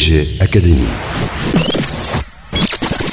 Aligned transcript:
DJ 0.00 0.40
Academy. 0.40 0.88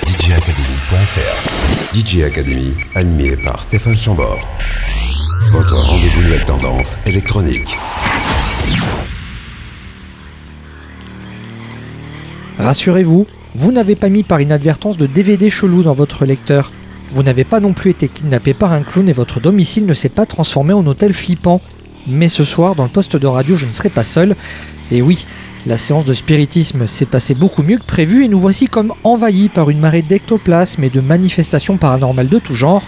DJacademy.fr 0.07 1.93
DJ 1.93 2.23
Academy, 2.23 2.75
animé 2.95 3.35
par 3.35 3.61
Stéphane 3.61 3.93
Chambord. 3.93 4.39
Votre 5.51 5.75
rendez-vous 5.75 6.21
nouvelle 6.21 6.45
tendance 6.45 6.97
électronique. 7.05 7.75
Rassurez-vous, 12.57 13.27
vous 13.55 13.71
n'avez 13.73 13.97
pas 13.97 14.07
mis 14.07 14.23
par 14.23 14.39
inadvertance 14.39 14.97
de 14.97 15.07
DVD 15.07 15.49
chelou 15.49 15.83
dans 15.83 15.93
votre 15.93 16.23
lecteur. 16.23 16.71
Vous 17.11 17.21
n'avez 17.21 17.43
pas 17.43 17.59
non 17.59 17.73
plus 17.73 17.91
été 17.91 18.07
kidnappé 18.07 18.53
par 18.53 18.71
un 18.71 18.83
clown 18.83 19.09
et 19.09 19.13
votre 19.13 19.41
domicile 19.41 19.85
ne 19.85 19.93
s'est 19.93 20.07
pas 20.07 20.25
transformé 20.25 20.71
en 20.73 20.87
hôtel 20.87 21.11
flippant. 21.11 21.59
Mais 22.07 22.29
ce 22.29 22.45
soir, 22.45 22.75
dans 22.75 22.83
le 22.83 22.89
poste 22.89 23.17
de 23.17 23.27
radio, 23.27 23.57
je 23.57 23.65
ne 23.65 23.73
serai 23.73 23.89
pas 23.89 24.05
seul. 24.05 24.37
Et 24.89 25.01
oui, 25.01 25.25
la 25.67 25.77
séance 25.77 26.05
de 26.05 26.13
spiritisme 26.13 26.87
s'est 26.87 27.05
passée 27.05 27.33
beaucoup 27.33 27.61
mieux 27.61 27.77
que 27.77 27.83
prévu 27.83 28.23
et 28.23 28.29
nous 28.29 28.39
voici 28.39 28.67
comme 28.67 28.93
envahis 29.03 29.49
par 29.49 29.69
une 29.69 29.81
marée 29.81 30.01
d'ectoplasmes 30.01 30.83
et 30.85 30.89
de 30.89 31.01
manifestations 31.01 31.75
paranormales 31.75 32.29
de 32.29 32.39
tout 32.39 32.55
genre. 32.55 32.83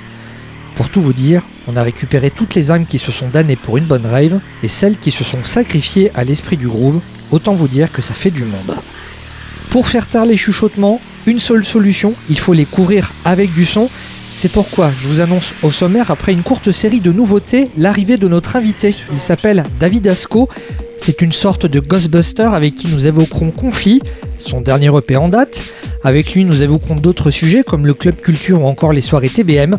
Pour 0.76 0.90
tout 0.90 1.02
vous 1.02 1.12
dire, 1.12 1.44
on 1.68 1.76
a 1.76 1.84
récupéré 1.84 2.32
toutes 2.32 2.56
les 2.56 2.72
âmes 2.72 2.86
qui 2.86 2.98
se 2.98 3.12
sont 3.12 3.28
damnées 3.28 3.58
pour 3.58 3.76
une 3.76 3.86
bonne 3.86 4.06
rave 4.06 4.40
et 4.64 4.70
celles 4.70 4.96
qui 4.96 5.12
se 5.12 5.26
sont 5.26 5.44
sacrifiées 5.44 6.10
à 6.16 6.24
l'esprit 6.24 6.56
du 6.56 6.68
groove. 6.68 7.02
Autant 7.32 7.54
vous 7.54 7.68
dire 7.68 7.92
que 7.92 8.02
ça 8.02 8.14
fait 8.14 8.32
du 8.32 8.46
monde. 8.46 8.78
Pour 9.72 9.88
faire 9.88 10.08
taire 10.08 10.26
les 10.26 10.38
chuchotements, 10.38 11.02
une 11.26 11.40
seule 11.40 11.66
solution, 11.66 12.14
il 12.30 12.40
faut 12.40 12.54
les 12.54 12.66
couvrir 12.66 13.12
avec 13.26 13.54
du 13.54 13.66
son. 13.66 13.90
C'est 14.42 14.48
pourquoi 14.48 14.94
je 14.98 15.10
vous 15.10 15.20
annonce 15.20 15.54
au 15.64 15.70
sommaire, 15.70 16.12
après 16.12 16.32
une 16.32 16.44
courte 16.44 16.72
série 16.72 17.02
de 17.02 17.12
nouveautés, 17.12 17.68
l'arrivée 17.78 18.16
de 18.16 18.30
notre 18.30 18.56
invité. 18.56 18.96
Il 19.12 19.20
s'appelle 19.20 19.66
David 19.82 20.08
Asco. 20.08 20.48
C'est 20.98 21.22
une 21.22 21.34
sorte 21.34 21.66
de 21.66 21.82
Ghostbuster 21.82 22.44
avec 22.44 22.76
qui 22.76 22.88
nous 22.88 23.06
évoquerons 23.06 23.52
Conflit, 23.52 24.02
son 24.38 24.62
dernier 24.62 24.98
EP 24.98 25.18
en 25.18 25.28
date. 25.28 25.62
Avec 26.06 26.34
lui, 26.36 26.46
nous 26.46 26.64
évoquerons 26.64 26.96
d'autres 26.96 27.32
sujets 27.32 27.64
comme 27.68 27.86
le 27.86 27.94
club 27.94 28.16
culture 28.16 28.64
ou 28.64 28.66
encore 28.66 28.94
les 28.94 29.02
soirées 29.02 29.28
TBM. 29.28 29.78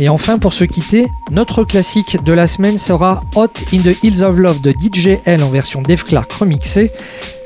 Et 0.00 0.08
enfin, 0.08 0.40
pour 0.40 0.54
se 0.54 0.64
quitter, 0.64 1.06
notre 1.30 1.62
classique 1.62 2.18
de 2.24 2.32
la 2.32 2.48
semaine 2.48 2.78
sera 2.78 3.22
Hot 3.36 3.52
in 3.72 3.78
the 3.78 3.96
Hills 4.02 4.24
of 4.24 4.40
Love 4.40 4.60
de 4.60 4.72
DJL 4.72 5.40
en 5.40 5.50
version 5.50 5.82
Dave 5.82 6.02
Clark 6.02 6.32
remixée. 6.32 6.90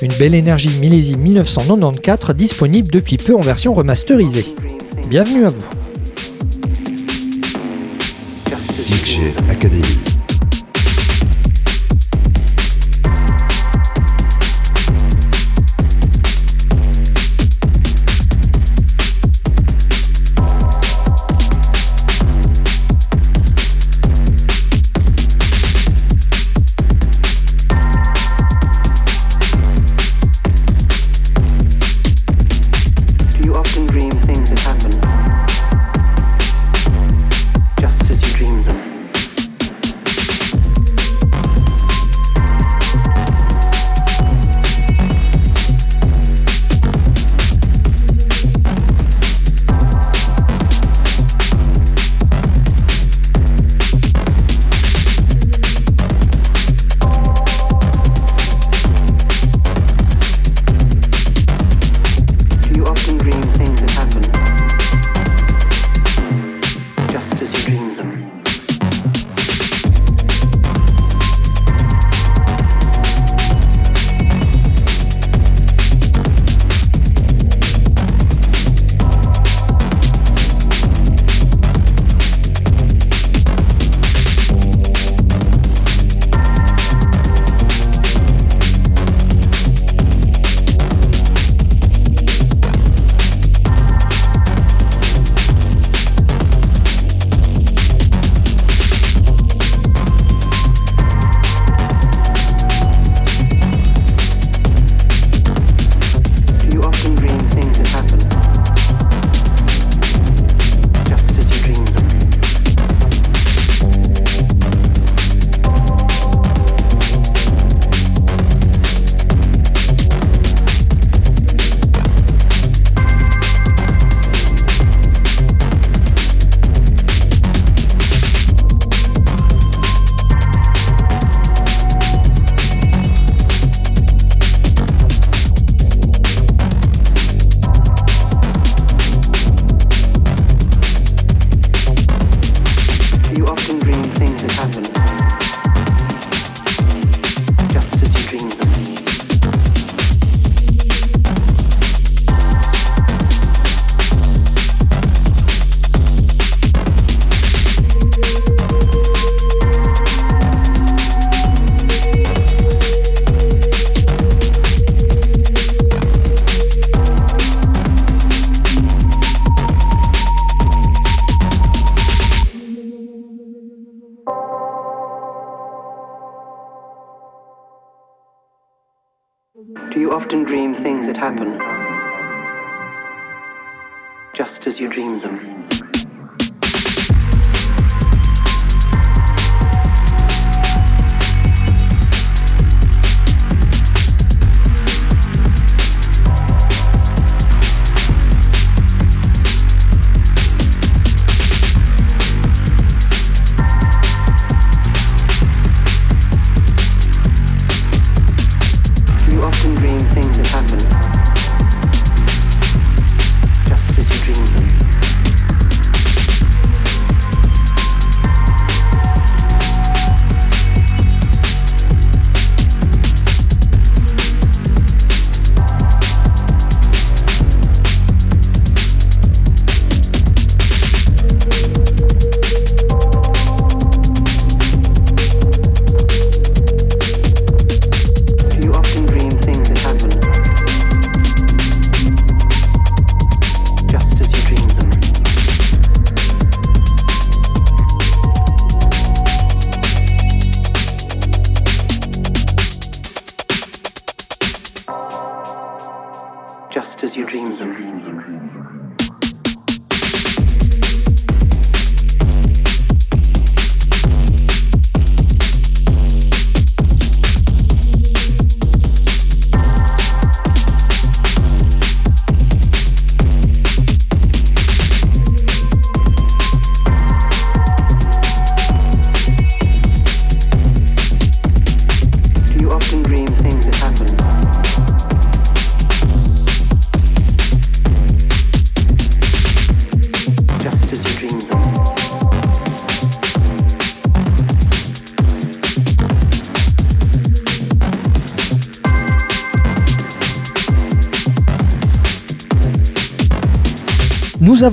Une 0.00 0.14
belle 0.14 0.34
énergie 0.34 0.70
millésime 0.80 1.20
1994 1.20 2.34
disponible 2.34 2.88
depuis 2.88 3.18
peu 3.18 3.36
en 3.36 3.42
version 3.42 3.74
remasterisée. 3.74 4.46
Bienvenue 5.10 5.44
à 5.44 5.48
vous. 5.48 5.83
Academy. 9.32 9.83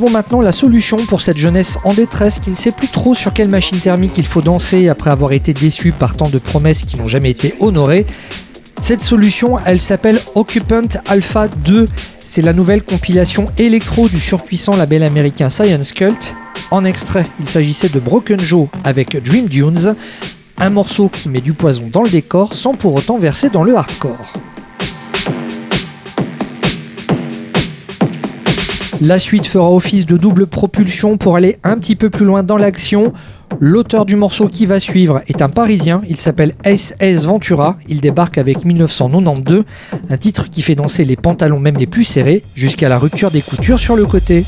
Avons 0.02 0.10
maintenant 0.10 0.42
la 0.42 0.52
solution 0.52 0.98
pour 0.98 1.22
cette 1.22 1.38
jeunesse 1.38 1.78
en 1.84 1.94
détresse 1.94 2.40
qui 2.40 2.50
ne 2.50 2.56
sait 2.56 2.72
plus 2.72 2.88
trop 2.88 3.14
sur 3.14 3.34
quelle 3.34 3.50
machine 3.50 3.78
thermique 3.78 4.18
il 4.18 4.26
faut 4.26 4.42
danser 4.42 4.90
après 4.90 5.12
avoir 5.12 5.32
été 5.32 5.54
déçu 5.54 5.92
par 5.92 6.18
tant 6.18 6.28
de 6.28 6.40
promesses 6.40 6.82
qui 6.82 6.98
n'ont 6.98 7.06
jamais 7.06 7.30
été 7.30 7.54
honorées. 7.60 8.08
Cette 8.80 9.04
solution, 9.04 9.58
elle 9.64 9.80
s'appelle 9.80 10.20
Occupant 10.34 10.88
Alpha 11.08 11.48
2. 11.50 11.86
C'est 12.20 12.42
la 12.42 12.54
nouvelle 12.54 12.82
compilation 12.82 13.46
électro 13.60 14.10
du 14.10 14.20
surpuissant 14.20 14.76
label 14.76 15.04
américain 15.04 15.52
Science 15.52 15.94
Cult. 15.94 16.36
En 16.72 16.84
extrait, 16.84 17.28
il 17.40 17.48
s'agissait 17.48 17.90
de 17.90 18.00
Broken 18.00 18.40
Joe 18.40 18.70
avec 18.84 19.22
Dream 19.24 19.48
Dunes, 19.48 19.96
un 20.58 20.70
morceau 20.72 21.10
qui 21.10 21.30
met 21.30 21.42
du 21.42 21.54
poison 21.54 21.90
dans 21.94 22.02
le 22.02 22.10
décor 22.10 22.56
sans 22.56 22.74
pour 22.74 22.96
autant 22.96 23.20
verser 23.20 23.50
dans 23.50 23.64
le 23.64 23.76
hardcore. 23.76 24.34
La 29.04 29.18
suite 29.18 29.48
fera 29.48 29.72
office 29.72 30.06
de 30.06 30.16
double 30.16 30.46
propulsion 30.46 31.18
pour 31.18 31.36
aller 31.36 31.58
un 31.64 31.80
petit 31.80 31.96
peu 31.96 32.12
plus 32.12 32.24
loin 32.24 32.44
dans 32.44 32.56
l'action. 32.56 33.14
L'auteur 33.60 34.06
du 34.06 34.16
morceau 34.16 34.48
qui 34.48 34.68
va 34.68 34.80
suivre 34.80 35.24
est 35.28 35.42
un 35.42 35.50
Parisien, 35.50 36.04
il 36.08 36.18
s'appelle 36.18 36.54
SS 36.64 37.26
Ventura, 37.26 37.78
il 37.90 38.00
débarque 38.00 38.38
avec 38.38 38.64
1992, 38.64 39.64
un 40.08 40.18
titre 40.18 40.52
qui 40.52 40.62
fait 40.62 40.76
danser 40.76 41.04
les 41.04 41.16
pantalons 41.16 41.60
même 41.60 41.80
les 41.80 41.88
plus 41.88 42.04
serrés, 42.04 42.44
jusqu'à 42.54 42.90
la 42.90 43.00
rupture 43.00 43.32
des 43.32 43.42
coutures 43.42 43.80
sur 43.80 43.96
le 43.96 44.06
côté. 44.06 44.46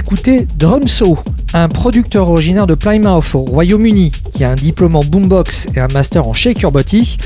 D'écouter 0.00 0.46
Drumso, 0.56 1.18
un 1.52 1.68
producteur 1.68 2.30
originaire 2.30 2.66
de 2.66 2.72
Plymouth 2.72 3.34
au 3.34 3.40
Royaume-Uni 3.40 4.10
qui 4.32 4.44
a 4.44 4.50
un 4.50 4.54
diplôme 4.54 4.96
en 4.96 5.00
boombox 5.00 5.68
et 5.74 5.78
un 5.78 5.88
master 5.88 6.26
en 6.26 6.32
shake 6.32 6.62
your 6.62 6.72
body. 6.72 7.18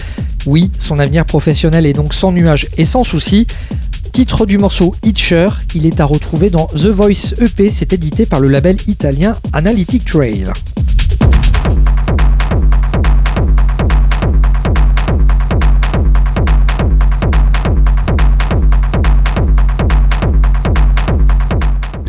Oui, 0.47 0.73
son 0.81 0.99
avenir 0.99 1.25
professionnel 1.25 1.87
est 1.87 1.93
donc 1.93 2.13
sans 2.13 2.33
nuages 2.33 2.67
et 2.77 2.85
sans 2.85 3.05
soucis. 3.05 3.47
Titre 4.11 4.45
du 4.45 4.59
morceau 4.59 4.93
Hitcher, 5.05 5.51
il 5.77 5.87
est 5.87 6.01
à 6.01 6.05
retrouver 6.05 6.51
dans 6.51 6.67
The 6.67 6.87
Voice 6.87 7.35
EP, 7.39 7.71
c'est 7.71 7.93
édité 7.93 8.27
par 8.27 8.41
le 8.41 8.49
label 8.49 8.77
italien 8.89 9.37
Analytic 9.53 10.05
Trail. 10.05 10.51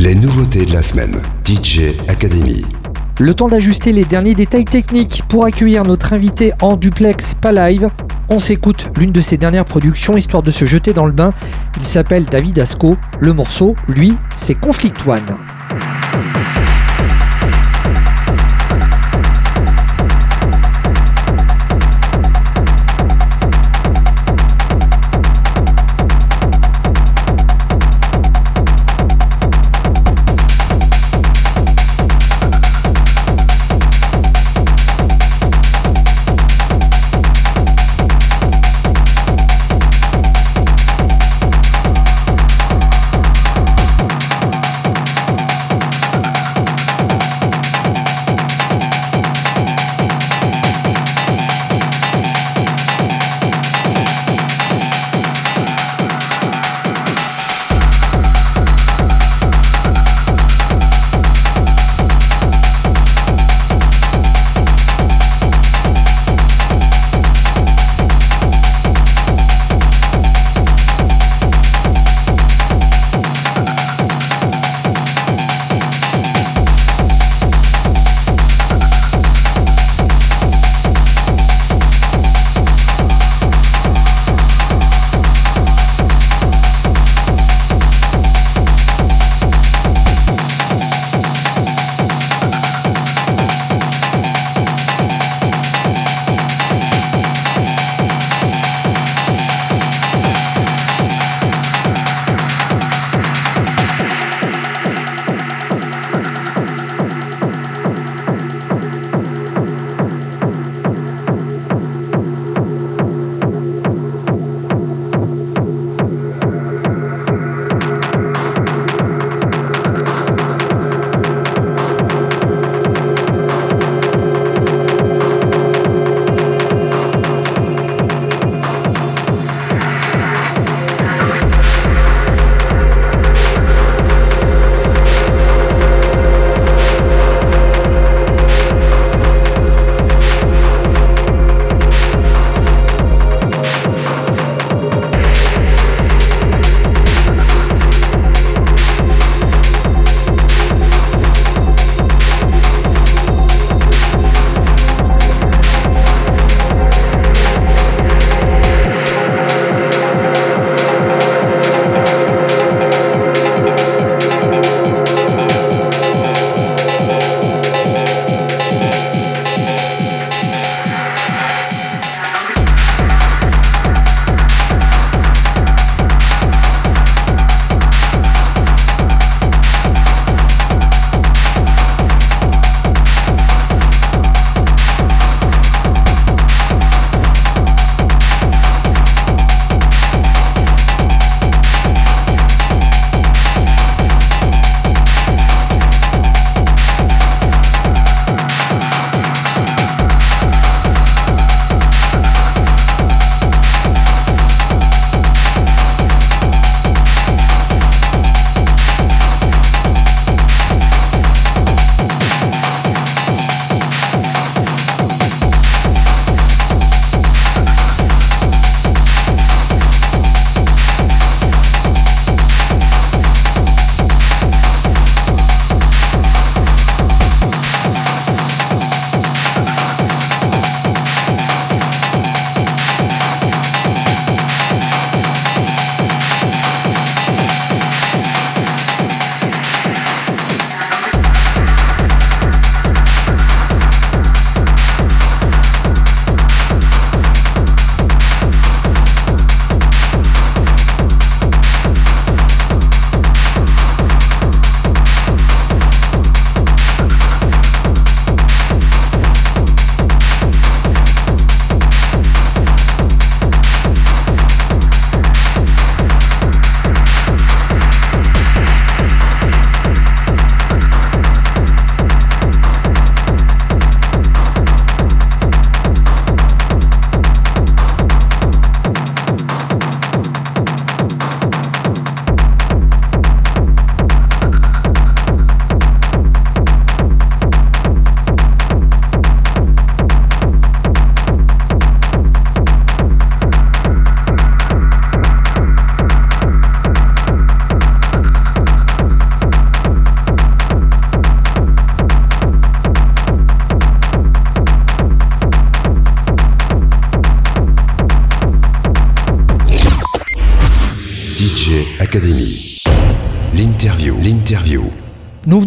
Les 0.06 0.14
nouveautés 0.14 0.66
de 0.66 0.72
la 0.72 0.84
semaine. 0.84 1.20
DJ 1.48 1.98
Academy. 2.08 2.64
Le 3.20 3.34
temps 3.34 3.48
d'ajuster 3.48 3.92
les 3.92 4.06
derniers 4.06 4.36
détails 4.36 4.64
techniques 4.64 5.24
pour 5.28 5.46
accueillir 5.46 5.84
notre 5.84 6.14
invité 6.14 6.54
en 6.62 6.78
duplex 6.78 7.34
pas 7.34 7.52
live. 7.52 7.90
On 8.30 8.38
s'écoute 8.38 8.88
l'une 8.98 9.12
de 9.12 9.20
ses 9.20 9.38
dernières 9.38 9.66
productions 9.66 10.16
histoire 10.16 10.44
de 10.44 10.52
se 10.52 10.66
jeter 10.66 10.94
dans 10.94 11.08
le 11.08 11.12
bain. 11.12 11.34
Il 11.78 11.86
s'appelle 11.86 12.26
David 12.26 12.60
Asco. 12.60 12.98
Le 13.20 13.34
morceau, 13.34 13.76
lui, 13.88 14.14
c'est 14.36 14.54
Conflict 14.54 15.08
One. 15.08 15.55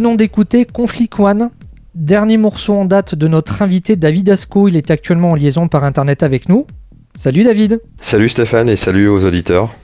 Venons 0.08 0.16
d'écouter 0.16 0.64
Conflict 0.64 1.20
One, 1.20 1.50
dernier 1.94 2.38
morceau 2.38 2.72
en 2.72 2.86
date 2.86 3.14
de 3.14 3.28
notre 3.28 3.60
invité 3.60 3.94
David 3.94 4.30
Asco. 4.30 4.66
Il 4.66 4.74
est 4.74 4.90
actuellement 4.90 5.32
en 5.32 5.34
liaison 5.34 5.68
par 5.68 5.84
internet 5.84 6.22
avec 6.22 6.48
nous. 6.48 6.66
Salut 7.18 7.44
David. 7.44 7.82
Salut 8.00 8.30
Stéphane 8.30 8.70
et 8.70 8.76
salut 8.76 9.08
aux 9.08 9.22
auditeurs. 9.26 9.74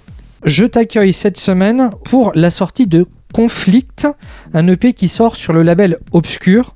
Je 0.42 0.64
t'accueille 0.64 1.12
cette 1.12 1.36
semaine 1.36 1.90
pour 2.06 2.32
la 2.34 2.48
sortie 2.48 2.86
de 2.86 3.06
Conflict, 3.34 4.08
un 4.54 4.66
EP 4.66 4.94
qui 4.94 5.08
sort 5.08 5.36
sur 5.36 5.52
le 5.52 5.62
label 5.62 5.98
Obscur. 6.12 6.72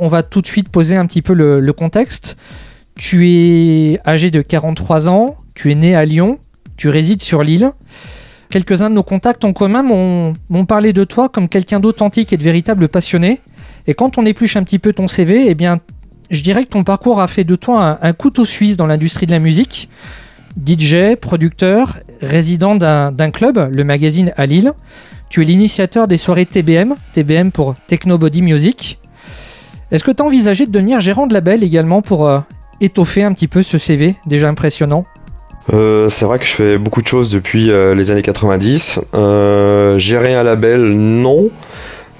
On 0.00 0.08
va 0.08 0.24
tout 0.24 0.40
de 0.40 0.46
suite 0.48 0.68
poser 0.68 0.96
un 0.96 1.06
petit 1.06 1.22
peu 1.22 1.34
le, 1.34 1.60
le 1.60 1.72
contexte. 1.72 2.36
Tu 2.96 3.28
es 3.28 4.00
âgé 4.08 4.32
de 4.32 4.42
43 4.42 5.08
ans, 5.08 5.36
tu 5.54 5.70
es 5.70 5.76
né 5.76 5.94
à 5.94 6.04
Lyon, 6.04 6.40
tu 6.76 6.88
résides 6.88 7.22
sur 7.22 7.44
l'île. 7.44 7.70
Quelques-uns 8.50 8.88
de 8.88 8.94
nos 8.94 9.02
contacts 9.02 9.44
en 9.44 9.52
commun 9.52 9.82
m'ont 9.82 10.64
parlé 10.64 10.92
de 10.92 11.04
toi 11.04 11.28
comme 11.28 11.48
quelqu'un 11.48 11.80
d'authentique 11.80 12.32
et 12.32 12.36
de 12.36 12.42
véritable 12.42 12.88
passionné. 12.88 13.40
Et 13.86 13.94
quand 13.94 14.16
on 14.16 14.24
épluche 14.24 14.56
un 14.56 14.62
petit 14.62 14.78
peu 14.78 14.92
ton 14.92 15.06
CV, 15.06 15.48
eh 15.48 15.54
bien, 15.54 15.76
je 16.30 16.42
dirais 16.42 16.64
que 16.64 16.70
ton 16.70 16.84
parcours 16.84 17.20
a 17.20 17.26
fait 17.26 17.44
de 17.44 17.56
toi 17.56 17.98
un, 18.00 18.12
couteau 18.12 18.44
suisse 18.44 18.76
dans 18.76 18.86
l'industrie 18.86 19.26
de 19.26 19.32
la 19.32 19.38
musique. 19.38 19.90
DJ, 20.66 21.14
producteur, 21.20 21.98
résident 22.22 22.74
d'un 22.74 23.12
d'un 23.12 23.30
club, 23.30 23.68
le 23.70 23.84
magazine 23.84 24.32
à 24.36 24.46
Lille. 24.46 24.72
Tu 25.28 25.42
es 25.42 25.44
l'initiateur 25.44 26.08
des 26.08 26.16
soirées 26.16 26.46
TBM, 26.46 26.94
TBM 27.12 27.50
pour 27.50 27.74
Techno 27.86 28.16
Body 28.16 28.40
Music. 28.40 28.98
Est-ce 29.90 30.04
que 30.04 30.10
tu 30.10 30.22
as 30.22 30.26
envisagé 30.26 30.66
de 30.66 30.70
devenir 30.70 31.00
gérant 31.00 31.26
de 31.26 31.34
label 31.34 31.62
également 31.62 32.02
pour 32.02 32.26
euh, 32.26 32.40
étoffer 32.80 33.24
un 33.24 33.32
petit 33.32 33.48
peu 33.48 33.62
ce 33.62 33.76
CV 33.76 34.16
déjà 34.26 34.48
impressionnant? 34.48 35.04
Euh, 35.72 36.08
c'est 36.08 36.24
vrai 36.24 36.38
que 36.38 36.46
je 36.46 36.52
fais 36.52 36.78
beaucoup 36.78 37.02
de 37.02 37.08
choses 37.08 37.30
depuis 37.30 37.70
euh, 37.70 37.94
les 37.94 38.10
années 38.10 38.22
90. 38.22 39.00
Euh, 39.14 39.98
gérer 39.98 40.34
un 40.34 40.42
label, 40.42 40.82
non. 40.82 41.50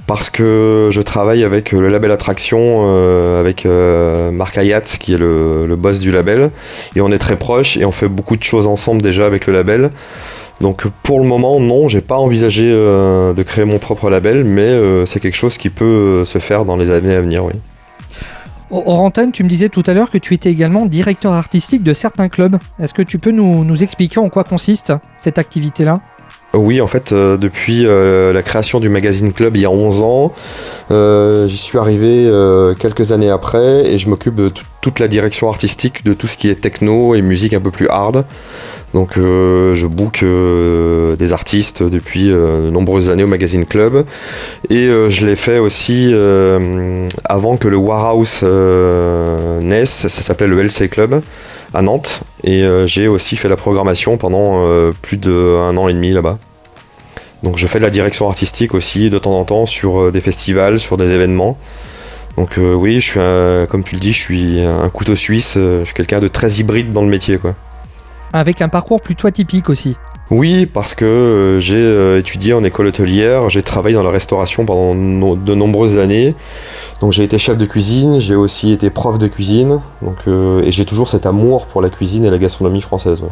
Parce 0.07 0.31
que 0.31 0.89
je 0.91 1.03
travaille 1.03 1.45
avec 1.45 1.73
le 1.73 1.89
label 1.89 2.11
Attraction, 2.11 2.59
euh, 2.59 3.41
avec 3.41 3.67
euh, 3.67 4.31
Marc 4.31 4.57
Ayat, 4.57 4.81
qui 4.81 5.13
est 5.13 5.19
le, 5.19 5.67
le 5.67 5.77
boss 5.77 6.01
du 6.01 6.11
label. 6.11 6.51
Et 6.97 7.03
on 7.03 7.13
est 7.13 7.19
très 7.19 7.37
proches 7.37 7.77
et 7.77 7.85
on 7.85 7.93
fait 7.93 8.09
beaucoup 8.09 8.37
de 8.37 8.43
choses 8.43 8.67
ensemble 8.67 9.03
déjà 9.03 9.27
avec 9.27 9.47
le 9.47 9.53
label. 9.53 9.91
Donc 10.61 10.87
pour 11.03 11.21
le 11.21 11.27
moment, 11.27 11.61
non, 11.61 11.89
j'ai 11.89 12.01
pas 12.01 12.17
envisagé 12.17 12.69
euh, 12.69 13.33
de 13.33 13.43
créer 13.43 13.65
mon 13.65 13.79
propre 13.79 14.11
label, 14.11 14.45
mais 14.45 14.63
euh, 14.63 15.07
c'est 15.07 15.21
quelque 15.21 15.37
chose 15.37 15.57
qui 15.57 15.71
peut 15.71 15.85
euh, 15.85 16.25
se 16.25 16.39
faire 16.39 16.65
dans 16.65 16.77
les 16.77 16.91
années 16.91 17.15
à 17.15 17.21
venir, 17.21 17.45
oui. 17.45 17.53
Hors 18.71 19.01
antenne, 19.01 19.33
tu 19.33 19.45
me 19.45 19.49
disais 19.49 19.71
tout 19.71 19.83
à 19.87 19.95
l'heure 19.95 20.11
que 20.11 20.19
tu 20.19 20.35
étais 20.35 20.51
également 20.51 20.85
directeur 20.85 21.33
artistique 21.33 21.83
de 21.83 21.95
certains 21.95 22.29
clubs. 22.29 22.59
Est-ce 22.79 22.93
que 22.93 23.03
tu 23.03 23.19
peux 23.19 23.31
nous 23.31 23.83
expliquer 23.83 24.21
en 24.21 24.29
quoi 24.29 24.45
consiste 24.45 24.93
cette 25.19 25.39
activité-là? 25.39 26.01
Oui, 26.55 26.81
en 26.81 26.87
fait, 26.87 27.13
euh, 27.13 27.37
depuis 27.37 27.83
euh, 27.85 28.33
la 28.33 28.43
création 28.43 28.81
du 28.81 28.89
Magazine 28.89 29.35
Club 29.35 29.55
il 29.57 29.63
y 29.63 29.67
a 29.67 29.71
11 29.71 30.01
ans, 30.01 30.33
euh, 30.91 31.47
j'y 31.47 31.59
suis 31.59 31.77
arrivé 31.77 32.27
quelques 32.81 33.13
années 33.13 33.29
après 33.31 33.87
et 33.93 33.99
je 33.99 34.09
m'occupe 34.09 34.35
de 34.35 34.49
tout- 34.49 34.65
toute 34.81 34.99
la 34.99 35.09
direction 35.09 35.49
artistique 35.51 36.05
de 36.05 36.15
tout 36.15 36.27
ce 36.27 36.39
qui 36.39 36.49
est 36.49 36.55
techno 36.55 37.15
et 37.15 37.21
musique 37.21 37.53
un 37.53 37.61
peu 37.61 37.71
plus 37.71 37.89
hard. 37.89 38.25
Donc 38.95 39.17
je 39.17 39.87
book 39.87 40.25
des 41.19 41.33
artistes 41.35 41.83
depuis 41.83 42.29
de 42.29 42.71
nombreuses 42.71 43.11
années 43.11 43.25
au 43.25 43.29
Magazine 43.29 43.67
Club 43.67 44.05
et 44.71 44.87
je 45.09 45.27
l'ai 45.27 45.37
fait 45.37 45.59
aussi 45.59 46.15
avant 47.25 47.59
que 47.59 47.69
le 47.69 47.77
Warhouse 47.77 48.43
naisse, 49.61 50.09
ça 50.09 50.23
s'appelait 50.23 50.47
le 50.47 50.59
LC 50.63 50.89
Club 50.89 51.21
à 51.75 51.83
Nantes 51.83 52.23
et 52.45 52.63
euh, 52.63 52.87
j'ai 52.87 53.09
aussi 53.09 53.37
fait 53.37 53.49
la 53.49 53.57
programmation 53.57 54.17
pendant 54.17 54.67
euh, 54.67 54.93
plus 55.03 55.17
d'un 55.17 55.77
an 55.77 55.89
et 55.89 55.95
demi 55.95 56.13
là-bas. 56.13 56.39
Donc 57.43 57.57
je 57.57 57.67
fais 57.67 57.79
de 57.79 57.85
la 57.85 57.91
direction 57.91 58.29
artistique 58.29 58.75
aussi 58.75 59.11
de 59.11 59.19
temps 59.19 59.39
en 59.39 59.45
temps 59.45 59.67
sur 59.67 60.01
euh, 60.01 60.11
des 60.11 60.21
festivals, 60.21 60.79
sur 60.79 60.97
des 60.97 61.11
événements. 61.13 61.59
Donc 62.37 62.57
oui, 62.57 63.01
je 63.01 63.11
suis 63.11 63.69
comme 63.69 63.83
tu 63.83 63.97
le 63.97 64.01
dis, 64.01 64.13
je 64.13 64.21
suis 64.21 64.61
un 64.61 64.89
couteau 64.91 65.17
suisse, 65.17 65.55
je 65.57 65.83
suis 65.85 65.95
quelqu'un 65.95 66.21
de 66.21 66.29
très 66.29 66.49
hybride 66.61 66.93
dans 66.93 67.03
le 67.03 67.09
métier 67.09 67.37
quoi. 67.37 67.57
Avec 68.33 68.63
un 68.63 68.69
parcours 68.69 69.01
plutôt 69.01 69.27
atypique 69.27 69.69
aussi. 69.69 69.97
Oui, 70.31 70.67
parce 70.67 70.93
que 70.95 71.07
euh, 71.07 71.61
j'ai 71.61 71.79
euh, 71.79 72.19
étudié 72.19 72.53
en 72.53 72.63
école 72.63 72.87
hôtelière, 72.89 73.49
j'ai 73.49 73.63
travaillé 73.63 73.95
dans 73.97 74.03
la 74.03 74.11
restauration 74.11 74.67
pendant 74.67 74.95
de 74.95 75.55
nombreuses 75.55 75.97
années. 75.97 76.35
Donc 77.01 77.13
j'ai 77.13 77.25
été 77.25 77.39
chef 77.39 77.57
de 77.57 77.65
cuisine, 77.65 78.19
j'ai 78.21 78.35
aussi 78.35 78.73
été 78.73 78.91
prof 78.91 79.19
de 79.19 79.27
cuisine, 79.27 79.81
donc 80.03 80.17
euh, 80.27 80.63
et 80.65 80.73
j'ai 80.73 80.85
toujours 80.85 81.09
cet 81.09 81.25
amour 81.25 81.67
pour 81.67 81.81
la 81.81 81.89
cuisine 81.89 82.25
et 82.27 82.31
la 82.31 82.39
gastronomie 82.39 82.83
française. 82.83 83.23
ouais. 83.23 83.31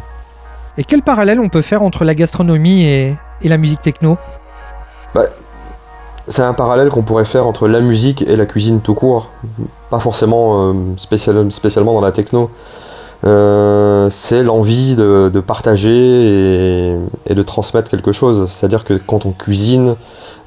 Et 0.78 0.84
quel 0.84 1.02
parallèle 1.02 1.40
on 1.40 1.48
peut 1.50 1.62
faire 1.62 1.82
entre 1.82 2.04
la 2.04 2.14
gastronomie 2.14 2.84
et, 2.84 3.14
et 3.42 3.48
la 3.48 3.58
musique 3.58 3.82
techno? 3.82 4.16
C'est 6.28 6.42
un 6.42 6.54
parallèle 6.54 6.88
qu'on 6.88 7.02
pourrait 7.02 7.24
faire 7.24 7.46
entre 7.46 7.68
la 7.68 7.80
musique 7.80 8.22
et 8.22 8.36
la 8.36 8.46
cuisine 8.46 8.80
tout 8.80 8.94
court, 8.94 9.30
pas 9.90 10.00
forcément 10.00 10.70
euh, 10.70 10.72
spécial- 10.96 11.52
spécialement 11.52 11.94
dans 11.94 12.00
la 12.00 12.10
techno. 12.10 12.50
Euh, 13.24 14.08
c'est 14.10 14.42
l'envie 14.42 14.94
de, 14.96 15.40
partager 15.40 16.96
et, 17.26 17.34
de 17.34 17.42
transmettre 17.42 17.88
quelque 17.88 18.12
chose. 18.12 18.48
C'est-à-dire 18.50 18.84
que 18.84 18.94
quand 18.94 19.26
on 19.26 19.32
cuisine, 19.32 19.96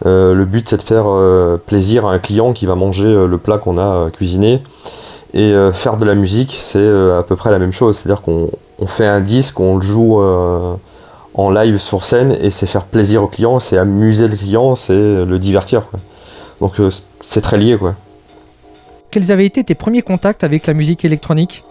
euh, 0.06 0.34
le 0.34 0.46
but 0.46 0.70
c'est 0.70 0.78
de 0.78 0.82
faire 0.82 1.06
euh, 1.08 1.58
plaisir 1.58 2.06
à 2.06 2.14
un 2.14 2.20
client 2.20 2.54
qui 2.54 2.66
va 2.66 2.76
manger 2.76 3.28
le 3.28 3.38
plat 3.38 3.58
qu'on 3.58 3.78
a 3.78 4.10
cuisiné. 4.12 4.62
Et 5.36 5.54
faire 5.74 5.98
de 5.98 6.06
la 6.06 6.16
musique, 6.16 6.58
c'est 6.60 6.88
à 7.12 7.22
peu 7.22 7.36
près 7.36 7.52
la 7.52 7.60
même 7.60 7.72
chose. 7.72 7.98
C'est-à-dire 7.98 8.24
qu'on 8.24 8.50
on 8.80 8.88
fait 8.88 9.06
un 9.06 9.22
disque, 9.22 9.60
on 9.60 9.76
le 9.76 9.84
joue 9.84 10.20
en 11.36 11.52
live 11.52 11.78
sur 11.78 12.04
scène 12.04 12.36
et 12.42 12.50
c'est 12.50 12.66
faire 12.66 12.86
plaisir 12.86 13.22
au 13.22 13.28
client, 13.28 13.60
c'est 13.60 13.78
amuser 13.78 14.28
le 14.28 14.36
client, 14.36 14.76
c'est 14.76 14.96
le 14.96 15.38
divertir. 15.38 15.84
Donc 16.62 16.82
c'est 17.22 17.42
très 17.42 17.58
lié. 17.60 17.78
Quoi. 17.78 17.94
Quels 19.12 19.32
avaient 19.32 19.46
été 19.46 19.64
tes 19.64 19.76
premiers 19.76 20.02
contacts 20.02 20.44
avec 20.44 20.66
la 20.66 20.74
musique 20.74 21.06
électronique? 21.06 21.64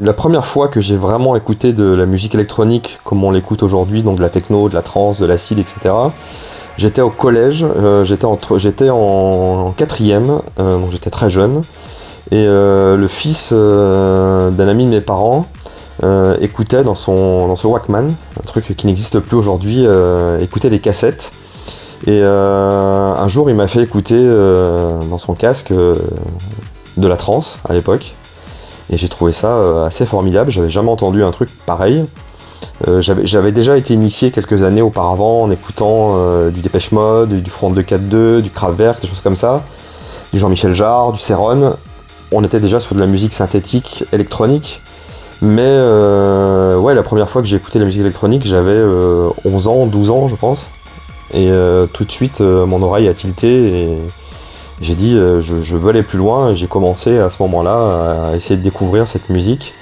La 0.00 0.12
première 0.12 0.44
fois 0.44 0.66
que 0.66 0.80
j'ai 0.80 0.96
vraiment 0.96 1.36
écouté 1.36 1.72
de 1.72 1.84
la 1.84 2.04
musique 2.04 2.34
électronique 2.34 2.98
comme 3.04 3.22
on 3.22 3.30
l'écoute 3.30 3.62
aujourd'hui, 3.62 4.02
donc 4.02 4.16
de 4.16 4.22
la 4.22 4.28
techno, 4.28 4.68
de 4.68 4.74
la 4.74 4.82
trance, 4.82 5.20
de 5.20 5.26
l'acide, 5.26 5.60
etc. 5.60 5.94
J'étais 6.76 7.00
au 7.00 7.10
collège, 7.10 7.64
euh, 7.64 8.02
j'étais 8.04 8.90
en, 8.90 9.72
quatrième, 9.76 10.40
euh, 10.58 10.78
donc 10.78 10.90
j'étais 10.90 11.10
très 11.10 11.30
jeune, 11.30 11.62
et 12.32 12.44
euh, 12.44 12.96
le 12.96 13.06
fils 13.06 13.52
d'un 13.52 14.68
ami 14.68 14.86
de 14.86 14.90
mes 14.90 15.00
parents 15.00 15.46
écoutait 16.40 16.82
dans 16.82 16.96
son, 16.96 17.46
dans 17.46 17.56
son 17.56 17.68
Walkman, 17.68 18.08
un 18.08 18.46
truc 18.46 18.74
qui 18.76 18.88
n'existe 18.88 19.20
plus 19.20 19.36
aujourd'hui, 19.36 19.86
écoutait 20.40 20.70
des 20.70 20.80
cassettes. 20.80 21.30
Et 22.06 22.20
un 22.22 23.28
jour, 23.28 23.48
il 23.48 23.56
m'a 23.56 23.68
fait 23.68 23.80
écouter 23.80 24.20
dans 25.08 25.18
son 25.18 25.34
casque 25.34 25.72
de 25.72 27.06
la 27.06 27.16
trance 27.16 27.58
à 27.66 27.72
l'époque. 27.72 28.14
Et 28.90 28.96
j'ai 28.96 29.08
trouvé 29.08 29.32
ça 29.32 29.52
euh, 29.52 29.86
assez 29.86 30.06
formidable. 30.06 30.50
J'avais 30.50 30.70
jamais 30.70 30.90
entendu 30.90 31.22
un 31.22 31.30
truc 31.30 31.48
pareil. 31.66 32.04
Euh, 32.88 33.00
J'avais 33.00 33.52
déjà 33.52 33.76
été 33.76 33.94
initié 33.94 34.30
quelques 34.30 34.62
années 34.62 34.82
auparavant 34.82 35.42
en 35.42 35.50
écoutant 35.50 36.12
euh, 36.16 36.50
du 36.50 36.60
Dépêche 36.60 36.92
Mode, 36.92 37.42
du 37.42 37.50
Front 37.50 37.70
242, 37.70 38.42
du 38.42 38.50
Kraftwerk, 38.50 39.00
des 39.00 39.08
choses 39.08 39.20
comme 39.20 39.36
ça, 39.36 39.62
du 40.32 40.38
Jean-Michel 40.38 40.74
Jarre, 40.74 41.12
du 41.12 41.18
Céron. 41.20 41.74
On 42.32 42.42
était 42.42 42.60
déjà 42.60 42.80
sur 42.80 42.94
de 42.94 43.00
la 43.00 43.06
musique 43.06 43.32
synthétique 43.32 44.04
électronique. 44.12 44.80
Mais 45.42 45.78
ouais, 46.76 46.94
la 46.94 47.02
première 47.02 47.28
fois 47.28 47.42
que 47.42 47.48
j'ai 47.48 47.56
écouté 47.56 47.78
la 47.78 47.84
musique 47.84 48.00
électronique, 48.00 48.46
j'avais 48.46 48.70
euh, 48.70 49.28
11 49.44 49.68
ans, 49.68 49.86
12 49.86 50.10
ans, 50.10 50.28
je 50.28 50.36
pense. 50.36 50.66
Et 51.32 51.50
tout 51.92 52.04
de 52.04 52.12
suite, 52.12 52.40
mon 52.40 52.80
oreille 52.82 53.08
a 53.08 53.14
tilté 53.14 53.48
et 53.48 53.98
j'ai 54.80 54.94
dit 54.94 55.14
euh, 55.14 55.40
je, 55.40 55.76
veux 55.76 55.88
aller 55.88 56.02
plus 56.02 56.18
loin. 56.18 56.50
Et 56.50 56.56
J'ai 56.56 56.66
commencé 56.66 57.18
à 57.18 57.30
ce 57.30 57.42
moment-là 57.42 58.30
à 58.30 58.36
essayer 58.36 58.56
de 58.56 58.62
découvrir 58.62 59.06
cette 59.08 59.30
musique. 59.30 59.74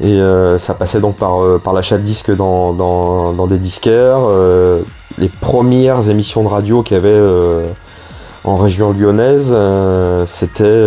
Et 0.00 0.20
euh, 0.20 0.58
ça 0.58 0.74
passait 0.74 1.00
donc 1.00 1.16
par, 1.16 1.42
euh, 1.42 1.60
par 1.62 1.72
l'achat 1.72 1.98
de 1.98 2.02
disques 2.02 2.34
dans, 2.34 3.46
des 3.48 3.58
disquaires, 3.58 4.20
les 5.18 5.28
premières 5.28 6.08
émissions 6.08 6.42
de 6.42 6.48
radio 6.48 6.82
qu'il 6.82 6.96
y 6.96 7.00
avait 7.00 7.20
en 8.44 8.56
région 8.56 8.92
lyonnaise, 8.92 9.54
c'était 10.26 10.82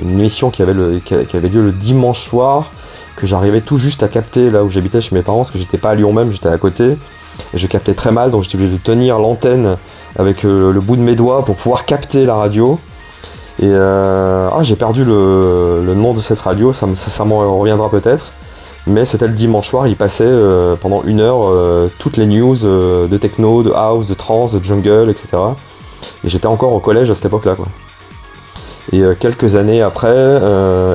une 0.00 0.18
émission 0.18 0.50
qui 0.50 0.62
avait 0.62 0.72
lieu 0.72 1.62
le 1.62 1.72
dimanche 1.72 2.20
soir, 2.20 2.70
que 3.16 3.26
j'arrivais 3.26 3.60
tout 3.60 3.76
juste 3.76 4.02
à 4.02 4.08
capter 4.08 4.50
là 4.50 4.64
où 4.64 4.70
j'habitais 4.70 5.00
chez 5.00 5.14
mes 5.14 5.22
parents, 5.22 5.38
parce 5.38 5.50
que 5.50 5.58
j'étais 5.58 5.78
pas 5.78 5.90
à 5.90 5.94
Lyon 5.94 6.12
même, 6.12 6.32
j'étais 6.32 6.48
à 6.48 6.58
côté. 6.58 6.96
Et 7.54 7.58
je 7.58 7.66
captais 7.66 7.94
très 7.94 8.10
mal, 8.10 8.30
donc 8.30 8.44
j'étais 8.44 8.56
obligé 8.56 8.72
de 8.72 8.78
tenir 8.78 9.18
l'antenne 9.18 9.76
avec 10.16 10.44
euh, 10.44 10.72
le 10.72 10.80
bout 10.80 10.96
de 10.96 11.02
mes 11.02 11.14
doigts 11.14 11.44
pour 11.44 11.56
pouvoir 11.56 11.84
capter 11.84 12.24
la 12.24 12.34
radio. 12.34 12.78
Et 13.60 13.66
euh, 13.66 14.48
ah, 14.52 14.62
j'ai 14.62 14.76
perdu 14.76 15.04
le, 15.04 15.82
nom 15.96 16.14
de 16.14 16.20
cette 16.20 16.38
radio, 16.38 16.72
ça, 16.72 16.86
me- 16.86 16.94
ça, 16.94 17.10
ça 17.10 17.24
m'en 17.24 17.58
reviendra 17.58 17.90
peut-être. 17.90 18.32
Mais 18.86 19.04
c'était 19.04 19.26
le 19.26 19.34
dimanche 19.34 19.68
soir, 19.68 19.86
il 19.86 19.96
passait 19.96 20.24
euh, 20.26 20.74
pendant 20.80 21.02
une 21.04 21.20
heure 21.20 21.52
toutes 21.98 22.16
les 22.16 22.26
news 22.26 22.56
de 22.56 23.16
techno, 23.18 23.62
de 23.62 23.72
house, 23.72 24.06
de 24.06 24.14
trance, 24.14 24.54
de 24.54 24.62
jungle, 24.62 25.10
etc. 25.10 25.26
Et 26.24 26.28
j'étais 26.30 26.46
encore 26.46 26.72
au 26.72 26.80
collège 26.80 27.10
à 27.10 27.14
cette 27.14 27.26
époque-là. 27.26 27.56
Et 28.92 29.02
quelques 29.20 29.56
années 29.56 29.82
après, 29.82 30.40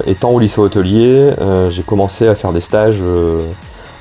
étant 0.08 0.32
au 0.32 0.40
lycée 0.40 0.60
hôtelier, 0.60 1.32
j'ai 1.70 1.84
commencé 1.84 2.28
à 2.28 2.34
faire 2.34 2.52
des 2.52 2.62
stages 2.62 3.04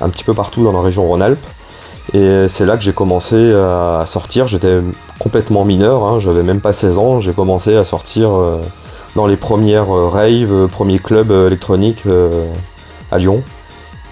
un 0.01 0.09
petit 0.09 0.23
peu 0.23 0.33
partout 0.33 0.63
dans 0.63 0.71
la 0.71 0.81
région 0.81 1.05
Rhône-Alpes. 1.05 1.45
Et 2.13 2.47
c'est 2.49 2.65
là 2.65 2.75
que 2.75 2.83
j'ai 2.83 2.93
commencé 2.93 3.53
à 3.53 4.03
sortir. 4.05 4.47
J'étais 4.47 4.79
complètement 5.19 5.63
mineur, 5.63 6.03
hein, 6.03 6.19
j'avais 6.19 6.43
même 6.43 6.59
pas 6.59 6.73
16 6.73 6.97
ans. 6.97 7.21
J'ai 7.21 7.31
commencé 7.33 7.75
à 7.77 7.85
sortir 7.85 8.29
euh, 8.31 8.59
dans 9.15 9.25
les 9.25 9.37
premières 9.37 9.95
euh, 9.95 10.09
raves, 10.09 10.51
euh, 10.51 10.67
premiers 10.67 10.99
clubs 10.99 11.31
euh, 11.31 11.47
électroniques 11.47 12.03
euh, 12.05 12.45
à 13.11 13.17
Lyon. 13.17 13.41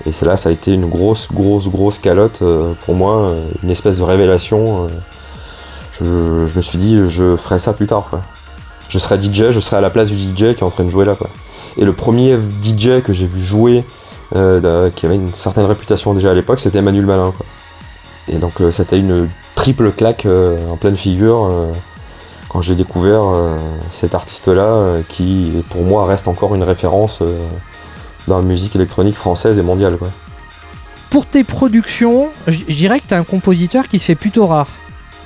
Et 0.08 0.12
c'est 0.12 0.26
là, 0.26 0.38
ça 0.38 0.50
a 0.50 0.52
été 0.52 0.74
une 0.74 0.88
grosse, 0.90 1.28
grosse, 1.32 1.68
grosse 1.70 2.00
calotte 2.00 2.40
euh, 2.42 2.74
pour 2.86 2.96
moi, 2.96 3.18
euh, 3.18 3.46
une 3.62 3.70
espèce 3.70 3.98
de 3.98 4.04
révélation. 4.04 4.86
euh. 4.86 4.88
Je, 6.00 6.58
me 6.58 6.62
suis 6.62 6.80
dit, 6.80 6.98
je 7.10 7.36
ferai 7.36 7.60
ça 7.60 7.74
plus 7.74 7.86
tard. 7.86 8.10
Je 8.90 8.98
serai 8.98 9.20
DJ, 9.22 9.52
je 9.52 9.60
serai 9.60 9.78
à 9.78 9.82
la 9.82 9.92
place 9.92 10.10
du 10.10 10.16
DJ 10.16 10.56
qui 10.56 10.62
est 10.62 10.64
en 10.64 10.72
train 10.72 10.84
de 10.84 10.90
jouer 10.90 11.06
là. 11.06 11.16
Et 11.78 11.86
le 11.86 11.94
premier 11.94 12.38
DJ 12.64 13.02
que 13.04 13.14
j'ai 13.14 13.28
vu 13.28 13.44
jouer, 13.44 13.84
euh, 14.36 14.90
qui 14.96 15.06
avait 15.06 15.16
une 15.16 15.34
certaine 15.36 15.66
réputation 15.66 16.16
déjà 16.16 16.32
à 16.32 16.34
l'époque, 16.34 16.60
c'était 16.60 16.80
Emmanuel 16.80 17.06
Malin. 17.06 17.34
Et 18.28 18.38
donc 18.38 18.62
euh, 18.62 18.72
c'était 18.72 19.00
une 19.00 19.28
triple 19.56 19.92
claque 19.92 20.26
euh, 20.26 20.58
en 20.70 20.78
pleine 20.78 20.98
figure 20.98 21.46
euh, 21.46 21.72
quand 22.50 22.62
j'ai 22.62 22.76
découvert 22.76 23.24
euh, 23.24 23.58
cet 23.92 24.14
artiste-là, 24.16 24.64
euh, 24.64 25.02
qui 25.08 25.64
pour 25.70 25.84
moi 25.84 26.06
reste 26.06 26.28
encore 26.28 26.54
une 26.56 26.64
référence 26.64 27.20
euh, 27.22 27.38
dans 28.28 28.38
la 28.38 28.44
musique 28.44 28.76
électronique 28.76 29.16
française 29.16 29.58
et 29.58 29.62
mondiale. 29.62 29.98
Quoi. 29.98 30.10
Pour 31.10 31.26
tes 31.26 31.44
productions, 31.44 32.30
je 32.48 32.64
dirais 32.66 33.00
que 33.00 33.08
tu 33.08 33.14
un 33.14 33.24
compositeur 33.24 33.88
qui 33.88 34.00
se 34.00 34.06
fait 34.06 34.16
plutôt 34.16 34.48
rare. 34.48 34.68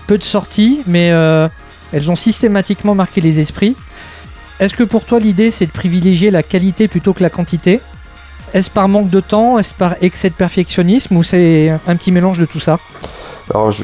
Peu 0.08 0.18
de 0.18 0.24
sorties, 0.24 0.82
mais 0.88 1.12
euh, 1.12 1.48
elles 1.94 2.12
ont 2.12 2.16
systématiquement 2.16 2.96
marqué 2.96 3.22
les 3.22 3.40
esprits. 3.40 3.76
Est-ce 4.60 4.74
que 4.74 4.84
pour 4.84 5.04
toi 5.04 5.20
l'idée 5.20 5.52
c'est 5.52 5.66
de 5.66 5.72
privilégier 5.72 6.32
la 6.32 6.44
qualité 6.44 6.88
plutôt 6.88 7.14
que 7.14 7.22
la 7.22 7.30
quantité? 7.30 7.82
Est-ce 8.56 8.70
par 8.70 8.88
manque 8.88 9.10
de 9.10 9.20
temps 9.20 9.60
Est-ce 9.60 9.74
par 9.74 9.96
excès 10.02 10.30
de 10.30 10.34
perfectionnisme 10.34 11.18
Ou 11.18 11.24
c'est 11.24 11.78
un 11.88 11.96
petit 11.98 12.14
mélange 12.14 12.40
de 12.40 12.46
tout 12.46 12.62
ça 12.62 12.78
Alors 13.54 13.70
je, 13.70 13.84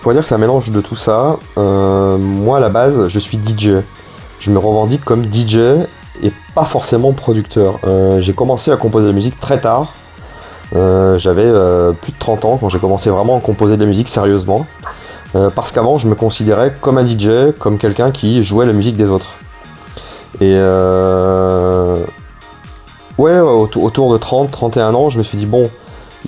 pourrais 0.00 0.16
dire 0.16 0.22
que 0.22 0.28
c'est 0.28 0.34
un 0.34 0.38
mélange 0.38 0.72
de 0.72 0.80
tout 0.80 0.96
ça. 0.96 1.36
Euh, 1.56 2.18
moi 2.18 2.56
à 2.56 2.60
la 2.60 2.68
base, 2.68 3.06
je 3.06 3.18
suis 3.20 3.38
DJ. 3.38 3.74
Je 4.40 4.50
me 4.50 4.58
revendique 4.58 5.04
comme 5.04 5.22
DJ 5.22 5.58
et 6.20 6.32
pas 6.52 6.64
forcément 6.64 7.12
producteur. 7.12 7.78
Euh, 7.84 8.20
j'ai 8.20 8.32
commencé 8.32 8.72
à 8.72 8.76
composer 8.76 9.04
de 9.04 9.10
la 9.10 9.14
musique 9.14 9.38
très 9.38 9.60
tard. 9.60 9.92
Euh, 10.74 11.16
J'avais 11.16 11.52
plus 12.02 12.10
de 12.10 12.18
30 12.18 12.44
ans 12.44 12.58
quand 12.60 12.68
j'ai 12.68 12.80
commencé 12.80 13.10
vraiment 13.10 13.36
à 13.36 13.40
composer 13.40 13.76
de 13.76 13.82
la 13.82 13.88
musique 13.88 14.08
sérieusement. 14.08 14.66
Parce 15.54 15.70
qu'avant, 15.70 15.96
je 15.98 16.08
me 16.08 16.16
considérais 16.16 16.74
comme 16.80 16.98
un 16.98 17.06
DJ, 17.06 17.52
comme 17.60 17.78
quelqu'un 17.78 18.10
qui 18.10 18.42
jouait 18.42 18.66
la 18.66 18.72
musique 18.72 18.96
des 18.96 19.10
autres. 19.10 19.34
Et 20.40 20.56
ouais, 23.18 23.38
autour, 23.38 24.12
de 24.12 24.16
30, 24.16 24.50
31 24.50 24.94
ans, 24.94 25.10
je 25.10 25.18
me 25.18 25.22
suis 25.22 25.36
dit, 25.36 25.46
bon, 25.46 25.68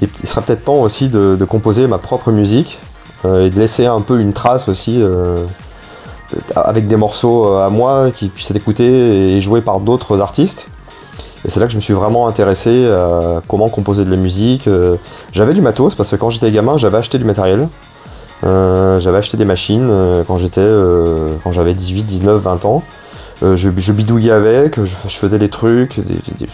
il, 0.01 0.09
sera 0.29 0.43
peut-être 0.43 0.65
temps 0.65 0.81
aussi 0.83 1.09
de, 1.09 1.45
composer 1.45 1.87
ma 1.87 1.99
propre 1.99 2.31
musique 2.31 2.79
euh, 3.25 3.47
et 3.47 3.51
de 3.51 3.59
laisser 3.59 3.87
un 3.87 4.01
peu 4.01 4.21
une 4.21 4.33
trace 4.33 4.69
aussi 4.69 5.01
euh, 5.01 5.37
avec 6.55 6.87
des 6.87 6.97
morceaux 6.97 7.47
euh, 7.47 7.67
à 7.67 7.71
moi 7.71 8.11
qui 8.11 8.29
puissent 8.29 8.51
être 8.51 8.57
écoutés 8.57 9.37
et 9.37 9.41
joués 9.41 9.61
par 9.61 9.81
d'autres 9.81 10.21
artistes. 10.21 10.69
Et 11.45 11.51
c'est 11.51 11.59
là 11.59 11.67
que 11.67 11.73
je 11.73 11.77
me 11.77 11.81
suis 11.81 11.95
vraiment 11.95 12.29
intéressé 12.29 12.87
à 12.87 13.41
comment 13.49 13.71
composer 13.71 14.05
de 14.05 14.11
la 14.11 14.19
musique. 14.19 14.69
J'avais 15.33 15.55
du 15.55 15.63
matos 15.63 15.95
parce 15.95 16.11
que 16.11 16.17
quand 16.17 16.29
j'étais 16.29 16.51
gamin, 16.51 16.77
j'avais 16.77 16.99
acheté 16.99 17.17
du 17.17 17.25
matériel. 17.25 17.67
J'avais 18.43 19.17
acheté 19.17 19.39
des 19.39 19.47
machines 19.47 19.91
quand 20.27 20.37
j'étais 20.37 20.69
quand 21.43 21.51
j'avais 21.51 21.73
18, 21.73 22.03
19, 22.03 22.43
20 22.43 22.65
ans. 22.67 22.83
Euh, 23.43 23.57
je, 23.57 23.93
bidouillais 23.93 24.33
avec, 24.33 24.83
je, 24.85 24.95
faisais 25.09 25.39
des 25.39 25.49
trucs, 25.49 25.99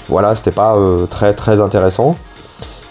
voilà, 0.08 0.36
c'était 0.36 0.52
pas 0.52 0.76
euh, 0.76 1.06
très 1.06 1.34
très 1.34 1.60
intéressant. 1.60 2.16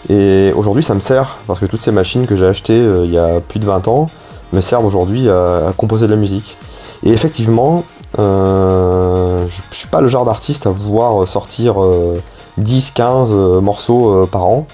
Et 0.08 0.52
aujourd'hui, 0.54 0.82
ça 0.82 0.94
me 0.94 1.00
sert 1.00 1.38
parce 1.46 1.60
que 1.60 1.66
toutes 1.66 1.80
ces 1.80 1.92
machines 1.92 2.26
que 2.26 2.36
j'ai 2.36 2.46
achetées 2.46 2.78
euh, 2.78 3.04
il 3.04 3.12
y 3.12 3.18
a 3.18 3.40
plus 3.40 3.58
de 3.58 3.64
20 3.64 3.88
ans 3.88 4.08
me 4.52 4.60
servent 4.60 4.84
aujourd'hui 4.84 5.28
à, 5.28 5.72
composer 5.76 6.06
de 6.06 6.12
la 6.12 6.18
musique. 6.18 6.56
Et 7.04 7.10
effectivement, 7.10 7.84
je, 8.16 9.46
je 9.70 9.76
suis 9.76 9.88
pas 9.88 10.00
le 10.00 10.08
genre 10.08 10.24
d'artiste 10.24 10.66
à 10.66 10.70
vouloir 10.70 11.26
sortir 11.26 11.82
euh, 11.82 12.20
10, 12.58 12.90
15 12.92 13.28
euh, 13.32 13.60
morceaux 13.60 14.26
par 14.30 14.44
an. 14.44 14.66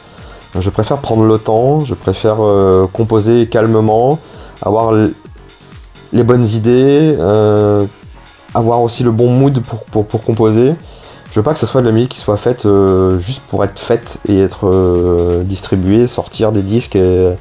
Je 0.59 0.69
préfère 0.69 0.99
prendre 0.99 1.25
le 1.25 1.39
temps, 1.39 1.85
je 1.85 1.95
préfère 1.95 2.37
composer 2.93 3.49
calmement, 3.49 4.19
avoir 4.61 4.93
les 6.13 6.23
bonnes 6.23 6.47
idées, 6.47 7.17
avoir 8.55 8.83
aussi 8.83 9.03
le 9.03 9.11
bon 9.11 9.31
mood 9.31 9.61
pour, 9.61 9.85
pour, 9.85 10.07
pour 10.07 10.23
composer. 10.23 10.75
Je 11.31 11.41
veux 11.41 11.43
pas 11.43 11.55
que 11.55 11.59
ce 11.59 11.67
soit 11.67 11.81
de 11.81 11.87
la 11.87 11.93
musique 11.93 12.11
qui 12.11 12.21
soit 12.21 12.37
faite 12.37 12.67
euh, 12.67 13.19
juste 13.19 13.43
pour 13.49 13.65
être 13.65 13.79
faite 13.79 14.19
et 14.29 14.39
être 14.41 14.69
euh, 14.69 15.43
distribuée, 15.45 16.07
sortir 16.07 16.53
des 16.53 16.63
disques 16.63 16.97
et 16.97 17.33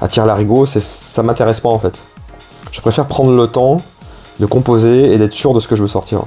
attirer 0.00 0.26
l'arigot, 0.26 0.66
ça 0.66 1.22
m'intéresse 1.22 1.60
pas 1.60 1.68
en 1.68 1.78
fait. 1.78 1.94
Je 2.72 2.80
préfère 2.80 3.06
prendre 3.06 3.32
le 3.32 3.46
temps 3.46 3.80
de 4.40 4.46
composer 4.46 5.12
et 5.12 5.18
d'être 5.18 5.32
sûr 5.32 5.54
de 5.54 5.60
ce 5.60 5.68
que 5.68 5.76
je 5.76 5.82
veux 5.82 5.88
sortir. 5.88 6.22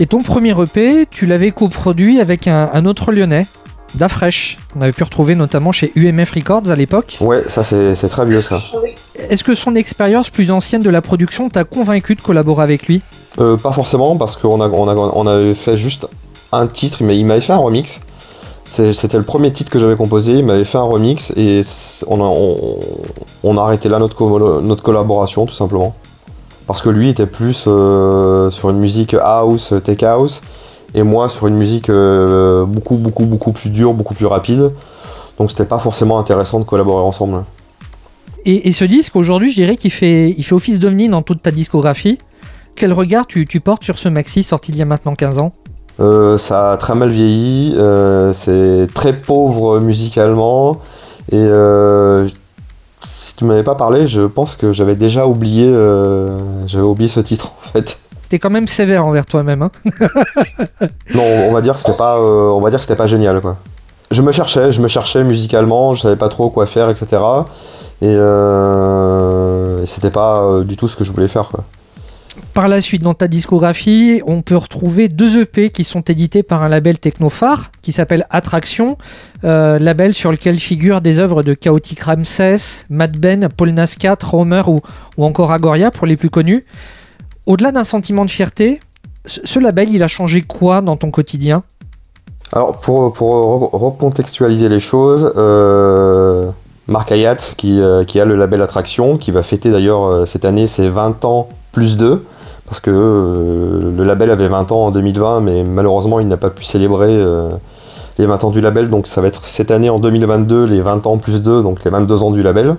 Et 0.00 0.06
ton 0.06 0.22
premier 0.22 0.54
EP, 0.60 1.06
tu 1.10 1.26
l'avais 1.26 1.50
coproduit 1.52 2.20
avec 2.20 2.46
un, 2.46 2.68
un 2.72 2.84
autre 2.84 3.12
lyonnais, 3.12 3.46
Dafresh. 3.94 4.58
On 4.76 4.82
avait 4.82 4.92
pu 4.92 5.02
retrouver 5.02 5.34
notamment 5.34 5.72
chez 5.72 5.92
UMF 5.96 6.32
Records 6.32 6.70
à 6.70 6.76
l'époque. 6.76 7.18
Ouais, 7.20 7.44
ça 7.48 7.64
c'est 7.64 7.94
c'est 7.94 8.08
très 8.08 8.26
vieux 8.26 8.42
ça. 8.42 8.60
Est-ce 9.30 9.42
que 9.42 9.54
son 9.54 9.74
expérience 9.74 10.30
plus 10.30 10.50
ancienne 10.50 10.82
de 10.82 10.90
la 10.90 11.02
production 11.02 11.48
t'a 11.48 11.64
convaincu 11.64 12.14
de 12.14 12.20
collaborer 12.20 12.62
avec 12.62 12.86
lui? 12.86 13.02
Euh, 13.40 13.56
pas 13.56 13.72
forcément 13.72 14.16
parce 14.16 14.36
qu'on 14.36 14.60
a, 14.60 14.68
on 14.68 14.88
a, 14.88 14.94
on 14.94 15.26
avait 15.26 15.54
fait 15.54 15.76
juste 15.76 16.08
un 16.52 16.66
titre, 16.66 16.98
mais 17.02 17.18
il 17.18 17.26
m'avait 17.26 17.40
fait 17.40 17.52
un 17.52 17.58
remix. 17.58 18.00
C'était 18.64 19.16
le 19.16 19.24
premier 19.24 19.50
titre 19.50 19.70
que 19.70 19.78
j'avais 19.78 19.96
composé, 19.96 20.34
il 20.34 20.44
m'avait 20.44 20.64
fait 20.64 20.76
un 20.76 20.82
remix 20.82 21.32
et 21.36 21.62
on 22.06 22.20
a, 22.20 22.78
on, 23.42 23.56
a 23.56 23.62
arrêté 23.62 23.88
là 23.88 23.98
notre, 23.98 24.60
notre 24.60 24.82
collaboration 24.82 25.46
tout 25.46 25.54
simplement. 25.54 25.94
Parce 26.66 26.82
que 26.82 26.90
lui 26.90 27.08
était 27.08 27.26
plus 27.26 27.64
euh, 27.66 28.50
sur 28.50 28.68
une 28.68 28.76
musique 28.76 29.14
house, 29.14 29.72
tech 29.82 30.02
house, 30.02 30.42
et 30.94 31.02
moi 31.02 31.30
sur 31.30 31.46
une 31.46 31.56
musique 31.56 31.88
euh, 31.88 32.66
beaucoup, 32.66 32.96
beaucoup, 32.96 33.24
beaucoup 33.24 33.52
plus 33.52 33.70
dure, 33.70 33.94
beaucoup 33.94 34.12
plus 34.12 34.26
rapide. 34.26 34.70
Donc 35.38 35.50
c'était 35.50 35.64
pas 35.64 35.78
forcément 35.78 36.18
intéressant 36.18 36.60
de 36.60 36.64
collaborer 36.64 37.02
ensemble. 37.02 37.44
et, 38.44 38.68
et 38.68 38.72
ce 38.72 38.84
disque, 38.84 39.16
aujourd'hui, 39.16 39.50
je 39.50 39.56
dirais 39.56 39.78
qu'il 39.78 39.92
fait, 39.92 40.34
il 40.36 40.42
fait 40.42 40.54
office 40.54 40.78
d'ovni 40.78 41.08
dans 41.08 41.22
toute 41.22 41.40
ta 41.40 41.52
discographie. 41.52 42.18
Quel 42.78 42.92
regard 42.92 43.26
tu, 43.26 43.44
tu 43.44 43.58
portes 43.58 43.82
sur 43.82 43.98
ce 43.98 44.08
maxi 44.08 44.44
sorti 44.44 44.70
il 44.70 44.76
y 44.78 44.82
a 44.82 44.84
maintenant 44.84 45.16
15 45.16 45.40
ans? 45.40 45.50
Euh, 45.98 46.38
ça 46.38 46.70
a 46.70 46.76
très 46.76 46.94
mal 46.94 47.10
vieilli, 47.10 47.74
euh, 47.76 48.32
c'est 48.32 48.86
très 48.94 49.12
pauvre 49.12 49.80
musicalement, 49.80 50.80
et 51.32 51.34
euh, 51.34 52.28
si 53.02 53.34
tu 53.34 53.44
m'avais 53.46 53.64
pas 53.64 53.74
parlé, 53.74 54.06
je 54.06 54.20
pense 54.20 54.54
que 54.54 54.72
j'avais 54.72 54.94
déjà 54.94 55.26
oublié, 55.26 55.68
j'avais 56.66 56.84
oublié 56.84 57.08
ce 57.08 57.18
titre 57.18 57.50
en 57.64 57.68
fait. 57.72 57.98
T'es 58.28 58.38
quand 58.38 58.50
même 58.50 58.68
sévère 58.68 59.04
envers 59.04 59.26
toi-même. 59.26 59.62
Hein 59.62 59.70
Non, 61.14 61.24
on 61.48 61.52
va 61.52 61.60
dire 61.62 61.74
que 61.74 61.80
c'était 61.82 61.96
pas, 61.96 62.20
on 62.20 62.60
va 62.60 62.70
dire 62.70 62.78
que 62.78 62.84
c'était 62.84 62.94
pas 62.94 63.08
génial 63.08 63.40
quoi. 63.40 63.56
Je 64.12 64.22
me 64.22 64.30
cherchais, 64.30 64.70
je 64.70 64.80
me 64.80 64.86
cherchais 64.86 65.24
musicalement, 65.24 65.96
je 65.96 66.02
savais 66.02 66.16
pas 66.16 66.28
trop 66.28 66.48
quoi 66.48 66.66
faire, 66.66 66.90
etc. 66.90 67.06
Et, 68.02 68.12
et 68.12 69.86
c'était 69.86 70.12
pas 70.12 70.60
du 70.62 70.76
tout 70.76 70.86
ce 70.86 70.96
que 70.96 71.02
je 71.02 71.10
voulais 71.10 71.26
faire 71.26 71.48
quoi. 71.48 71.64
Par 72.54 72.66
la 72.66 72.80
suite, 72.80 73.02
dans 73.02 73.14
ta 73.14 73.28
discographie, 73.28 74.20
on 74.26 74.42
peut 74.42 74.56
retrouver 74.56 75.08
deux 75.08 75.42
EP 75.42 75.70
qui 75.70 75.84
sont 75.84 76.00
édités 76.00 76.42
par 76.42 76.64
un 76.64 76.68
label 76.68 76.98
technophare 76.98 77.70
qui 77.82 77.92
s'appelle 77.92 78.26
Attraction, 78.30 78.98
euh, 79.44 79.78
label 79.78 80.12
sur 80.12 80.32
lequel 80.32 80.58
figurent 80.58 81.00
des 81.00 81.20
œuvres 81.20 81.44
de 81.44 81.54
Chaotic 81.54 82.00
Ramsès, 82.00 82.84
Mad 82.90 83.16
Ben, 83.16 83.48
Paul 83.48 83.70
Nascat, 83.70 84.16
Romer 84.24 84.62
ou, 84.66 84.80
encore 85.24 85.52
Agoria 85.52 85.92
pour 85.92 86.06
les 86.06 86.16
plus 86.16 86.30
connus. 86.30 86.64
Au-delà 87.46 87.70
d'un 87.70 87.84
sentiment 87.84 88.24
de 88.24 88.30
fierté, 88.30 88.80
ce 89.24 89.60
label, 89.60 89.94
il 89.94 90.02
a 90.02 90.08
changé 90.08 90.42
quoi 90.42 90.80
dans 90.80 90.96
ton 90.96 91.12
quotidien? 91.12 91.62
Alors, 92.52 92.80
pour, 92.80 93.12
pour 93.12 93.70
re- 93.72 93.76
recontextualiser 93.76 94.68
les 94.68 94.80
choses, 94.80 95.32
euh, 95.36 96.50
Marc 96.88 97.12
Hayat, 97.12 97.36
qui, 97.56 97.80
euh, 97.80 98.04
qui 98.04 98.18
a 98.18 98.24
le 98.24 98.34
label 98.34 98.62
Attraction, 98.62 99.16
qui 99.16 99.30
va 99.30 99.44
fêter 99.44 99.70
d'ailleurs 99.70 100.26
cette 100.26 100.44
année 100.44 100.66
ses 100.66 100.88
20 100.88 101.24
ans 101.24 101.48
plus 101.70 101.96
2, 101.98 102.24
parce 102.68 102.80
que 102.80 102.90
euh, 102.90 103.92
le 103.96 104.04
label 104.04 104.30
avait 104.30 104.46
20 104.46 104.72
ans 104.72 104.86
en 104.86 104.90
2020, 104.90 105.40
mais 105.40 105.64
malheureusement, 105.64 106.20
il 106.20 106.28
n'a 106.28 106.36
pas 106.36 106.50
pu 106.50 106.64
célébrer 106.64 107.08
euh, 107.10 107.48
les 108.18 108.26
20 108.26 108.44
ans 108.44 108.50
du 108.50 108.60
label, 108.60 108.90
donc 108.90 109.06
ça 109.06 109.22
va 109.22 109.28
être 109.28 109.44
cette 109.46 109.70
année 109.70 109.88
en 109.88 109.98
2022 109.98 110.64
les 110.64 110.82
20 110.82 111.06
ans 111.06 111.16
plus 111.16 111.40
2, 111.40 111.62
donc 111.62 111.82
les 111.84 111.90
22 111.90 112.22
ans 112.22 112.30
du 112.30 112.42
label. 112.42 112.76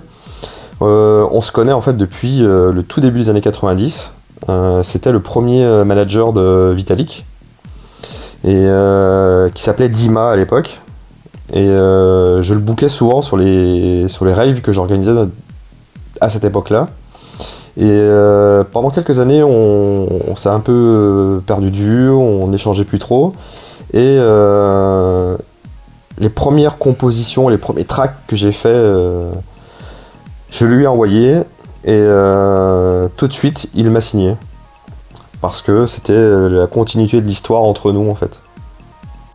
Euh, 0.82 1.26
on 1.32 1.40
se 1.40 1.50
connaît 1.50 1.72
en 1.72 1.80
fait 1.80 1.96
depuis 1.96 2.38
le 2.38 2.82
tout 2.86 3.00
début 3.00 3.20
des 3.20 3.30
années 3.30 3.40
90. 3.40 4.12
Euh, 4.48 4.82
C'était 4.84 5.12
le 5.12 5.20
premier 5.20 5.66
manager 5.84 6.32
de 6.32 6.72
Vitalik 6.74 7.26
et 8.44 8.66
qui 9.54 9.62
s'appelait 9.62 9.88
Dima 9.88 10.30
à 10.30 10.36
l'époque. 10.36 10.80
Et 11.52 11.66
je 11.66 12.54
le 12.54 12.60
bouquais 12.60 12.88
souvent 12.88 13.22
sur 13.22 13.36
les, 13.36 14.08
sur 14.08 14.24
les 14.24 14.32
raves 14.32 14.60
que 14.60 14.72
j'organisais 14.72 15.12
à 16.20 16.28
cette 16.28 16.44
époque-là. 16.44 16.88
Et 17.76 17.84
euh, 17.84 18.64
pendant 18.64 18.90
quelques 18.90 19.20
années, 19.20 19.42
on, 19.42 20.08
on 20.28 20.36
s'est 20.36 20.48
un 20.48 20.60
peu 20.60 20.72
euh, 20.72 21.38
perdu 21.38 21.70
de 21.70 21.76
vue, 21.76 22.10
on 22.10 22.48
n'échangeait 22.48 22.84
plus 22.84 22.98
trop. 22.98 23.32
Et 23.92 24.16
euh, 24.18 25.36
les 26.18 26.28
premières 26.28 26.78
compositions, 26.78 27.48
les 27.48 27.58
premiers 27.58 27.84
tracks 27.84 28.16
que 28.26 28.36
j'ai 28.36 28.52
fait 28.52 28.68
euh, 28.68 29.30
Je 30.50 30.66
lui 30.66 30.84
ai 30.84 30.86
envoyé 30.86 31.40
et 31.84 32.06
tout 33.16 33.26
de 33.26 33.32
suite 33.32 33.68
il 33.74 33.90
m'a 33.90 34.00
signé. 34.00 34.36
Parce 35.40 35.62
que 35.62 35.86
c'était 35.86 36.12
la 36.50 36.66
continuité 36.66 37.22
de 37.22 37.26
l'histoire 37.26 37.62
entre 37.62 37.92
nous 37.92 38.10
en 38.10 38.14
fait. 38.14 38.38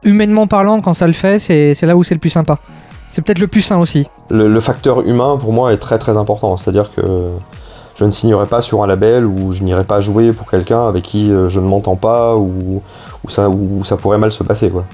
Humainement 0.04 0.46
parlant, 0.46 0.82
quand 0.82 0.94
ça 0.94 1.08
le 1.08 1.14
fait, 1.14 1.40
c'est 1.40 1.74
c'est 1.74 1.88
là 1.88 1.96
où 1.98 2.04
c'est 2.04 2.14
le 2.14 2.20
plus 2.20 2.30
sympa. 2.30 2.60
C'est 3.12 3.24
peut-être 3.24 3.40
le 3.40 3.48
plus 3.48 3.62
sain 3.62 3.80
aussi. 3.80 4.06
Le, 4.30 4.48
le 4.48 4.60
facteur 4.60 5.02
humain 5.08 5.38
pour 5.38 5.54
moi 5.54 5.74
est 5.74 5.78
très 5.78 5.98
très 5.98 6.16
important. 6.18 6.58
C'est-à-dire 6.58 6.92
que 6.94 7.02
je 7.96 8.06
ne 8.06 8.12
signerai 8.12 8.46
pas 8.46 8.62
sur 8.62 8.84
un 8.84 8.88
label 8.88 9.26
ou 9.26 9.54
je 9.54 9.64
n'irai 9.64 9.86
pas 9.86 10.02
jouer 10.02 10.34
pour 10.34 10.50
quelqu'un 10.50 10.88
avec 10.88 11.04
qui 11.04 11.32
euh, 11.32 11.50
je 11.50 11.60
ne 11.60 11.66
m'entends 11.66 11.96
pas 11.96 12.36
ou, 12.36 12.82
ou 13.24 13.30
ça, 13.30 13.50
ou 13.50 13.84
ça 13.84 13.98
pourrait 13.98 14.18
mal 14.18 14.32
se 14.32 14.44
passer. 14.44 14.70
Quoi. 14.70 14.86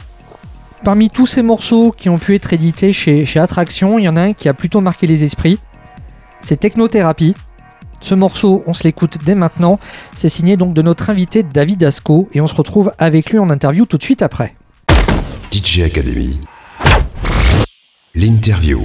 Parmi 0.84 1.10
tous 1.10 1.28
ces 1.28 1.42
morceaux 1.42 1.94
qui 1.96 2.10
ont 2.10 2.18
pu 2.18 2.36
être 2.36 2.54
édités 2.54 2.94
chez, 2.94 3.26
chez 3.26 3.40
Attraction, 3.40 4.00
il 4.00 4.04
y 4.04 4.10
en 4.10 4.18
a 4.18 4.22
un 4.22 4.34
qui 4.34 4.50
a 4.50 4.54
plutôt 4.54 4.82
marqué 4.82 5.08
les 5.08 5.24
esprits. 5.24 5.60
C'est 6.42 6.60
Technothérapie. 6.60 7.36
Ce 8.00 8.16
morceau, 8.16 8.64
on 8.66 8.74
se 8.74 8.84
l'écoute 8.84 9.20
dès 9.24 9.36
maintenant. 9.36 9.80
C'est 10.16 10.30
signé 10.30 10.58
donc 10.58 10.74
de 10.74 10.82
notre 10.82 11.12
invité 11.12 11.44
David 11.44 11.84
Asco 11.84 12.30
et 12.34 12.42
on 12.42 12.48
se 12.48 12.56
retrouve 12.56 12.92
avec 12.98 13.30
lui 13.30 13.38
en 13.38 13.50
interview 13.52 13.86
tout 13.86 13.98
de 13.98 14.04
suite 14.04 14.24
après. 14.24 14.56
DJ 15.52 15.82
Academy. 15.82 16.40
L'interview. 18.16 18.82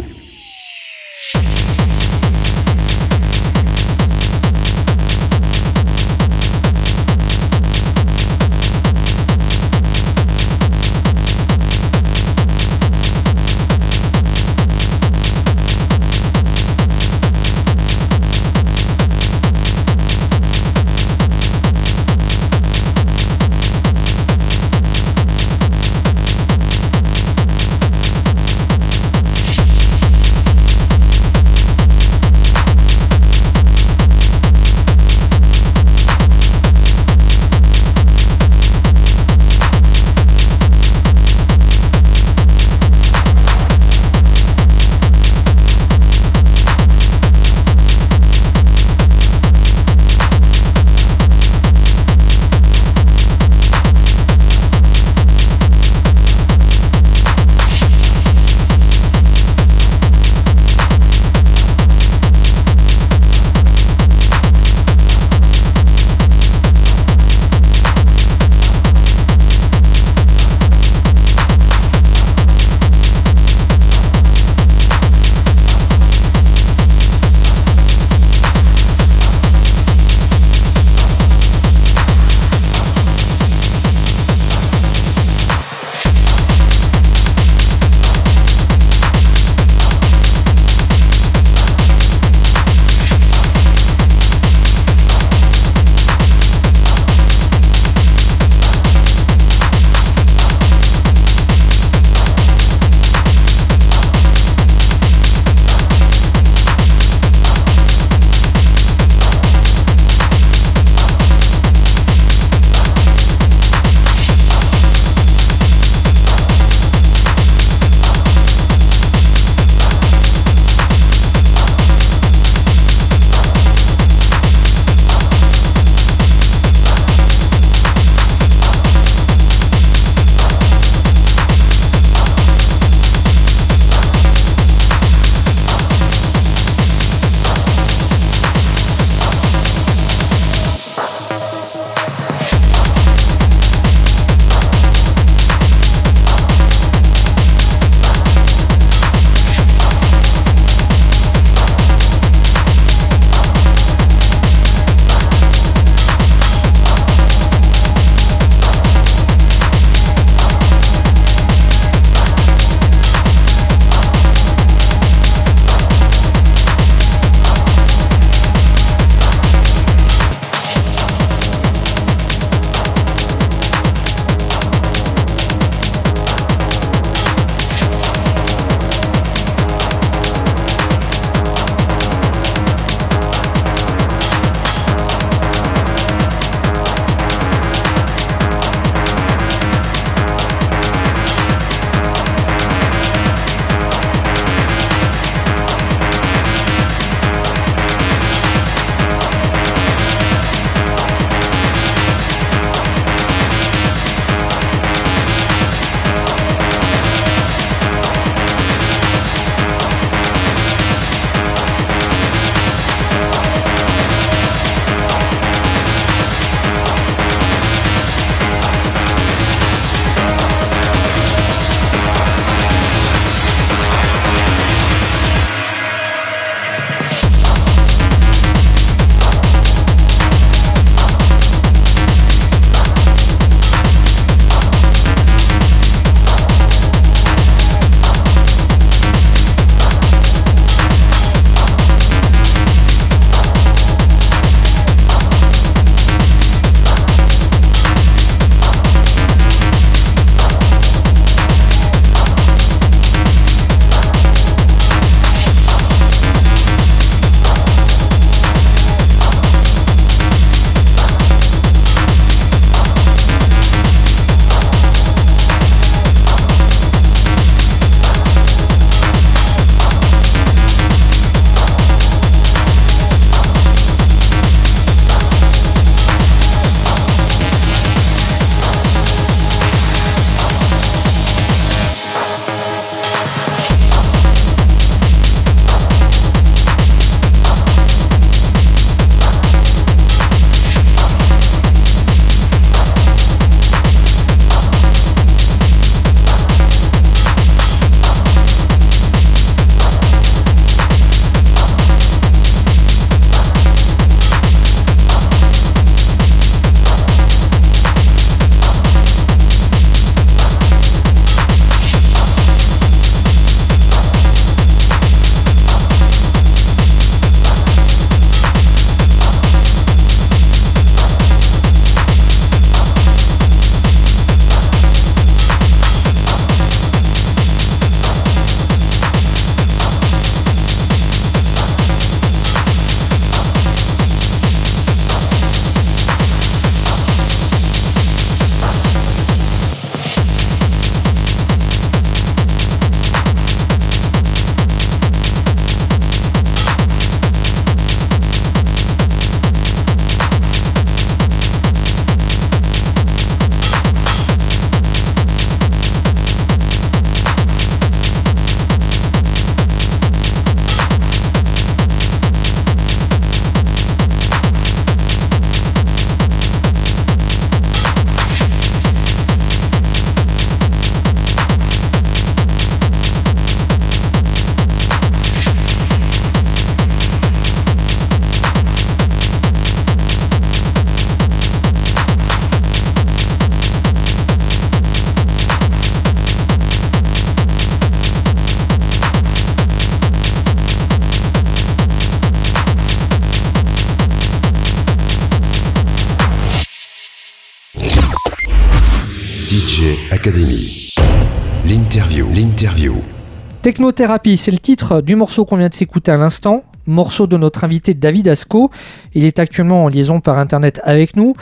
Technothérapie, 403.77 404.39
c'est 404.39 404.51
le 404.51 404.59
titre 404.59 405.03
du 405.03 405.17
morceau 405.17 405.45
qu'on 405.45 405.57
vient 405.57 405.69
de 405.69 405.75
s'écouter 405.75 406.11
à 406.11 406.17
l'instant. 406.17 406.63
Morceau 406.87 407.27
de 407.27 407.37
notre 407.37 407.63
invité 407.63 407.93
David 407.93 408.27
Asco. 408.27 408.71
Il 409.13 409.25
est 409.25 409.39
actuellement 409.39 409.85
en 409.85 409.89
liaison 409.89 410.21
par 410.21 410.39
internet 410.39 410.81
avec 410.83 411.15
nous. 411.15 411.35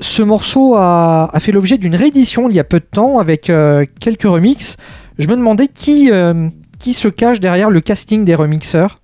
Ce 0.00 0.22
morceau 0.22 0.74
a, 0.74 1.30
fait 1.38 1.52
l'objet 1.52 1.76
d'une 1.76 1.94
réédition 1.94 2.48
il 2.48 2.56
y 2.56 2.60
a 2.60 2.64
peu 2.64 2.80
de 2.80 2.86
temps 2.90 3.18
avec 3.18 3.50
euh, 3.50 3.84
quelques 4.00 4.22
remixes. 4.22 4.78
Je 5.18 5.28
me 5.28 5.36
demandais 5.36 5.68
qui, 5.68 6.10
euh, 6.10 6.48
qui 6.78 6.94
se 6.94 7.08
cache 7.08 7.40
derrière 7.40 7.68
le 7.68 7.82
casting 7.82 8.24
des 8.24 8.34
remixeurs. 8.34 9.00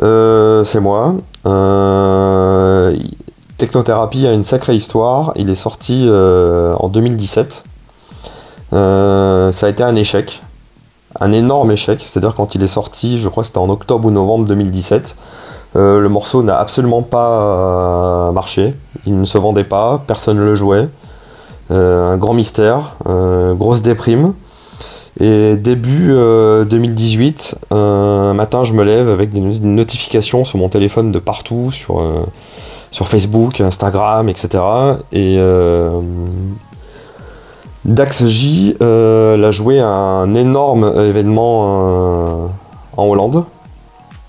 Euh, 0.00 0.62
c'est 0.62 0.78
moi. 0.78 1.16
Technothérapie 3.58 4.28
a 4.28 4.32
une 4.32 4.44
sacrée 4.44 4.76
histoire. 4.76 5.32
Il 5.34 5.50
est 5.50 5.56
sorti 5.56 6.08
en 6.08 6.88
2017. 6.88 7.64
Euh, 8.72 9.52
ça 9.52 9.66
a 9.66 9.68
été 9.70 9.82
un 9.82 9.96
échec. 9.96 10.42
Un 11.20 11.32
énorme 11.32 11.70
échec. 11.70 12.02
C'est-à-dire 12.04 12.34
quand 12.34 12.54
il 12.54 12.62
est 12.62 12.68
sorti, 12.68 13.18
je 13.18 13.28
crois 13.28 13.42
que 13.42 13.48
c'était 13.48 13.58
en 13.58 13.70
octobre 13.70 14.06
ou 14.06 14.10
novembre 14.10 14.46
2017. 14.46 15.16
euh, 15.76 16.00
le 16.00 16.08
morceau 16.08 16.42
n'a 16.42 16.58
absolument 16.58 17.02
pas 17.02 18.28
euh, 18.28 18.32
marché. 18.32 18.74
Il 19.06 19.18
ne 19.18 19.24
se 19.24 19.38
vendait 19.38 19.64
pas. 19.64 20.02
Personne 20.06 20.38
ne 20.38 20.44
le 20.44 20.54
jouait. 20.54 20.88
Euh, 21.70 22.12
un 22.12 22.16
grand 22.16 22.34
mystère. 22.34 22.96
grosse 23.04 23.82
déprime. 23.82 24.34
Et 25.18 25.56
début 25.56 26.10
euh, 26.10 26.64
2018, 26.66 27.56
euh, 27.72 28.30
un 28.30 28.34
matin, 28.34 28.64
je 28.64 28.74
me 28.74 28.84
lève 28.84 29.08
avec 29.08 29.32
des, 29.32 29.40
notifications 29.40 30.44
sur 30.44 30.58
mon 30.58 30.68
téléphone 30.68 31.10
de 31.10 31.18
partout, 31.18 31.70
sur, 31.70 32.04
sur 32.90 33.08
Facebook, 33.08 33.62
Instagram, 33.62 34.28
etc. 34.28 34.62
Et 35.12 35.38
Dax 37.86 38.26
J 38.26 38.76
euh, 38.82 39.36
l'a 39.36 39.52
joué 39.52 39.78
à 39.78 39.88
un 39.88 40.34
énorme 40.34 40.92
événement 40.98 41.66
euh, 41.68 42.46
en 42.96 43.04
Hollande. 43.04 43.44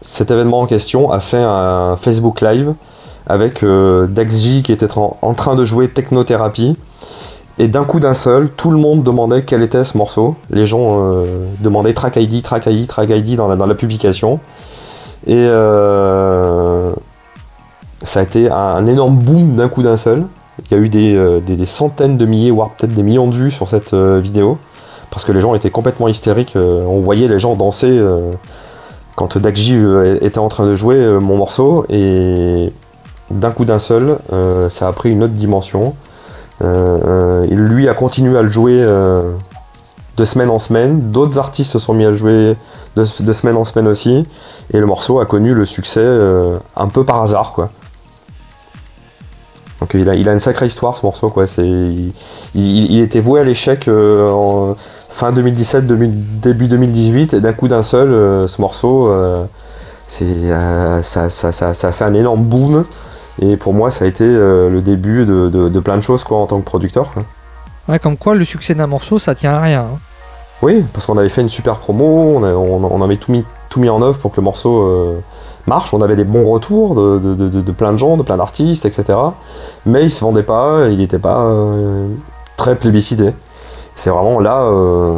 Cet 0.01 0.29
événement 0.29 0.59
en 0.59 0.67
question 0.67 1.11
a 1.11 1.19
fait 1.19 1.41
un 1.41 1.97
Facebook 1.97 2.41
Live 2.41 2.75
avec 3.25 3.63
euh, 3.63 4.05
Dax 4.05 4.35
J 4.35 4.61
qui 4.61 4.71
était 4.71 4.87
en, 4.95 5.33
train 5.33 5.55
de 5.55 5.65
jouer 5.65 5.89
Technothérapie. 5.89 6.77
Et 7.57 7.67
d'un 7.67 7.83
coup 7.83 7.99
d'un 7.99 8.13
seul, 8.13 8.51
tout 8.51 8.69
le 8.69 8.77
monde 8.77 9.01
demandait 9.01 9.41
quel 9.41 9.63
était 9.63 9.83
ce 9.83 9.97
morceau. 9.97 10.35
Les 10.51 10.67
gens 10.67 11.01
demandaient 11.59 11.95
Track 11.95 12.17
ID, 12.17 12.43
Track 12.43 12.67
ID, 12.67 12.85
Track 12.85 13.09
ID 13.09 13.35
dans 13.35 13.47
la, 13.47 13.73
publication. 13.73 14.39
Et 15.25 15.43
ça 18.03 18.19
a 18.19 18.21
été 18.21 18.51
un, 18.51 18.85
énorme 18.85 19.15
boom 19.15 19.55
d'un 19.55 19.69
coup 19.69 19.81
d'un 19.81 19.97
seul. 19.97 20.27
Il 20.65 20.75
y 20.75 20.79
a 20.79 20.83
eu 20.83 20.89
des, 20.89 21.15
euh, 21.15 21.39
des- 21.39 21.65
centaines 21.65 22.17
de 22.17 22.25
milliers, 22.25 22.51
voire 22.51 22.71
peut-être 22.71 22.93
des 22.93 23.03
millions 23.03 23.27
de 23.27 23.35
vues 23.35 23.51
sur 23.51 23.69
cette 23.69 23.93
euh, 23.93 24.19
vidéo. 24.19 24.57
Parce 25.11 25.23
que 25.23 25.31
les 25.31 25.39
gens 25.39 25.55
étaient 25.55 25.69
complètement 25.69 26.07
hystériques. 26.07 26.55
euh, 26.55 26.83
on 26.85 26.99
voyait 26.99 27.27
les 27.27 27.39
gens 27.39 27.55
danser 27.55 28.01
quand 29.15 29.37
Dakji 29.37 29.75
euh, 29.75 30.17
était 30.21 30.39
en 30.39 30.49
train 30.49 30.65
de 30.65 30.75
jouer 30.75 30.99
mon 31.19 31.37
morceau. 31.37 31.85
Et 31.89 32.71
d'un 33.31 33.51
coup 33.51 33.65
d'un 33.65 33.79
seul, 33.79 34.17
ça 34.69 34.87
a 34.87 34.93
pris 34.93 35.11
une 35.11 35.23
autre 35.23 35.33
dimension. 35.33 35.93
Lui 36.61 37.87
a 37.89 37.93
continué 37.93 38.37
à 38.37 38.41
le 38.41 38.49
jouer 38.49 38.85
de 40.17 40.25
semaine 40.25 40.49
en 40.49 40.59
semaine. 40.59 41.11
D'autres 41.11 41.37
artistes 41.37 41.71
se 41.71 41.79
sont 41.79 41.93
mis 41.93 42.05
à 42.05 42.09
le 42.11 42.17
jouer 42.17 42.55
de, 42.95 43.33
semaine 43.33 43.57
en 43.57 43.65
semaine 43.65 43.87
aussi. 43.87 44.25
Et 44.73 44.77
le 44.79 44.85
morceau 44.85 45.19
a 45.19 45.25
connu 45.25 45.53
le 45.53 45.65
succès 45.65 46.05
un 46.75 46.87
peu 46.87 47.03
par 47.03 47.21
hasard, 47.21 47.51
quoi. 47.51 47.69
Donc 49.93 50.01
il 50.01 50.09
a, 50.09 50.15
il 50.15 50.27
a 50.27 50.33
une 50.33 50.39
sacrée 50.39 50.67
histoire 50.67 50.97
ce 50.97 51.05
morceau, 51.05 51.29
quoi. 51.29 51.47
C'est, 51.47 51.65
il, 51.65 52.13
il- 52.55 52.91
il 52.91 52.99
était 53.01 53.19
voué 53.21 53.39
à 53.39 53.43
l'échec 53.43 53.87
euh, 53.87 54.29
en 54.29 54.75
fin 54.75 55.31
2017, 55.31 55.87
demi- 55.87 56.09
début 56.09 56.67
2018, 56.67 57.33
et 57.35 57.39
d'un 57.41 57.53
coup 57.53 57.67
d'un 57.67 57.83
seul, 57.83 58.11
euh, 58.11 58.47
ce 58.47 58.59
morceau, 58.61 59.09
euh, 59.09 59.43
c'est, 60.07 60.25
ça, 61.03 61.29
ça, 61.29 61.51
ça, 61.51 61.73
ça 61.73 61.87
a 61.87 61.91
fait 61.91 62.03
un 62.05 62.13
énorme 62.13 62.43
boom. 62.43 62.83
Et 63.41 63.55
pour 63.55 63.73
moi, 63.73 63.91
ça 63.91 64.05
a 64.05 64.07
été 64.07 64.25
le 64.25 64.81
début 64.81 65.25
de, 65.25 65.47
de- 65.47 65.69
de 65.69 65.79
plein 65.79 65.95
de 65.95 66.01
choses 66.01 66.23
quoi, 66.23 66.39
en 66.39 66.47
tant 66.47 66.59
que 66.59 66.65
producteur. 66.65 67.11
quoi. 67.13 67.23
Ouais, 67.87 67.99
comme 67.99 68.17
quoi 68.17 68.35
le 68.35 68.43
succès 68.43 68.75
d'un 68.75 68.87
morceau, 68.87 69.19
ça 69.19 69.35
tient 69.35 69.53
à 69.53 69.61
rien. 69.61 69.81
hein. 69.81 69.99
Oui, 70.63 70.83
parce 70.91 71.05
qu'on 71.05 71.17
avait 71.17 71.29
fait 71.29 71.41
une 71.41 71.49
super 71.49 71.75
promo, 71.75 72.03
on, 72.05 72.43
a- 72.43 72.51
on, 72.53 72.83
on 72.83 73.01
avait 73.03 73.17
tout 73.17 73.31
mis, 73.31 73.45
tout 73.69 73.79
mis 73.79 73.89
en 73.89 74.01
œuvre 74.01 74.17
pour 74.17 74.31
que 74.31 74.37
le 74.37 74.43
morceau 74.43 74.81
marche. 75.67 75.93
On 75.93 76.01
avait 76.01 76.15
des 76.15 76.23
bons 76.23 76.45
retours 76.49 76.95
de, 76.95 77.71
plein 77.71 77.91
de 77.91 77.97
gens, 77.97 78.17
de 78.17 78.23
plein 78.23 78.37
d'artistes, 78.37 78.85
etc. 78.85 79.17
Mais 79.85 80.03
il 80.03 80.11
se 80.11 80.21
vendait 80.21 80.43
pas, 80.43 80.87
il 80.89 80.97
n'était 80.97 81.19
pas 81.19 81.45
euh, 81.45 82.07
très 82.57 82.75
plébiscité. 82.75 83.31
C'est 83.95 84.09
vraiment 84.09 84.39
là 84.39 84.63
euh, 84.63 85.13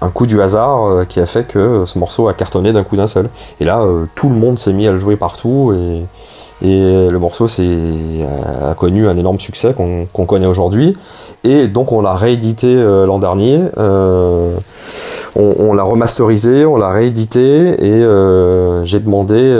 un 0.00 0.08
coup 0.08 0.26
du 0.26 0.40
hasard 0.40 0.86
euh, 0.86 1.04
qui 1.04 1.20
a 1.20 1.26
fait 1.26 1.46
que 1.46 1.84
ce 1.86 1.98
morceau 1.98 2.28
a 2.28 2.34
cartonné 2.34 2.72
d'un 2.72 2.84
coup 2.84 2.96
d'un 2.96 3.06
seul. 3.06 3.28
Et 3.60 3.64
là, 3.64 3.86
tout 4.14 4.28
le 4.28 4.36
monde 4.36 4.58
s'est 4.58 4.72
mis 4.72 4.86
à 4.86 4.92
le 4.92 4.98
jouer 4.98 5.16
partout 5.16 5.72
et, 5.74 6.04
et 6.66 7.08
le 7.08 7.18
morceau 7.18 7.46
a 7.46 8.74
connu 8.74 9.08
un 9.08 9.16
énorme 9.16 9.38
succès 9.38 9.74
qu'on 9.74 10.26
connaît 10.26 10.46
aujourd'hui. 10.46 10.96
Et 11.44 11.68
donc 11.68 11.92
on 11.92 12.00
l'a 12.00 12.14
réédité 12.14 12.74
euh, 12.74 13.06
l'an 13.06 13.18
dernier. 13.18 13.62
Euh, 13.78 14.54
on 15.36 15.72
l'a 15.72 15.84
remasterisé, 15.84 16.66
on 16.66 16.76
l'a 16.76 16.90
réédité 16.90 17.40
et 17.40 18.02
euh, 18.02 18.84
j'ai 18.84 18.98
demandé 18.98 19.56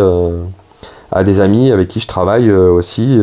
à 1.12 1.22
des 1.22 1.40
amis 1.40 1.70
avec 1.70 1.86
qui 1.86 2.00
je 2.00 2.08
travaille 2.08 2.50
aussi 2.50 3.16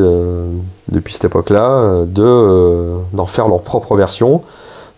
depuis 0.87 1.13
cette 1.13 1.25
époque-là 1.25 2.05
de 2.05 2.93
d'en 3.11 3.25
faire 3.25 3.49
leur 3.49 3.61
propre 3.61 3.97
version. 3.97 4.41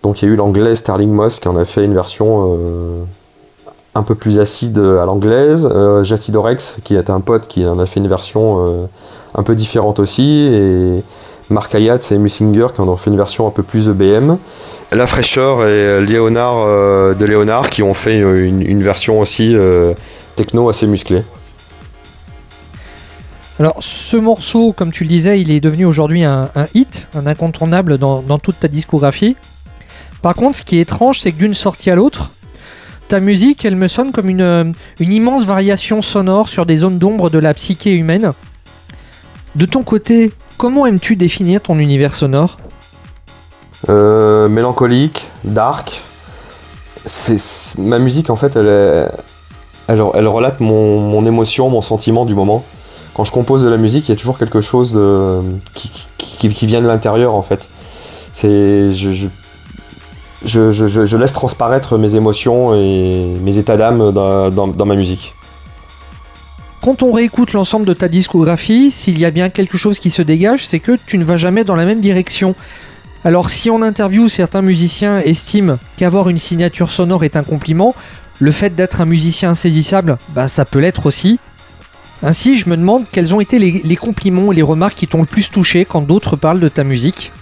Donc 0.04 0.22
il 0.22 0.28
y 0.28 0.30
a 0.30 0.34
eu 0.34 0.36
l'anglais 0.36 0.76
Sterling 0.76 1.10
Moss 1.10 1.40
qui 1.40 1.48
en 1.48 1.56
a 1.56 1.66
fait 1.66 1.84
une 1.84 1.96
version 1.96 2.60
un 3.96 4.04
peu 4.04 4.14
plus 4.14 4.40
acide 4.40 4.78
à 4.78 5.06
l'anglaise, 5.06 5.68
Jacidorex 6.04 6.78
qui 6.84 6.96
est 6.96 7.10
un 7.10 7.22
pote 7.22 7.48
qui 7.48 7.66
en 7.66 7.80
a 7.80 7.88
fait 7.88 8.00
une 8.00 8.08
version 8.08 8.88
un 9.34 9.44
peu 9.44 9.56
différente 9.56 9.98
aussi 10.00 10.48
et 10.52 11.04
Mark 11.50 11.74
Hayat 11.74 12.00
et 12.12 12.18
Musinger 12.18 12.68
qui 12.74 12.82
en 12.82 12.88
ont 12.88 12.98
fait 12.98 13.10
une 13.10 13.18
version 13.18 13.48
un 13.48 13.52
peu 13.52 13.64
plus 13.64 13.90
EBM. 13.90 14.38
La 14.92 15.08
fraîcheur 15.08 15.66
et 15.66 16.02
Léonard 16.06 16.58
euh, 16.58 17.14
de 17.14 17.26
Léonard 17.26 17.70
qui 17.70 17.84
ont 17.84 17.94
fait 17.94 18.20
une, 18.20 18.62
une 18.62 18.84
version 18.84 19.20
aussi 19.20 19.56
euh, 19.56 19.94
techno 20.36 20.70
assez 20.70 20.88
musclée. 20.88 21.24
Alors, 23.60 23.78
ce 23.80 24.18
morceau, 24.18 24.72
comme 24.72 24.92
tu 24.92 25.04
le 25.04 25.10
disais, 25.10 25.42
il 25.42 25.50
est 25.50 25.60
devenu 25.60 25.86
aujourd'hui 25.86 26.24
un, 26.24 26.52
un 26.54 26.66
hit, 26.76 27.10
un 27.16 27.26
incontournable 27.26 27.98
dans, 27.98 28.22
dans 28.22 28.38
toute 28.38 28.60
ta 28.60 28.68
discographie. 28.68 29.36
Par 30.22 30.36
contre, 30.36 30.58
ce 30.58 30.64
qui 30.64 30.78
est 30.78 30.82
étrange, 30.82 31.22
c'est 31.22 31.32
que 31.32 31.38
d'une 31.38 31.56
sortie 31.56 31.90
à 31.90 31.96
l'autre, 31.96 32.32
ta 33.08 33.20
musique, 33.20 33.66
elle 33.66 33.76
me 33.76 33.88
sonne 33.88 34.12
comme 34.12 34.30
une, 34.30 34.42
euh, 34.42 34.64
une 35.00 35.14
immense 35.14 35.46
variation 35.46 36.02
sonore 36.02 36.50
sur 36.50 36.66
des 36.66 36.78
zones 36.78 37.00
d'ombre 37.00 37.30
de 37.30 37.40
la 37.40 37.54
psyché 37.54 37.94
humaine. 37.94 38.34
De 39.56 39.66
ton 39.66 39.82
côté, 39.82 40.32
comment 40.58 40.86
aimes-tu 40.86 41.16
définir 41.16 41.62
ton 41.62 41.80
univers 41.80 42.14
sonore 42.14 42.58
Euh, 43.90 44.50
mélancolique, 44.50 45.28
dark. 45.44 46.04
C'est 47.06 47.78
ma 47.78 48.00
musique 48.00 48.30
en 48.30 48.36
fait, 48.36 48.56
elle, 48.58 50.28
relate 50.28 50.60
mon, 50.60 51.26
émotion, 51.26 51.70
mon 51.70 51.82
sentiment 51.82 52.26
du 52.26 52.36
moment. 52.36 52.66
Quand 53.14 53.24
je 53.24 53.32
compose 53.32 53.64
de 53.64 53.70
la 53.70 53.78
musique, 53.78 54.10
il 54.10 54.12
y 54.12 54.14
a 54.14 54.18
toujours 54.18 54.38
quelque 54.38 54.60
chose 54.62 55.00
qui, 55.74 56.68
vient 56.68 56.82
de 56.82 56.88
l'intérieur 56.88 57.34
en 57.34 57.42
fait. 57.44 57.68
Je, 58.44 59.28
laisse 61.18 61.34
transparaître 61.34 61.98
mes 61.98 62.16
émotions 62.16 62.76
et 62.76 63.26
mes 63.42 63.58
états 63.58 63.78
d'âme 63.78 64.12
dans 64.12 64.86
ma 64.86 64.96
musique. 64.96 65.34
Quand 66.88 67.04
on 67.04 67.12
réécoute 67.12 67.52
l'ensemble 67.52 67.86
de 67.86 67.92
ta 67.92 68.08
discographie, 68.08 68.92
s'il 68.92 69.20
y 69.20 69.26
a 69.26 69.30
bien 69.30 69.50
quelque 69.50 69.78
chose 69.78 70.00
qui 70.00 70.10
se 70.10 70.22
dégage, 70.22 70.66
c'est 70.66 70.80
que 70.80 70.98
tu 71.06 71.18
ne 71.18 71.26
vas 71.26 71.36
jamais 71.36 71.66
dans 71.66 71.76
la 71.76 71.84
même 71.84 72.00
direction. 72.00 72.56
Alors 73.26 73.50
si 73.50 73.70
en 73.70 73.82
interview 73.82 74.30
certains 74.30 74.62
musiciens 74.62 75.20
estiment 75.20 75.80
qu'avoir 75.98 76.30
une 76.30 76.38
signature 76.38 76.90
sonore 76.90 77.26
est 77.26 77.36
un 77.36 77.44
compliment, 77.44 77.94
le 78.40 78.54
fait 78.54 78.74
d'être 78.74 79.02
un 79.02 79.06
musicien 79.06 79.50
insaisissable, 79.50 80.18
bah 80.30 80.48
ça 80.48 80.64
peut 80.64 80.80
l'être 80.80 81.08
aussi. 81.08 81.42
Ainsi, 82.24 82.58
je 82.58 82.70
me 82.70 82.78
demande 82.78 83.04
quels 83.12 83.36
ont 83.36 83.42
été 83.42 83.60
les, 83.60 83.82
les 83.84 83.96
compliments 83.98 84.54
et 84.54 84.56
les 84.56 84.62
remarques 84.62 84.96
qui 84.96 85.08
t'ont 85.08 85.20
le 85.20 85.26
plus 85.26 85.52
touché 85.52 85.84
quand 85.84 86.04
d'autres 86.04 86.38
parlent 86.38 86.62
de 86.62 86.70
ta 86.70 86.86
musique. 86.86 87.34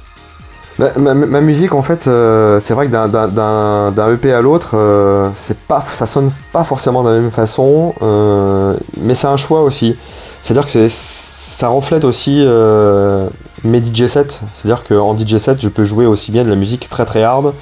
Ma, 0.77 1.39
musique, 1.39 1.73
en 1.73 1.81
fait, 1.81 2.07
euh, 2.07 2.59
c'est 2.59 2.73
vrai 2.73 2.87
que 2.87 2.91
d'un- 2.91 4.13
EP 4.13 4.33
à 4.33 4.41
l'autre, 4.41 4.71
euh, 4.73 5.29
pas, 5.69 5.81
ça 5.81 6.05
sonne 6.05 6.31
pas 6.51 6.65
forcément 6.65 7.01
de 7.03 7.09
la 7.11 7.19
même 7.19 7.31
façon, 7.31 7.93
euh, 8.01 8.73
mais 8.99 9.15
c'est 9.15 9.27
un 9.27 9.37
choix 9.37 9.61
aussi. 9.63 9.95
C'est-à-dire 10.41 10.65
que 10.71 10.87
ça 10.89 11.69
reflète 11.69 12.03
aussi 12.03 12.43
euh, 12.45 13.27
mes 13.63 13.79
DJ 13.81 14.07
sets. 14.07 14.39
C'est-à-dire 14.53 14.83
qu'en 14.83 15.17
DJ 15.17 15.37
set, 15.37 15.61
je 15.61 15.69
peux 15.69 15.85
jouer 15.85 16.05
aussi 16.05 16.31
bien 16.31 16.43
de 16.43 16.49
la 16.49 16.55
musique 16.55 16.89
très 16.89 17.05
très 17.05 17.23
hard 17.23 17.53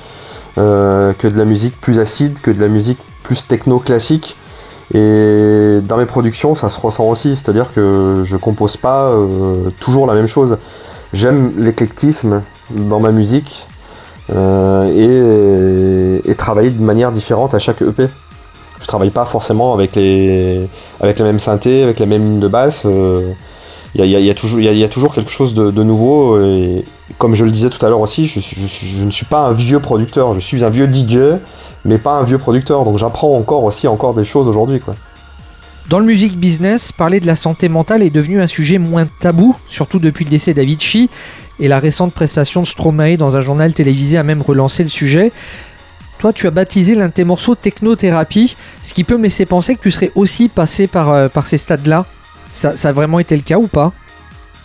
que 0.56 1.28
de 1.28 1.38
la 1.38 1.46
musique 1.46 1.80
plus 1.80 2.00
acide, 2.00 2.40
que 2.42 2.50
de 2.52 2.60
la 2.60 2.68
musique 2.68 2.98
plus 3.24 3.48
techno 3.48 3.78
classique. 3.80 4.36
Et 4.94 5.80
dans 5.88 5.98
mes 5.98 6.06
productions, 6.06 6.56
ça 6.56 6.70
se 6.70 6.80
ressent 6.80 7.06
aussi. 7.06 7.36
C'est-à-dire 7.36 7.74
que 7.74 8.22
je 8.24 8.38
compose 8.38 8.76
pas 8.78 9.12
toujours 9.80 10.06
la 10.08 10.14
même 10.16 10.28
chose. 10.28 10.58
J'aime 11.14 11.54
l'éclectisme 11.58 12.42
dans 12.72 13.00
ma 13.00 13.12
musique. 13.12 13.68
euh, 14.34 16.22
et, 16.24 16.30
et 16.32 16.36
travailler 16.36 16.70
de 16.70 16.82
manière 16.82 17.12
différente 17.12 17.54
à 17.54 17.60
chaque 17.60 17.82
EP. 17.82 18.08
Je 18.80 18.88
travaille 18.88 19.12
pas 19.12 19.26
forcément 19.26 19.74
avec 19.74 19.96
les, 19.96 20.68
avec 21.02 21.20
la 21.20 21.26
même 21.26 21.40
synthé, 21.40 21.84
avec 21.84 22.00
la 22.00 22.06
même 22.06 22.24
ligne 22.24 22.40
de 22.40 22.48
basse. 22.48 22.86
Il 23.96 24.06
y, 24.06 24.30
a, 24.30 24.34
toujours, 24.34 25.14
quelque 25.14 25.30
chose 25.30 25.54
de, 25.54 25.84
nouveau. 25.84 26.38
Comme 27.18 27.36
je 27.36 27.46
le 27.46 27.52
disais 27.52 27.70
tout 27.70 27.86
à 27.86 27.90
l'heure 27.90 28.02
aussi, 28.02 28.26
je, 28.26 28.40
je, 28.40 28.66
je, 28.66 29.04
ne 29.04 29.12
suis 29.12 29.26
pas 29.26 29.48
un 29.48 29.54
vieux 29.54 29.80
producteur. 29.80 30.34
Je 30.34 30.40
suis 30.40 30.64
un 30.66 30.70
vieux 30.70 30.92
DJ, 30.92 31.38
mais 31.86 31.98
pas 31.98 32.18
un 32.18 32.24
vieux 32.24 32.40
producteur. 32.40 32.86
Donc 32.86 32.98
j'apprends 32.98 33.38
encore 33.38 33.64
aussi 33.64 33.88
encore 33.88 34.14
des 34.16 34.24
choses 34.24 34.48
aujourd'hui. 34.48 34.80
Quoi. 34.80 34.96
Dans 35.90 36.00
le 36.00 36.06
music 36.06 36.38
business, 36.38 36.92
parler 36.92 37.20
de 37.20 37.28
la 37.28 37.36
santé 37.36 37.68
mentale 37.68 38.04
est 38.04 38.10
devenu 38.10 38.42
un 38.42 38.48
sujet 38.48 38.78
moins 38.78 39.06
tabou, 39.06 39.56
surtout 39.68 40.00
depuis 40.00 40.24
le 40.24 40.32
décès 40.32 40.54
d'Avicii. 40.54 41.10
Et 41.60 41.68
la 41.68 41.80
récente 41.80 42.14
prestation 42.14 42.62
de 42.62 42.68
Stromae 42.68 43.18
dans 43.18 43.38
un 43.38 43.42
journal 43.42 43.74
télévisé 43.74 44.18
a 44.18 44.24
même 44.24 44.42
relancé 44.42 44.82
le 44.82 44.90
sujet. 44.90 45.32
Toi, 46.20 46.32
tu 46.32 46.48
as 46.48 46.52
baptisé 46.52 46.96
l'un 46.96 47.10
de 47.10 47.14
tes 47.14 47.26
morceaux 47.26 47.54
Technothérapie, 47.54 48.56
ce 48.82 48.94
qui 48.94 49.04
peut 49.04 49.18
me 49.18 49.24
laisser 49.24 49.46
penser 49.46 49.76
que 49.76 49.82
tu 49.82 49.92
serais 49.92 50.12
aussi 50.16 50.48
passé 50.48 50.88
par, 50.88 51.12
euh, 51.12 51.28
ces 51.44 51.58
stades-là. 51.58 52.06
Ça, 52.50 52.72
a 52.82 52.92
vraiment 52.92 53.20
été 53.20 53.36
le 53.36 53.44
cas 53.44 53.58
ou 53.58 53.68
pas? 53.68 53.92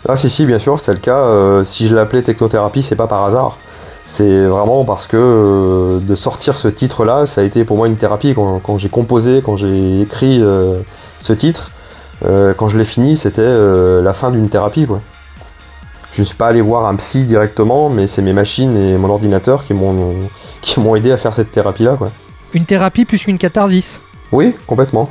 Ah 0.07 0.15
si 0.15 0.29
si 0.29 0.45
bien 0.45 0.59
sûr 0.59 0.79
c'est 0.79 0.93
le 0.93 0.99
cas. 0.99 1.17
Euh, 1.17 1.65
si 1.65 1.87
je 1.87 1.95
l'appelais 1.95 2.21
technothérapie 2.21 2.81
c'est 2.81 2.95
pas 2.95 3.07
par 3.07 3.25
hasard. 3.25 3.57
C'est 4.05 4.45
vraiment 4.45 4.85
parce 4.85 5.07
que 5.07 5.17
euh, 5.17 5.99
de 5.99 6.15
sortir 6.15 6.57
ce 6.57 6.69
titre 6.69 7.03
là 7.03 7.25
ça 7.25 7.41
a 7.41 7.43
été 7.43 7.65
pour 7.65 7.75
moi 7.75 7.87
une 7.87 7.97
thérapie. 7.97 8.33
Quand, 8.33 8.77
j'ai 8.77 8.87
composé, 8.87 9.41
quand 9.43 9.57
j'ai 9.57 10.01
écrit 10.01 10.41
ce 11.19 11.33
titre, 11.33 11.71
euh, 12.25 12.53
quand 12.53 12.67
je 12.67 12.77
l'ai 12.77 12.85
fini 12.85 13.15
c'était 13.15 13.41
euh, 13.41 14.01
la 14.01 14.13
fin 14.13 14.31
d'une 14.31 14.49
thérapie 14.49 14.85
quoi. 14.85 15.01
Je 16.11 16.21
ne 16.21 16.25
suis 16.25 16.35
pas 16.35 16.47
allé 16.47 16.59
voir 16.59 16.85
un 16.87 16.95
psy 16.95 17.23
directement 17.23 17.89
mais 17.89 18.07
c'est 18.07 18.21
mes 18.21 18.33
machines 18.33 18.75
et 18.75 18.97
mon 18.97 19.09
ordinateur 19.09 19.63
qui 19.65 19.73
m'ont 19.73 20.15
qui 20.61 20.79
m'ont 20.79 20.95
aidé 20.95 21.11
à 21.11 21.17
faire 21.17 21.33
cette 21.33 21.51
thérapie 21.51 21.83
là 21.83 21.95
quoi. 21.97 22.11
Une 22.53 22.65
thérapie 22.65 23.05
plus 23.05 23.23
qu'une 23.23 23.37
catharsis 23.37 24.01
Oui 24.31 24.53
complètement. 24.67 25.09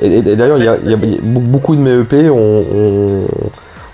Et, 0.00 0.14
et 0.14 0.22
d'ailleurs, 0.22 0.58
il 0.58 0.62
y, 0.62 0.90
y, 0.90 0.94
a 0.94 0.98
beaucoup 1.22 1.76
de 1.76 1.80
mes 1.80 2.00
EP 2.00 2.30
ont, 2.30 2.36
ont, 2.36 3.26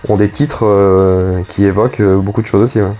ont 0.08 0.16
des 0.16 0.28
titres 0.28 0.64
euh, 0.64 1.42
qui 1.48 1.64
évoquent 1.64 2.00
beaucoup 2.00 2.40
de 2.40 2.46
choses 2.46 2.62
aussi. 2.62 2.80
Ouais. 2.80 2.92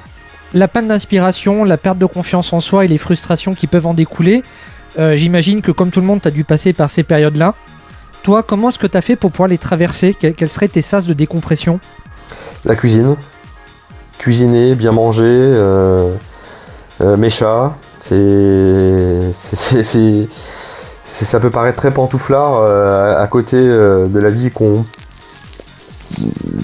La 0.53 0.67
panne 0.67 0.89
d'inspiration, 0.89 1.65
la 1.65 1.77
perte 1.77 1.99
de 1.99 2.07
confiance 2.07 2.53
en 2.53 2.61
soi 2.61 2.85
et 2.85 2.89
les 2.89 2.99
frustrations 2.99 3.55
qui 3.55 3.67
peuvent 3.67 3.87
en 3.87 3.95
découler, 3.95 4.43
j'imagine 4.99 5.63
que 5.63 5.71
comme 5.71 5.91
tout 5.91 6.01
le 6.01 6.07
monde, 6.07 6.21
tu 6.21 6.29
as 6.29 6.33
dû 6.33 6.43
passer 6.43 6.73
par 6.73 6.91
ces 6.91 7.03
périodes-là. 7.03 7.55
Toi, 8.29 8.43
comment 8.43 8.69
est-ce 8.69 8.79
que 8.79 8.87
tu 8.87 8.95
as 8.95 9.01
fait 9.01 9.17
pour 9.17 9.33
pouvoir 9.33 9.49
les 9.49 9.57
traverser 9.57 10.13
Quels 10.13 10.51
seraient 10.51 10.69
tes 10.69 10.83
sas 10.83 11.07
de 11.07 11.15
décompression 11.15 11.81
La 12.67 12.77
cuisine. 12.77 13.17
Cuisiner, 14.19 14.75
bien 14.75 14.93
manger, 14.93 15.25
euh, 15.25 16.13
mes 17.01 17.31
chats. 17.31 17.75
C'est 18.01 19.33
ça 21.07 21.41
peut 21.41 21.49
paraître 21.49 21.79
très 21.79 21.91
pantouflard 21.91 22.57
euh, 22.61 23.19
à 23.19 23.27
côté 23.29 23.57
euh, 23.57 24.09
de 24.09 24.21
la 24.21 24.29
vie 24.29 24.51
qu'on 24.51 24.85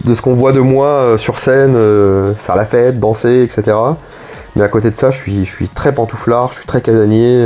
de 0.04 0.14
ce 0.14 0.20
qu'on 0.20 0.34
voit 0.34 0.52
de 0.52 0.60
moi 0.60 0.88
euh, 0.88 1.16
sur 1.16 1.38
scène, 1.38 1.78
faire 2.36 2.56
la 2.56 2.66
fête, 2.66 3.00
danser, 3.00 3.42
etc. 3.42 3.74
Mais 4.54 4.64
à 4.64 4.68
côté 4.68 4.90
de 4.90 4.96
ça, 4.96 5.10
je 5.10 5.16
suis, 5.16 5.46
je 5.46 5.50
suis 5.50 5.70
très 5.70 5.94
pantouflard, 5.94 6.50
je 6.50 6.58
suis 6.58 6.66
très 6.66 6.82
casanier, 6.82 7.42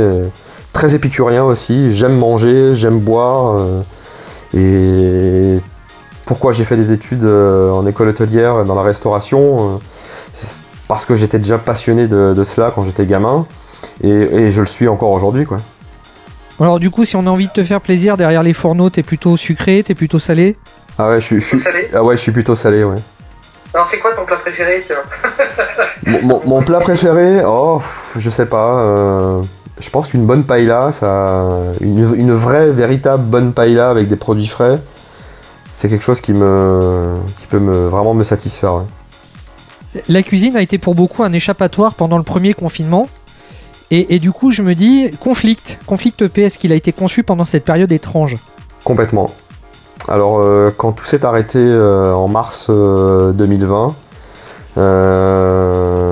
très 0.73 0.93
épicurien 0.93 1.45
aussi. 1.45 1.95
J'aime 1.95 2.17
manger, 2.17 2.75
j'aime 2.75 2.99
boire. 2.99 3.55
Et 4.53 5.59
pourquoi 6.25 6.53
j'ai 6.53 6.63
fait 6.63 6.75
des 6.75 6.91
études 6.91 7.25
en 7.25 7.85
école 7.87 8.09
hôtelière 8.09 8.63
dans 8.65 8.75
la 8.75 8.83
restauration 8.83 9.79
Parce 10.87 11.05
que 11.05 11.15
j'étais 11.15 11.39
déjà 11.39 11.57
passionné 11.57 12.07
de, 12.07 12.33
de 12.33 12.43
cela 12.43 12.71
quand 12.73 12.83
j'étais 12.83 13.05
gamin. 13.05 13.45
Et, 14.03 14.09
et, 14.09 14.51
je 14.51 14.61
le 14.61 14.65
suis 14.65 14.87
encore 14.87 15.11
aujourd'hui, 15.11 15.45
quoi. 15.45 15.59
Alors 16.59 16.79
du 16.79 16.89
coup, 16.89 17.05
si 17.05 17.15
on 17.15 17.25
a 17.25 17.29
envie 17.29 17.47
de 17.47 17.53
te 17.53 17.63
faire 17.63 17.79
plaisir 17.79 18.17
derrière 18.17 18.43
les 18.43 18.53
fourneaux, 18.53 18.89
t'es 18.89 19.03
plutôt 19.03 19.37
sucré, 19.37 19.83
t'es 19.85 19.95
plutôt 19.95 20.19
salé? 20.19 20.57
Ah 20.97 21.09
ouais, 21.09 21.21
je, 21.21 21.35
je 21.35 21.39
suis. 21.39 21.59
Salé 21.59 21.89
ah 21.93 22.03
ouais, 22.03 22.17
je 22.17 22.21
suis 22.21 22.31
plutôt 22.31 22.55
salé, 22.55 22.83
ouais. 22.83 22.97
Alors 23.73 23.87
c'est 23.87 23.99
quoi 23.99 24.13
ton 24.13 24.25
plat 24.25 24.35
préféré, 24.35 24.83
tiens? 24.85 24.97
Mon, 26.05 26.21
mon, 26.23 26.41
mon, 26.45 26.61
plat 26.61 26.79
préféré, 26.79 27.43
oh, 27.45 27.81
je 28.17 28.29
sais 28.29 28.47
pas. 28.47 28.79
Euh, 28.79 29.41
je 29.79 29.89
pense 29.89 30.07
qu'une 30.07 30.25
bonne 30.25 30.43
paella, 30.43 30.91
ça, 30.91 31.45
une, 31.81 32.13
une, 32.15 32.31
vraie, 32.33 32.71
véritable 32.71 33.23
bonne 33.23 33.53
paella 33.53 33.89
avec 33.89 34.07
des 34.07 34.15
produits 34.15 34.47
frais, 34.47 34.79
c'est 35.73 35.89
quelque 35.89 36.03
chose 36.03 36.21
qui 36.21 36.33
me, 36.33 37.15
qui 37.39 37.47
peut 37.47 37.59
me 37.59 37.87
vraiment 37.87 38.13
me 38.13 38.23
satisfaire. 38.23 38.75
Ouais. 38.75 38.83
La 40.07 40.23
cuisine 40.23 40.55
a 40.55 40.61
été 40.61 40.77
pour 40.77 40.95
beaucoup 40.95 41.23
un 41.23 41.31
échappatoire 41.31 41.95
pendant 41.95 42.17
le 42.17 42.23
premier 42.23 42.53
confinement. 42.53 43.07
Et, 43.91 44.15
et, 44.15 44.19
du 44.19 44.31
coup, 44.31 44.51
je 44.51 44.61
me 44.61 44.75
dis, 44.75 45.09
Conflict, 45.19 45.79
Conflict 45.87 46.21
EP, 46.21 46.43
est-ce 46.43 46.59
qu'il 46.59 46.71
a 46.71 46.75
été 46.75 46.91
conçu 46.91 47.23
pendant 47.23 47.45
cette 47.45 47.65
période 47.65 47.91
étrange 47.91 48.37
Complètement. 48.83 49.31
Alors, 50.07 50.39
euh, 50.39 50.71
quand 50.77 50.91
tout 50.91 51.05
s'est 51.05 51.25
arrêté 51.25 51.57
euh, 51.59 52.13
en 52.13 52.27
mars 52.27 52.67
euh, 52.69 53.31
2020, 53.31 53.95
euh, 54.77 56.08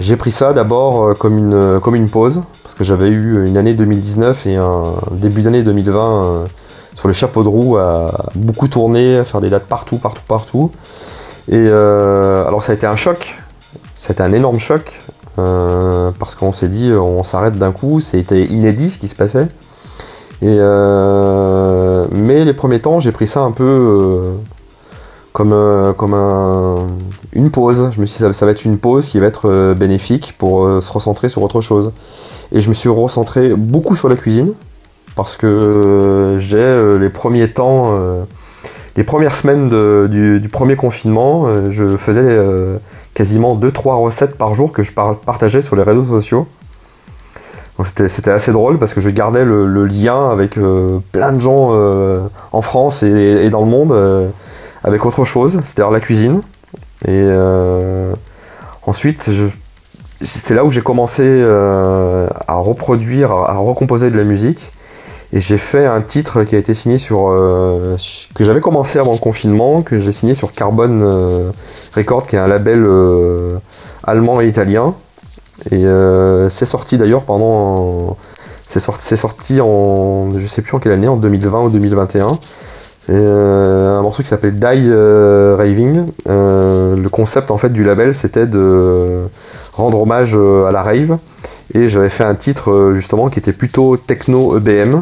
j'ai 0.00 0.16
pris 0.16 0.32
ça 0.32 0.52
d'abord 0.52 1.16
comme 1.18 1.38
une, 1.38 1.80
comme 1.80 1.94
une 1.94 2.08
pause, 2.08 2.42
parce 2.62 2.74
que 2.74 2.84
j'avais 2.84 3.08
eu 3.08 3.46
une 3.46 3.56
année 3.56 3.74
2019 3.74 4.46
et 4.46 4.56
un 4.56 4.94
début 5.12 5.42
d'année 5.42 5.62
2020 5.62 6.46
sur 6.94 7.08
le 7.08 7.14
chapeau 7.14 7.42
de 7.42 7.48
roue 7.48 7.78
à 7.78 8.28
beaucoup 8.34 8.68
tourner, 8.68 9.18
à 9.18 9.24
faire 9.24 9.40
des 9.40 9.48
dates 9.48 9.66
partout, 9.66 9.96
partout, 9.96 10.22
partout. 10.26 10.70
Et 11.48 11.56
euh, 11.56 12.46
alors, 12.46 12.62
ça 12.62 12.72
a 12.72 12.74
été 12.74 12.86
un 12.86 12.96
choc, 12.96 13.36
c'était 13.96 14.22
un 14.22 14.32
énorme 14.32 14.58
choc. 14.58 15.00
Euh, 15.38 16.10
parce 16.18 16.34
qu'on 16.34 16.52
s'est 16.52 16.68
dit 16.68 16.92
on 16.92 17.22
s'arrête 17.22 17.56
d'un 17.56 17.72
coup, 17.72 18.00
c'était 18.00 18.44
inédit 18.44 18.90
ce 18.90 18.98
qui 18.98 19.08
se 19.08 19.14
passait. 19.14 19.48
Et 20.42 20.56
euh, 20.58 22.06
mais 22.10 22.44
les 22.44 22.52
premiers 22.52 22.80
temps, 22.80 23.00
j'ai 23.00 23.12
pris 23.12 23.26
ça 23.26 23.40
un 23.40 23.52
peu 23.52 24.32
euh, 25.38 25.92
comme, 25.92 25.94
comme 25.94 26.14
un, 26.14 26.86
une 27.32 27.50
pause. 27.50 27.90
Je 27.92 28.00
me 28.00 28.06
suis 28.06 28.18
dit 28.18 28.22
ça, 28.24 28.32
ça, 28.32 28.46
va 28.46 28.52
être 28.52 28.64
une 28.64 28.78
pause 28.78 29.08
qui 29.08 29.18
va 29.18 29.26
être 29.26 29.74
bénéfique 29.74 30.34
pour 30.38 30.82
se 30.82 30.92
recentrer 30.92 31.28
sur 31.28 31.42
autre 31.42 31.60
chose. 31.60 31.92
Et 32.52 32.60
je 32.60 32.68
me 32.68 32.74
suis 32.74 32.88
recentré 32.88 33.54
beaucoup 33.54 33.94
sur 33.94 34.08
la 34.08 34.16
cuisine 34.16 34.54
parce 35.16 35.36
que 35.36 36.36
j'ai 36.40 36.98
les 36.98 37.08
premiers 37.08 37.48
temps, 37.48 37.94
les 38.96 39.04
premières 39.04 39.34
semaines 39.34 39.68
du, 40.08 40.48
premier 40.48 40.76
confinement, 40.76 41.70
je 41.70 41.96
faisais 41.96 42.38
quasiment 43.14 43.56
2-3 43.56 44.02
recettes 44.02 44.36
par 44.36 44.54
jour 44.54 44.72
que 44.72 44.82
je 44.82 44.92
partageais 44.92 45.62
sur 45.62 45.76
les 45.76 45.82
réseaux 45.82 46.04
sociaux. 46.04 46.46
C'était 47.84 48.30
assez 48.30 48.52
drôle 48.52 48.78
parce 48.78 48.94
que 48.94 49.00
je 49.00 49.10
gardais 49.10 49.44
le, 49.44 49.84
lien 49.84 50.30
avec 50.30 50.58
euh, 50.58 50.98
plein 51.12 51.32
de 51.32 51.40
gens 51.40 51.70
euh, 51.72 52.20
en 52.52 52.62
France 52.62 53.02
et, 53.02 53.48
dans 53.50 53.62
le 53.62 53.68
monde 53.68 53.92
euh, 53.92 54.28
avec 54.84 55.04
autre 55.04 55.24
chose, 55.24 55.60
c'est-à-dire 55.64 55.90
la 55.90 56.00
cuisine. 56.00 56.42
Et 57.06 57.08
euh, 57.10 58.14
ensuite, 58.86 59.30
c'était 60.22 60.54
là 60.54 60.64
où 60.64 60.70
j'ai 60.70 60.82
commencé 60.82 61.22
euh, 61.24 62.28
à 62.46 62.54
reproduire, 62.56 63.32
à, 63.32 63.56
recomposer 63.56 64.10
de 64.10 64.16
la 64.16 64.24
musique. 64.24 64.72
Et 65.32 65.40
j'ai 65.40 65.58
fait 65.58 65.86
un 65.86 66.02
titre 66.02 66.42
qui 66.42 66.56
a 66.56 66.58
été 66.58 66.74
signé 66.74 66.98
sur. 66.98 67.28
Euh, 67.30 67.96
que 68.34 68.44
j'avais 68.44 68.60
commencé 68.60 68.98
avant 68.98 69.12
le 69.12 69.18
confinement, 69.18 69.82
que 69.82 69.98
j'ai 69.98 70.10
signé 70.10 70.34
sur 70.34 70.52
Carbone 70.52 71.02
euh, 71.02 71.50
Record, 71.94 72.26
qui 72.26 72.34
est 72.34 72.40
un 72.40 72.48
label 72.48 72.86
allemand 74.04 74.40
et 74.40 74.48
italien. 74.48 74.94
Et 75.70 75.84
c'est 76.48 76.66
sorti 76.66 76.98
d'ailleurs 76.98 77.22
pendant. 77.22 78.16
C'est 78.66 78.80
sorti, 78.80 79.16
sorti 79.16 79.60
en. 79.60 80.36
Je 80.36 80.46
sais 80.46 80.62
plus 80.62 80.74
en 80.74 80.80
quelle 80.80 80.92
année, 80.92 81.08
en 81.08 81.16
2020 81.16 81.62
ou 81.62 81.70
2021. 81.70 82.38
C'est 83.02 83.16
un 83.16 84.02
morceau 84.02 84.22
qui 84.22 84.28
s'appelle 84.28 84.58
Die 84.58 84.64
Raving. 84.66 86.06
le 86.26 87.08
concept 87.08 87.50
en 87.50 87.56
fait 87.56 87.70
du 87.70 87.82
label 87.82 88.14
c'était 88.14 88.46
de 88.46 89.22
rendre 89.72 90.02
hommage 90.02 90.34
à 90.36 90.70
la 90.70 90.82
rave. 90.82 91.16
Et 91.72 91.88
j'avais 91.88 92.08
fait 92.08 92.24
un 92.24 92.34
titre 92.34 92.92
justement 92.94 93.28
qui 93.28 93.38
était 93.38 93.52
plutôt 93.52 93.96
techno 93.96 94.56
EBM, 94.58 95.00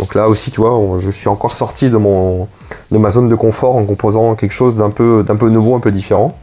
donc 0.00 0.14
là 0.14 0.28
aussi, 0.28 0.50
tu 0.50 0.60
vois, 0.60 0.98
je 1.00 1.10
suis 1.10 1.28
encore 1.28 1.52
sorti 1.52 1.90
de, 1.90 1.96
mon, 1.98 2.48
de 2.90 2.98
ma 2.98 3.10
zone 3.10 3.28
de 3.28 3.34
confort 3.34 3.76
en 3.76 3.84
composant 3.84 4.34
quelque 4.34 4.52
chose 4.52 4.76
d'un 4.76 4.90
peu, 4.90 5.22
d'un 5.22 5.36
peu 5.36 5.48
nouveau, 5.48 5.74
un 5.74 5.80
peu 5.80 5.90
différent. 5.90 6.38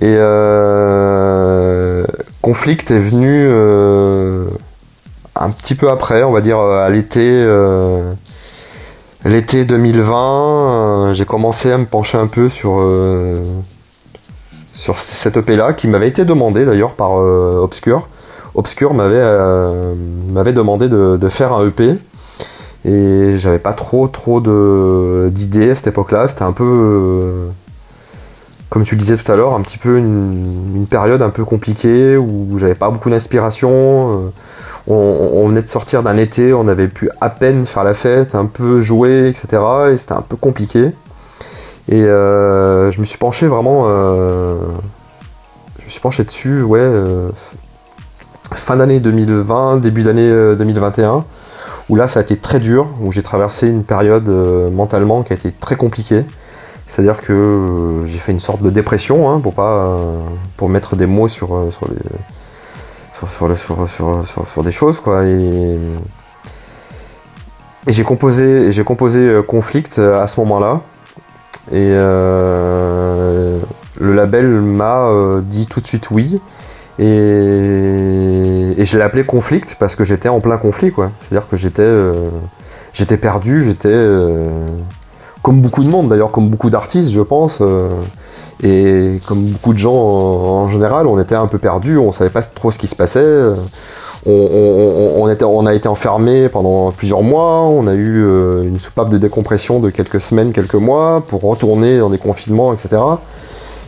Et 0.00 0.14
euh, 0.16 2.04
Conflict 2.40 2.90
est 2.90 3.00
venu 3.00 3.48
euh, 3.50 4.46
un 5.34 5.50
petit 5.50 5.74
peu 5.74 5.90
après, 5.90 6.22
on 6.22 6.30
va 6.30 6.40
dire 6.40 6.58
à 6.60 6.88
l'été, 6.88 7.26
euh, 7.26 8.12
l'été 9.24 9.64
2020. 9.64 11.14
j'ai 11.14 11.24
commencé 11.24 11.70
à 11.70 11.78
me 11.78 11.86
pencher 11.86 12.18
un 12.18 12.26
peu 12.26 12.48
sur 12.48 12.82
sur 14.74 14.98
cette 14.98 15.36
EP 15.36 15.56
là, 15.56 15.72
qui 15.72 15.88
m'avait 15.88 16.08
été 16.08 16.24
demandé 16.24 16.64
d'ailleurs 16.64 16.94
par 16.94 17.12
Obscure. 17.12 18.08
Obscure 18.54 18.94
m'avait 18.94 19.22
m'avait 20.28 20.52
demandé 20.52 20.88
de, 20.88 21.16
de, 21.16 21.28
faire 21.28 21.52
un 21.52 21.66
EP 21.66 21.98
et 22.84 23.34
j'avais 23.38 23.58
pas 23.58 23.72
trop 23.72 24.08
trop 24.08 24.40
d'idées 24.40 25.70
à 25.70 25.74
cette 25.74 25.88
époque-là. 25.88 26.28
C'était 26.28 26.42
un 26.42 26.52
peu 26.52 26.64
euh, 26.64 27.48
comme 28.70 28.84
tu 28.84 28.96
disais 28.96 29.16
tout 29.16 29.30
à 29.30 29.36
l'heure, 29.36 29.54
un 29.54 29.60
petit 29.62 29.78
peu 29.78 29.98
une, 29.98 30.86
période 30.88 31.20
un 31.22 31.30
peu 31.30 31.44
compliquée 31.44 32.16
où 32.16 32.58
j'avais 32.58 32.74
pas 32.74 32.90
beaucoup 32.90 33.10
d'inspiration. 33.10 33.70
euh, 33.70 34.30
on, 34.86 35.48
venait 35.48 35.62
de 35.62 35.68
sortir 35.68 36.02
d'un 36.02 36.16
été, 36.16 36.54
on 36.54 36.68
avait 36.68 36.88
pu 36.88 37.10
à 37.20 37.30
peine 37.30 37.66
faire 37.66 37.84
la 37.84 37.94
fête, 37.94 38.34
un 38.34 38.46
peu 38.46 38.80
jouer, 38.80 39.28
etc. 39.28 39.62
Et 39.92 39.96
c'était 39.96 40.14
un 40.14 40.22
peu 40.22 40.36
compliqué. 40.36 40.92
Et 41.88 42.04
euh, 42.04 42.92
je 42.92 43.00
me 43.00 43.04
suis 43.04 43.18
penché 43.18 43.48
vraiment. 43.48 43.84
euh, 43.86 44.56
je 45.80 45.84
me 45.86 45.90
suis 45.90 46.00
penché 46.00 46.22
dessus, 46.22 46.62
ouais, 46.62 46.88
fin 48.54 48.76
d'année 48.76 49.00
2020, 49.00 49.78
début 49.78 50.02
d'année 50.02 50.28
euh, 50.28 50.54
2021, 50.54 51.24
où 51.88 51.96
là 51.96 52.06
ça 52.06 52.20
a 52.20 52.22
été 52.22 52.36
très 52.36 52.60
dur, 52.60 52.88
où 53.00 53.10
j'ai 53.10 53.22
traversé 53.22 53.66
une 53.66 53.82
période 53.82 54.28
mentalement 54.72 55.22
qui 55.22 55.32
a 55.32 55.36
été 55.36 55.50
très 55.50 55.74
compliquée. 55.74 56.24
C'est-à-dire 56.90 57.20
que 57.20 57.32
euh, 57.32 58.04
j'ai 58.04 58.18
fait 58.18 58.32
une 58.32 58.40
sorte 58.40 58.62
de 58.62 58.70
dépression, 58.70 59.30
hein, 59.30 59.38
pour 59.38 59.54
pas, 59.54 59.76
euh, 59.76 60.18
pour 60.56 60.68
mettre 60.68 60.96
des 60.96 61.06
mots 61.06 61.28
sur, 61.28 61.54
euh, 61.54 61.70
sur 61.70 61.86
sur, 63.56 63.88
sur, 63.88 64.48
sur, 64.48 64.62
des 64.64 64.72
choses, 64.72 64.98
quoi. 64.98 65.24
Et, 65.24 65.78
j'ai 67.86 68.02
composé, 68.02 68.72
j'ai 68.72 68.82
composé 68.82 69.40
Conflict 69.46 70.00
à 70.00 70.26
ce 70.26 70.40
moment-là. 70.40 70.80
Et 71.70 71.90
le 71.92 73.60
label 74.00 74.48
m'a 74.48 75.08
dit 75.42 75.66
tout 75.66 75.80
de 75.80 75.86
suite 75.86 76.10
oui. 76.10 76.40
Et, 76.98 77.04
et 77.04 78.84
je 78.84 78.98
l'ai 78.98 79.04
appelé 79.04 79.24
Conflict 79.24 79.76
parce 79.78 79.94
que 79.94 80.04
j'étais 80.04 80.28
en 80.28 80.40
plein 80.40 80.56
conflit, 80.56 80.90
quoi. 80.90 81.10
C'est-à-dire 81.20 81.48
que 81.48 81.56
j'étais, 81.56 81.90
j'étais 82.94 83.16
perdu, 83.16 83.62
j'étais 83.62 83.94
comme 85.42 85.60
beaucoup 85.60 85.82
de 85.82 85.88
monde 85.88 86.08
d'ailleurs, 86.08 86.30
comme 86.30 86.48
beaucoup 86.48 86.70
d'artistes, 86.70 87.10
je 87.10 87.20
pense. 87.20 87.58
euh, 87.60 87.88
et 88.62 89.16
comme 89.26 89.42
beaucoup 89.52 89.72
de 89.72 89.78
gens 89.78 89.94
en, 89.94 90.64
en 90.64 90.68
général, 90.68 91.06
on 91.06 91.18
était 91.18 91.34
un 91.34 91.46
peu 91.46 91.58
perdus, 91.58 91.96
on 91.96 92.12
savait 92.12 92.28
pas 92.28 92.42
trop 92.42 92.70
ce 92.70 92.78
qui 92.78 92.86
se 92.86 92.94
passait. 92.94 93.20
euh, 93.20 93.54
On, 94.26 95.66
a 95.66 95.74
été 95.74 95.88
enfermé 95.88 96.48
pendant 96.50 96.92
plusieurs 96.92 97.22
mois, 97.22 97.62
on 97.62 97.86
a 97.86 97.94
eu 97.94 98.22
euh, 98.22 98.64
une 98.64 98.78
soupape 98.78 99.08
de 99.08 99.16
décompression 99.16 99.80
de 99.80 99.88
quelques 99.88 100.20
semaines, 100.20 100.52
quelques 100.52 100.74
mois, 100.74 101.24
pour 101.26 101.40
retourner 101.42 101.98
dans 101.98 102.10
des 102.10 102.18
confinements, 102.18 102.74
etc. 102.74 103.00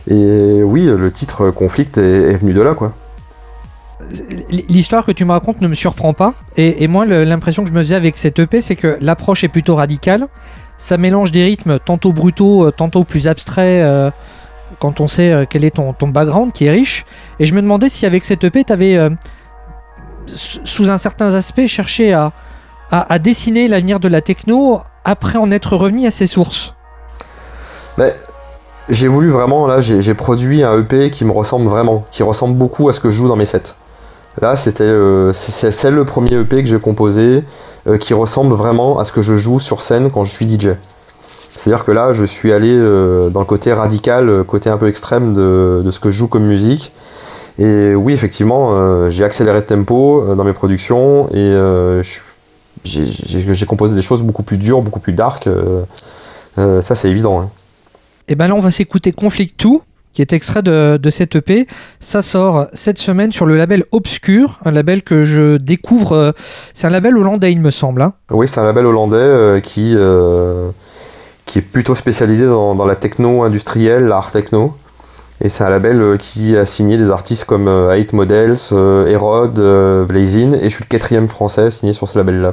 Et 0.09 0.63
oui, 0.63 0.87
le 0.87 1.11
titre 1.11 1.51
Conflict 1.51 1.99
est, 1.99 2.35
venu 2.37 2.55
de 2.55 2.63
là, 2.63 2.75
quoi. 2.75 2.93
L'histoire 4.51 5.07
que 5.07 5.13
tu 5.13 5.25
me 5.25 5.33
racontes 5.33 5.61
ne 5.61 5.69
me 5.69 5.75
surprend 5.75 6.13
pas. 6.13 6.35
Et, 6.57 6.89
moi, 6.89 7.07
l'impression 7.07 7.63
que 7.63 7.69
je 7.69 7.75
me 7.75 7.83
faisais 7.83 7.95
avec 7.95 8.17
cette 8.17 8.39
EP, 8.39 8.61
c'est 8.61 8.75
que 8.75 8.99
l'approche 9.01 9.45
est 9.45 9.49
plutôt 9.49 9.77
radicale. 9.77 10.27
Ça 10.83 10.97
mélange 10.97 11.31
des 11.31 11.45
rythmes 11.45 11.79
tantôt 11.79 12.13
brutaux, 12.13 12.67
euh, 12.67 12.73
tantôt 12.73 13.05
plus 13.05 13.29
abstraits, 13.29 13.85
euh, 13.85 14.11
quand 14.81 14.99
on 15.01 15.07
sait 15.07 15.31
euh, 15.31 15.45
quel 15.49 15.65
est 15.65 15.77
ton, 15.77 15.95
background, 16.09 16.53
qui 16.53 16.65
est 16.65 16.71
riche. 16.73 17.07
Et 17.39 17.45
je 17.45 17.55
me 17.55 17.63
demandais 17.63 17.89
si 17.89 18.05
avec 18.05 18.25
cette 18.25 18.43
EP, 18.43 18.65
tu 18.65 18.73
avais, 18.73 18.99
sous 20.27 20.91
un 20.91 20.99
certain 20.99 21.33
aspect, 21.35 21.69
cherché 21.69 22.13
à, 22.13 22.33
à- 22.91 23.13
à 23.13 23.21
dessiner 23.21 23.69
l'avenir 23.69 24.01
de 24.01 24.09
la 24.09 24.21
techno 24.23 24.81
après 25.05 25.39
en 25.39 25.53
être 25.53 25.77
revenu 25.77 26.05
à 26.09 26.11
ses 26.11 26.27
sources. 26.27 26.75
Mais 27.97 28.13
j'ai 28.89 29.07
voulu 29.07 29.29
vraiment, 29.29 29.69
là, 29.69 29.81
j'ai 29.81 30.15
produit 30.15 30.65
un 30.65 30.81
EP 30.81 31.11
qui 31.13 31.25
me 31.25 31.31
ressemble 31.31 31.69
vraiment, 31.69 32.05
qui 32.11 32.25
ressemble 32.25 32.57
beaucoup 32.57 32.89
à 32.89 32.93
ce 32.93 32.99
que 32.99 33.09
je 33.09 33.19
joue 33.19 33.29
dans 33.29 33.37
mes 33.37 33.47
sets. 33.47 33.77
Là, 34.41 34.57
c'était, 34.57 34.85
euh, 34.85 35.33
c'est 35.33 35.91
le 35.91 36.05
premier 36.05 36.35
EP 36.35 36.63
que 36.63 36.69
j'ai 36.69 36.79
composé 36.79 37.45
euh, 37.87 37.99
qui 37.99 38.15
ressemble 38.15 38.55
vraiment 38.55 38.99
à 38.99 39.05
ce 39.05 39.13
que 39.13 39.21
je 39.21 39.37
joue 39.37 39.61
sur 39.61 39.83
scène 39.83 40.11
quand 40.11 40.25
je 40.25 40.33
suis 40.33 40.49
DJ. 40.49 40.71
C'est-à-dire 41.55 41.85
que 41.85 41.93
là, 41.93 42.15
je 42.15 42.25
suis 42.25 42.51
allé 42.51 42.71
euh, 42.73 43.29
dans 43.29 43.41
le 43.41 43.47
côté 43.47 43.73
radical, 43.75 44.43
côté 44.45 44.71
un 44.71 44.79
peu 44.79 44.89
extrême 44.89 45.35
de, 45.35 45.83
de 45.85 45.91
ce 45.91 46.01
que 46.01 46.11
je 46.11 46.17
joue 46.17 46.29
comme 46.29 46.45
musique. 46.45 46.93
Et 47.59 47.95
oui, 47.95 48.15
effectivement, 48.15 49.11
j'ai 49.11 49.25
accéléré 49.25 49.59
le 49.59 49.67
tempo 49.67 50.25
dans 50.35 50.43
mes 50.43 50.55
productions 50.55 51.29
et 51.35 51.55
j'ai 52.83 53.67
composé 53.67 53.95
des 53.95 54.01
choses 54.01 54.23
beaucoup 54.23 54.43
plus 54.43 54.57
dures, 54.57 54.81
beaucoup 54.81 55.01
plus 55.01 55.13
dark. 55.13 55.47
ça, 56.57 56.95
c'est 56.95 57.11
évident. 57.11 57.43
hein. 57.43 57.51
Et 58.29 58.37
ben 58.37 58.49
là, 58.49 58.55
on 58.55 58.61
va 58.61 58.71
s'écouter 58.71 59.13
Conflict 59.13 59.63
2, 59.63 59.69
qui 60.13 60.23
est 60.23 60.33
extrait 60.33 60.63
de, 60.63 60.97
de 60.97 61.11
cette 61.11 61.37
EP. 61.37 61.67
Ça 62.01 62.23
sort 62.23 62.67
cette 62.73 62.99
semaine 62.99 63.33
sur 63.33 63.47
le 63.47 63.57
label 63.57 63.85
Obscure, 63.93 64.59
un 64.65 64.71
label 64.71 65.03
que 65.03 65.25
je 65.25 65.57
découvre. 65.57 66.13
euh, 66.13 66.33
c'est 66.75 66.87
un 66.87 66.91
label 66.91 67.17
hollandais, 67.17 67.53
il 67.53 67.61
me 67.61 67.71
semble. 67.71 68.03
hein. 68.03 68.13
Oui, 68.31 68.47
c'est 68.49 68.61
un 68.61 68.65
label 68.65 68.87
hollandais 68.87 69.17
euh, 69.17 69.61
qui, 69.61 69.95
euh, 69.97 70.71
qui 71.47 71.59
est 71.59 71.63
plutôt 71.63 71.95
spécialisé 71.95 72.47
dans, 72.47 72.75
dans 72.75 72.87
la 72.87 72.97
techno 72.97 73.43
industrielle, 73.43 74.05
l'art 74.07 74.31
techno. 74.33 74.77
Et 75.45 75.49
c'est 75.49 75.65
un 75.65 75.71
label 75.71 76.19
qui 76.21 76.57
a 76.57 76.65
signé 76.67 76.97
des 76.97 77.11
artistes 77.11 77.47
comme 77.47 77.67
Eight 77.93 78.13
Models, 78.13 78.57
euh, 78.73 80.05
Blazin, 80.05 80.53
et 80.55 80.65
je 80.65 80.75
suis 80.77 80.85
le 80.85 80.89
quatrième 80.89 81.27
français 81.27 81.71
signé 81.71 81.93
sur 81.93 82.07
ce 82.07 82.17
label-là. 82.19 82.53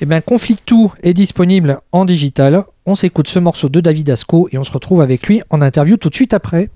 Et 0.00 0.06
ben 0.06 0.20
Conflict 0.22 0.62
2 0.68 0.76
est 1.02 1.12
disponible 1.12 1.80
en 1.92 2.04
digital. 2.04 2.64
On 2.86 2.94
s'écoute 2.94 3.26
ce 3.28 3.38
morceau 3.38 3.68
de 3.68 3.80
David 3.80 4.10
Asco 4.10 4.48
et 4.52 4.58
on 4.58 4.64
se 4.64 4.72
retrouve 4.72 5.00
avec 5.02 5.26
lui 5.26 5.42
en 5.50 5.60
interview 5.60 5.96
tout 5.96 6.08
de 6.08 6.14
suite 6.14 6.32
après. 6.32 6.70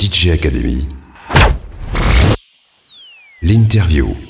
DJ 0.00 0.32
Academy. 0.32 0.88
L'interview. 3.42 4.29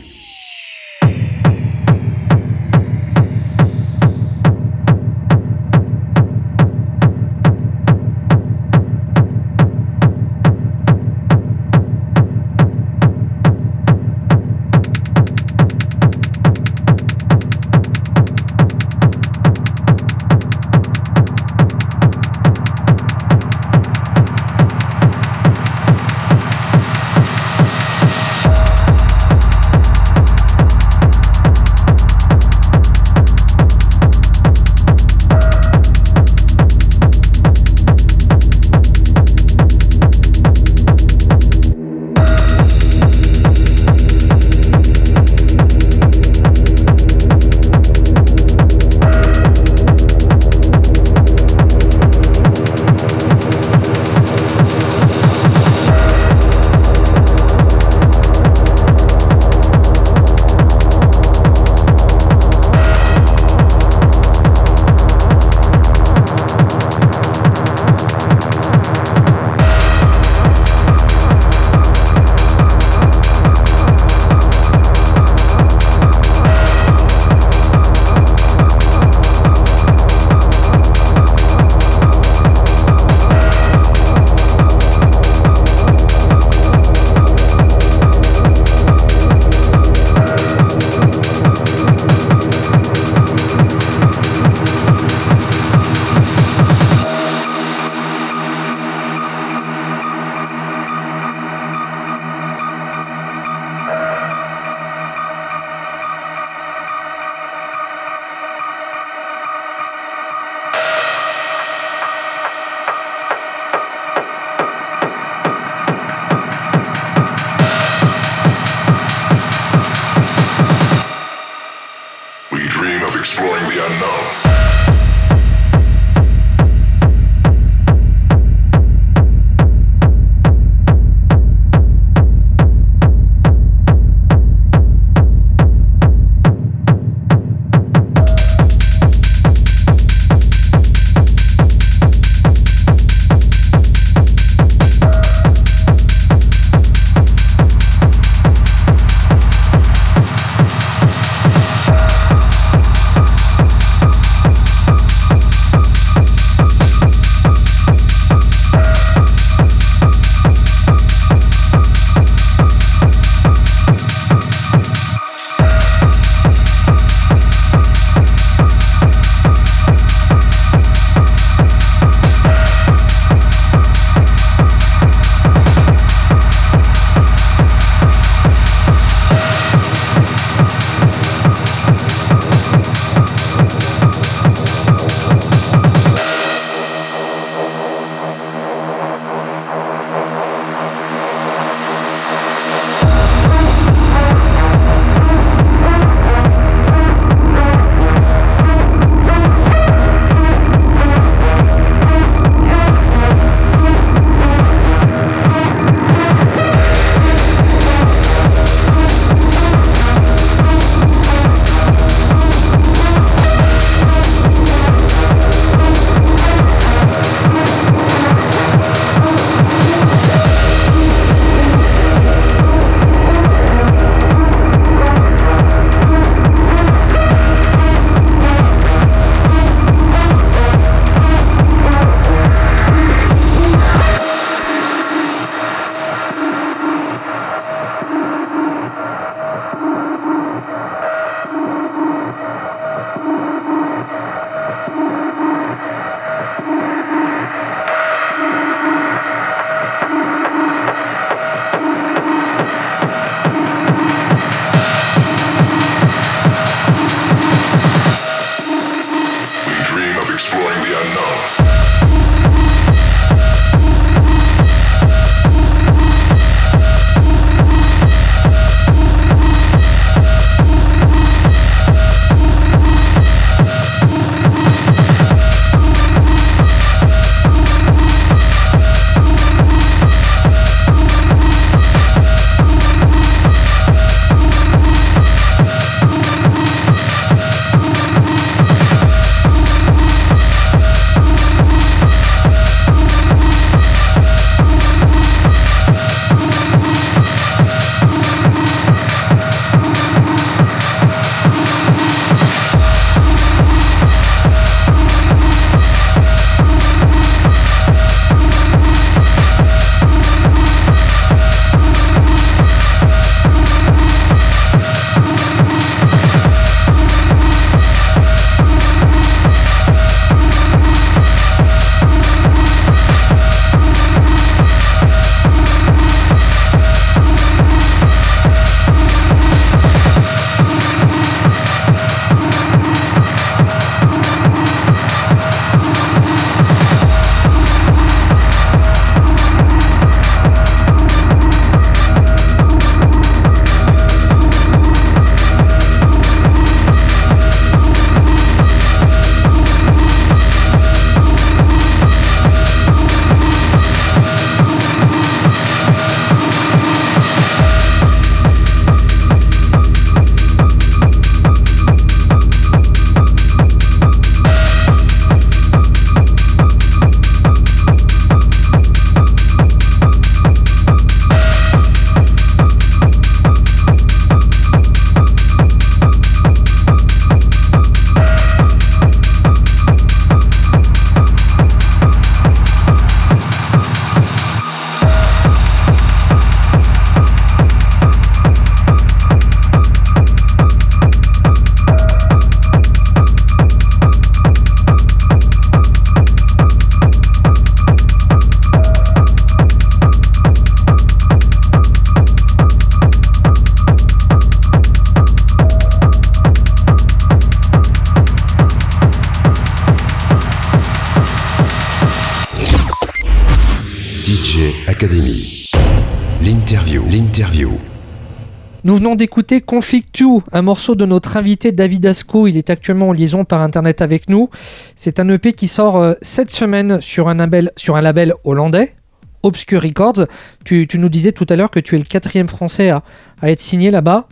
D'écouter 419.20 419.60
Conflict 419.60 420.18
2, 420.18 420.40
un 420.50 420.62
morceau 420.62 420.94
de 420.94 421.04
notre 421.04 421.36
invité 421.36 421.72
David 421.72 422.06
Asco. 422.06 422.46
Il 422.46 422.56
est 422.56 422.70
actuellement 422.70 423.10
en 423.10 423.12
liaison 423.12 423.44
par 423.44 423.60
internet 423.60 424.00
avec 424.00 424.30
nous. 424.30 424.48
C'est 424.96 425.20
un 425.20 425.28
EP 425.28 425.52
qui 425.52 425.68
sort 425.68 425.98
euh, 425.98 426.14
cette 426.22 426.50
semaine 426.50 427.02
sur 427.02 427.28
un 427.28 427.34
label, 427.34 427.70
sur 427.76 427.96
un 427.96 428.00
label 428.00 428.32
hollandais, 428.44 428.94
Obscure 429.42 429.82
Records. 429.82 430.26
Tu, 430.64 430.88
nous 430.94 431.10
disais 431.10 431.32
tout 431.32 431.44
à 431.50 431.56
l'heure 431.56 431.70
que 431.70 431.80
tu 431.80 431.96
es 431.96 431.98
le 431.98 432.04
quatrième 432.04 432.48
français 432.48 432.88
à, 432.88 433.02
être 433.42 433.60
signé 433.60 433.90
là-bas. 433.90 434.26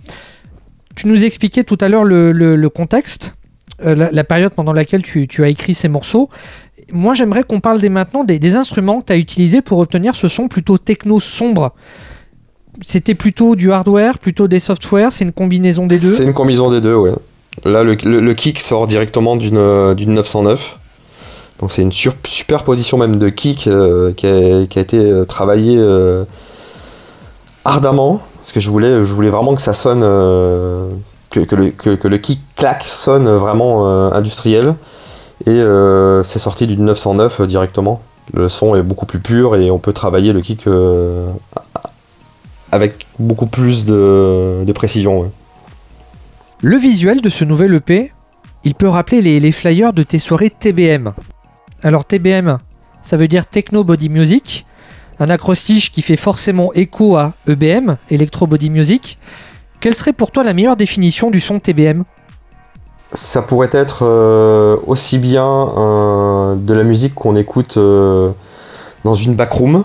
Tu 0.97 1.07
nous 1.07 1.23
expliquais 1.23 1.65
tout 1.65 1.79
à 1.83 1.91
l'heure 1.91 2.05
le, 2.05 2.69
contexte, 2.69 3.35
euh, 3.85 4.09
la, 4.11 4.25
période 4.25 4.55
pendant 4.55 4.73
laquelle 4.73 5.03
tu, 5.03 5.29
tu 5.29 5.45
as 5.45 5.49
écrit 5.49 5.75
ces 5.75 5.89
morceaux. 5.89 6.31
Moi, 6.93 7.13
j'aimerais 7.13 7.43
qu'on 7.43 7.61
parle 7.61 7.79
dès 7.79 7.91
maintenant 7.91 8.25
des, 8.25 8.39
des 8.39 8.57
instruments 8.57 9.03
que 9.03 9.09
tu 9.09 9.13
as 9.13 9.19
utilisés 9.19 9.61
pour 9.61 9.81
obtenir 9.81 10.15
ce 10.15 10.29
son 10.29 10.49
plutôt 10.49 10.79
techno 10.79 11.21
sombre. 11.21 11.75
C'était 12.81 13.15
plutôt 13.15 13.57
du 13.57 13.73
hardware, 13.73 14.19
plutôt 14.19 14.49
des 14.49 14.61
softwares, 14.61 15.13
c'est 15.13 15.25
une 15.25 15.33
combinaison 15.33 15.87
des 15.87 15.99
deux. 15.99 16.15
C'est 16.15 16.25
une 16.25 16.35
combinaison 16.35 16.71
des 16.71 16.81
deux, 16.81 16.95
ouais. 16.95 17.13
Là, 17.65 17.83
le, 17.83 18.33
kick 18.35 18.61
sort 18.61 18.87
directement 18.87 19.35
d'une 19.35 19.57
euh, 19.57 19.95
d'une 19.95 20.15
909. 20.15 20.79
Donc 21.61 21.73
c'est 21.73 21.83
une 21.83 21.93
superposition 21.93 22.99
même 22.99 23.17
de 23.17 23.29
kick 23.31 23.67
euh, 23.67 24.13
qui, 24.13 24.27
a, 24.29 24.81
été 24.81 24.97
euh, 24.97 25.25
travaillée 25.25 25.77
euh, 25.77 26.23
ardemment. 27.65 28.21
Parce 28.37 28.53
que 28.53 28.61
je 28.61 28.71
voulais, 28.71 29.05
je 29.05 29.13
voulais 29.13 29.31
vraiment 29.31 29.57
que 29.57 29.61
ça 29.61 29.73
sonne. 29.73 30.03
euh, 30.05 30.89
que, 31.31 32.09
le, 32.09 32.17
kick 32.19 32.41
clac 32.57 32.83
sonne 32.85 33.29
vraiment 33.29 33.87
euh, 33.89 34.11
industriel. 34.13 34.75
Et 35.47 35.51
euh, 35.51 36.23
c'est 36.23 36.39
sorti 36.39 36.67
d'une 36.67 36.85
909 36.85 37.41
euh, 37.41 37.47
directement. 37.47 38.03
Le 38.35 38.49
son 38.49 38.75
est 38.75 38.83
beaucoup 38.83 39.07
plus 39.07 39.21
pur 39.21 39.57
et 39.57 39.71
on 39.71 39.79
peut 39.79 39.93
travailler 39.93 40.33
le 40.33 40.41
kick 40.41 40.67
euh, 40.67 41.27
avec 42.73 43.07
beaucoup 43.19 43.47
plus 43.47 43.85
de, 43.87 44.65
de 44.65 44.73
précision. 44.73 45.21
ouais. 45.21 45.31
Le 46.61 46.77
visuel 46.77 47.21
de 47.21 47.29
ce 47.29 47.45
nouvel 47.45 47.75
EP, 47.75 48.13
il 48.65 48.75
peut 48.75 48.89
rappeler 48.89 49.23
les, 49.23 49.41
les 49.41 49.53
flyers 49.53 49.93
de 49.93 50.03
tes 50.03 50.19
soirées 50.19 50.51
TBM. 50.51 51.13
Alors 51.83 52.05
TBM, 52.05 52.59
ça 53.03 53.17
veut 53.17 53.29
dire 53.29 53.47
Techno 53.47 53.85
Body 53.85 54.09
Music, 54.09 54.67
un 55.21 55.31
acrostiche 55.31 55.93
qui 55.93 56.03
fait 56.03 56.17
forcément 56.17 56.73
écho 56.75 57.17
à 57.17 57.33
EBM, 57.47 57.97
Electro 58.11 58.47
Body 58.47 58.71
Music. 58.71 59.19
Quelle 59.81 59.95
serait 59.95 60.13
pour 60.13 60.33
toi 60.33 60.43
la 60.43 60.53
meilleure 60.53 60.77
définition 60.77 61.31
du 61.31 61.41
son 61.41 61.61
TBM 61.61 62.05
ça 63.13 63.41
pourrait 63.41 63.71
être 63.73 64.01
euh, 64.03 64.77
aussi 64.87 65.17
bien 65.17 65.47
euh, 65.47 66.57
de 66.57 66.75
la 66.75 66.83
musique 66.83 67.15
qu'on 67.15 67.37
écoute 67.37 67.79
euh, 67.79 68.31
dans 69.05 69.15
une 69.15 69.35
backroom, 69.35 69.85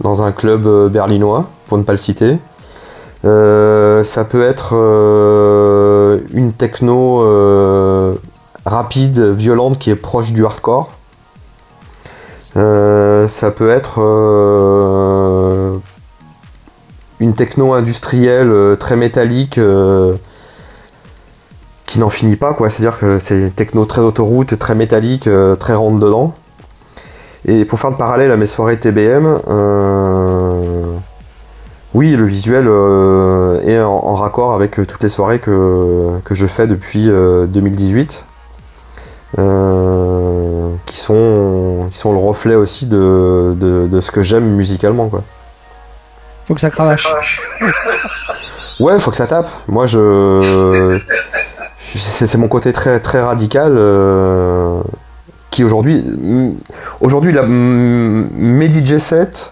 dans 0.00 0.22
un 0.22 0.30
club 0.30 0.92
berlinois, 0.92 1.50
pour 1.70 1.78
ne 1.78 1.84
pas 1.84 1.92
le 1.92 1.98
citer. 1.98 2.38
Euh, 3.24 4.02
ça 4.02 4.24
peut 4.24 4.42
être 4.42 4.72
euh, 4.74 6.18
une 6.32 6.52
techno 6.52 7.22
euh, 7.22 8.14
rapide, 8.66 9.20
violente, 9.20 9.78
qui 9.78 9.90
est 9.90 9.94
proche 9.94 10.32
du 10.32 10.44
hardcore. 10.44 10.90
Ça 12.54 13.50
peut 13.52 13.70
être 13.70 14.00
une 17.20 17.34
techno 17.34 17.72
industrielle 17.72 18.76
très 18.78 18.96
métallique. 18.96 19.60
qui 21.86 21.98
n'en 21.98 22.10
finit 22.10 22.36
pas 22.36 22.54
quoi 22.54 22.70
c'est 22.70 22.82
à 22.82 22.90
dire 22.90 22.98
que 22.98 23.18
c'est 23.18 23.54
techno 23.54 23.84
très 23.84 24.00
autoroute 24.00 24.56
très 24.58 24.74
métallique 24.76 25.28
très 25.58 25.74
rentre 25.74 25.98
dedans 25.98 26.34
et 27.46 27.64
pour 27.64 27.80
faire 27.80 27.90
le 27.90 27.96
parallèle 27.96 28.30
à 28.30 28.36
mes 28.36 28.46
soirées 28.46 28.78
TBM 28.78 29.40
oui 31.94 32.14
le 32.16 32.24
visuel 32.24 32.66
euh, 32.68 33.60
est 33.62 33.80
en, 33.80 33.90
en 33.90 34.14
raccord 34.14 34.52
avec 34.54 34.78
euh, 34.78 34.86
toutes 34.86 35.02
les 35.02 35.08
soirées 35.08 35.38
que, 35.40 36.18
que 36.24 36.34
je 36.34 36.46
fais 36.46 36.66
depuis 36.66 37.08
euh, 37.10 37.46
2018 37.46 38.24
euh, 39.38 40.72
qui 40.86 40.96
sont 40.98 41.88
qui 41.92 41.98
sont 41.98 42.12
le 42.12 42.18
reflet 42.18 42.54
aussi 42.54 42.86
de, 42.86 43.54
de, 43.56 43.86
de 43.86 44.00
ce 44.00 44.10
que 44.10 44.22
j'aime 44.22 44.44
musicalement 44.50 45.08
quoi 45.08 45.22
Faut 46.46 46.54
que 46.54 46.60
ça 46.60 46.70
cravache. 46.70 47.06
Ouais, 48.80 48.98
faut 48.98 49.10
que 49.10 49.16
ça 49.18 49.26
tape. 49.26 49.46
Moi, 49.68 49.84
je. 49.86 50.98
C'est 51.76 52.26
c'est 52.26 52.38
mon 52.38 52.48
côté 52.48 52.72
très, 52.72 52.98
très 52.98 53.20
radical 53.20 53.78
qui 55.50 55.64
aujourd'hui. 55.64 56.02
Aujourd'hui, 57.02 57.30
la- 57.30 57.42
mes 57.46 58.72
DJ 58.72 58.96
sets, 58.96 59.50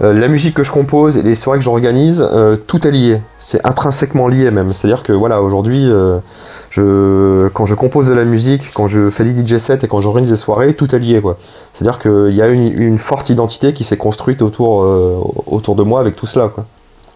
la 0.00 0.28
musique 0.28 0.54
que 0.54 0.64
je 0.64 0.72
compose 0.72 1.16
et 1.16 1.22
les 1.22 1.36
soirées 1.36 1.58
que 1.58 1.64
j'organise, 1.64 2.26
euh, 2.32 2.56
tout 2.56 2.86
est 2.86 2.90
lié. 2.90 3.18
C'est 3.38 3.64
intrinsèquement 3.64 4.26
lié 4.26 4.50
même. 4.50 4.68
C'est-à-dire 4.68 5.04
que 5.04 5.12
voilà, 5.12 5.40
aujourd'hui, 5.40 5.86
euh, 5.88 6.18
quand 7.52 7.66
je 7.66 7.74
compose 7.74 8.08
de 8.08 8.14
la 8.14 8.24
musique, 8.24 8.72
quand 8.74 8.88
je 8.88 9.08
fais 9.08 9.24
des 9.24 9.46
DJ 9.46 9.58
sets 9.58 9.78
et 9.82 9.88
quand 9.88 10.00
j'organise 10.00 10.30
des 10.30 10.36
soirées, 10.36 10.74
tout 10.74 10.92
est 10.94 10.98
lié 10.98 11.20
quoi. 11.20 11.38
C'est-à-dire 11.72 12.00
qu'il 12.00 12.34
y 12.34 12.42
a 12.42 12.48
une, 12.48 12.98
forte 12.98 13.30
identité 13.30 13.72
qui 13.72 13.84
s'est 13.84 13.96
construite 13.96 14.42
autour, 14.42 14.82
euh, 14.82 15.20
autour 15.46 15.76
de 15.76 15.82
moi 15.82 16.00
avec 16.00 16.16
tout 16.16 16.26
cela 16.26 16.48
quoi. 16.48 16.66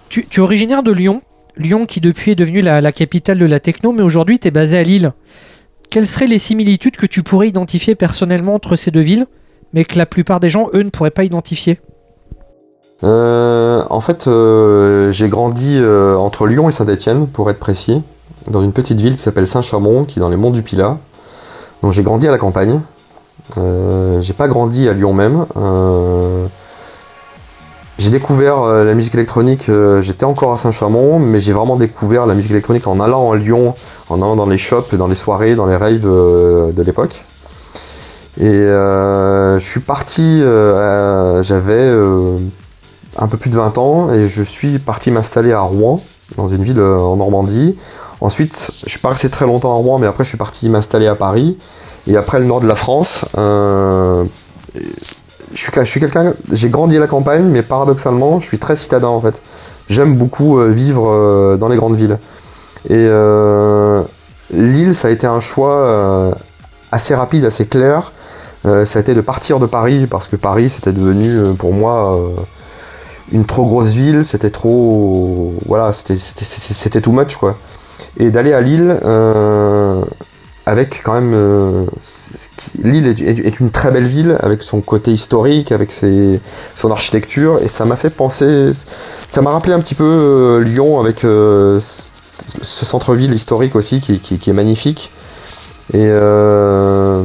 Tu, 0.09 0.22
tu 0.22 0.41
es 0.41 0.43
originaire 0.43 0.83
de 0.83 0.93
Lyon, 0.93 1.22
Lyon 1.57 1.87
qui 1.87 2.01
depuis 2.01 2.33
est 2.33 2.37
devenue 2.37 2.61
la, 2.61 2.81
la 2.81 2.93
capitale 2.93 3.39
de 3.39 3.47
la 3.47 3.61
techno, 3.61 3.93
mais 3.93 4.03
aujourd'hui 4.03 4.39
tu 4.39 4.49
es 4.49 4.51
basé 4.51 4.79
à 4.79 4.83
Lille. 4.83 5.12
Quelles 5.91 6.07
seraient 6.07 6.26
les 6.26 6.39
similitudes 6.39 6.97
que 6.97 7.07
tu 7.07 7.22
pourrais 7.22 7.49
identifier 7.49 7.95
personnellement 7.95 8.55
entre 8.55 8.76
ces 8.76 8.91
deux 8.91 9.01
villes, 9.01 9.26
mais 9.72 9.85
que 9.85 9.99
la 9.99 10.07
plupart 10.07 10.39
des 10.39 10.51
gens, 10.51 10.68
eux, 10.74 10.83
ne 10.83 10.91
pourraient 10.91 11.11
pas 11.11 11.24
identifier? 11.24 11.81
Euh, 13.05 13.84
en 13.90 14.01
fait, 14.01 14.26
euh, 14.26 15.11
j'ai 15.11 15.28
grandi 15.28 15.78
euh, 15.78 16.16
entre 16.16 16.46
Lyon 16.46 16.68
et 16.68 16.72
Saint-Étienne, 16.72 17.26
pour 17.28 17.51
être 17.51 17.59
précis, 17.59 18.03
dans 18.49 18.62
une 18.62 18.72
petite 18.72 19.01
ville 19.01 19.16
qui 19.16 19.22
s'appelle 19.22 19.46
Saint-Chamond, 19.46 20.05
qui 20.05 20.18
est 20.18 20.22
dans 20.22 20.28
les 20.28 20.36
monts 20.36 20.51
du 20.51 20.62
Pilat. 20.62 20.99
Donc 21.82 21.92
j'ai 21.92 22.03
grandi 22.03 22.26
à 22.26 22.30
la 22.30 22.38
campagne. 22.38 22.80
Euh, 23.57 24.20
j'ai 24.20 24.32
pas 24.32 24.49
grandi 24.49 24.88
à 24.88 24.92
Lyon 24.92 25.12
même. 25.12 25.46
J'ai 27.99 28.11
découvert 28.11 28.62
la 28.62 28.94
musique 28.94 29.14
électronique, 29.16 29.68
j'étais 30.01 30.24
encore 30.24 30.53
à 30.53 30.57
Saint-Chamond, 30.57 31.18
mais 31.18 31.40
j'ai 31.40 31.53
vraiment 31.53 31.74
découvert 31.74 32.26
la 32.26 32.34
musique 32.34 32.53
électronique 32.53 32.86
en 32.86 33.01
allant 33.01 33.32
à 33.32 33.36
Lyon, 33.36 33.74
en 34.09 34.16
allant 34.22 34.36
dans 34.36 34.46
les 34.46 34.57
shops, 34.57 34.94
dans 34.94 35.09
les 35.09 35.16
soirées, 35.16 35.57
dans 35.57 35.66
les 35.66 35.76
raves 35.76 35.99
de 35.99 36.82
l'époque. 36.82 37.24
Et 38.40 38.53
je 38.53 39.59
suis 39.59 39.80
parti, 39.80 40.40
euh, 40.42 41.42
j'avais 41.42 41.92
un 43.19 43.29
peu 43.29 43.37
plus 43.37 43.51
de 43.51 43.57
20 43.57 43.79
ans 43.79 44.12
et 44.12 44.29
je 44.29 44.43
suis 44.43 44.79
parti 44.79 45.11
m'installer 45.11 45.53
à 45.53 45.61
Rouen, 45.61 46.01
dans 46.37 46.49
une 46.49 46.62
ville 46.62 46.81
euh, 46.81 46.99
en 46.99 47.16
Normandie. 47.16 47.77
Ensuite, 48.21 48.71
je 48.85 48.91
suis 48.91 48.99
pas 48.99 49.11
resté 49.11 49.29
très 49.29 49.47
longtemps 49.47 49.71
à 49.73 49.77
Rouen, 49.77 49.99
mais 49.99 50.07
après 50.07 50.25
je 50.25 50.31
suis 50.31 50.39
parti 50.39 50.69
m'installer 50.69 51.07
à 51.07 51.14
Paris. 51.14 51.57
Et 52.09 52.16
après 52.16 52.39
le 52.39 52.47
nord 52.47 52.61
de 52.61 52.66
la 52.66 52.75
France, 52.75 53.27
euh, 53.37 54.25
j'ai 55.53 56.69
grandi 56.69 56.97
à 56.97 57.01
la 57.01 57.07
campagne, 57.07 57.45
mais 57.45 57.62
paradoxalement, 57.62 58.41
je 58.41 58.47
suis 58.47 58.59
très 58.59 58.77
citadin 58.77 59.09
en 59.09 59.21
fait. 59.21 59.41
J'aime 59.89 60.16
beaucoup 60.16 60.59
euh, 60.59 60.69
vivre 60.69 61.57
dans 61.59 61.69
les 61.69 61.77
grandes 61.77 61.97
villes. 61.97 62.19
Et 62.89 62.95
euh, 62.95 64.03
Lille, 64.53 64.95
ça 64.95 65.09
a 65.09 65.11
été 65.11 65.27
un 65.27 65.41
choix 65.41 66.33
assez 66.91 67.14
rapide, 67.14 67.45
assez 67.45 67.66
clair. 67.66 68.12
Ça 68.64 68.99
a 68.99 69.01
été 69.01 69.14
de 69.14 69.21
partir 69.21 69.61
de 69.61 69.66
Paris 69.66 70.07
parce 70.11 70.29
que 70.29 70.37
Paris, 70.37 70.71
c'était 70.71 70.93
devenu 70.93 71.55
pour 71.57 71.73
moi 71.73 72.19
une 73.33 73.45
trop 73.45 73.64
grosse 73.66 73.91
ville, 73.91 74.24
c'était 74.24 74.51
trop. 74.51 75.55
Voilà, 75.66 75.93
c'était- 75.93 77.01
too 77.01 77.12
much 77.12 77.37
quoi. 77.37 77.59
Et 78.18 78.31
d'aller 78.31 78.53
à 78.53 78.61
Lille 78.61 78.97
euh, 79.05 80.03
avec 80.66 81.03
quand 81.05 81.14
même. 81.14 81.33
euh, 81.35 81.85
Lille 82.83 83.07
est, 83.07 83.61
une 83.61 83.70
très 83.70 83.91
belle 83.91 84.07
ville 84.07 84.37
avec 84.41 84.62
son 84.62 84.81
côté 84.81 85.11
historique, 85.12 85.72
avec 85.72 85.93
ses, 85.93 86.41
son 86.76 86.91
architecture, 86.91 87.59
et 87.62 87.68
ça 87.68 87.85
m'a 87.85 87.97
fait 87.97 88.14
penser. 88.14 88.70
Ça 89.31 89.43
m'a 89.43 89.51
rappelé 89.51 89.74
un 89.74 89.81
petit 89.81 89.95
peu 89.95 90.05
euh, 90.05 90.61
Lyon 90.64 91.01
avec 91.01 91.20
ce 91.20 91.81
centre-ville 92.62 93.35
historique 93.35 93.76
aussi 93.76 94.01
qui, 94.01 94.51
est 94.51 94.55
magnifique. 94.55 95.11
Et 95.95 96.07
je 96.07 97.22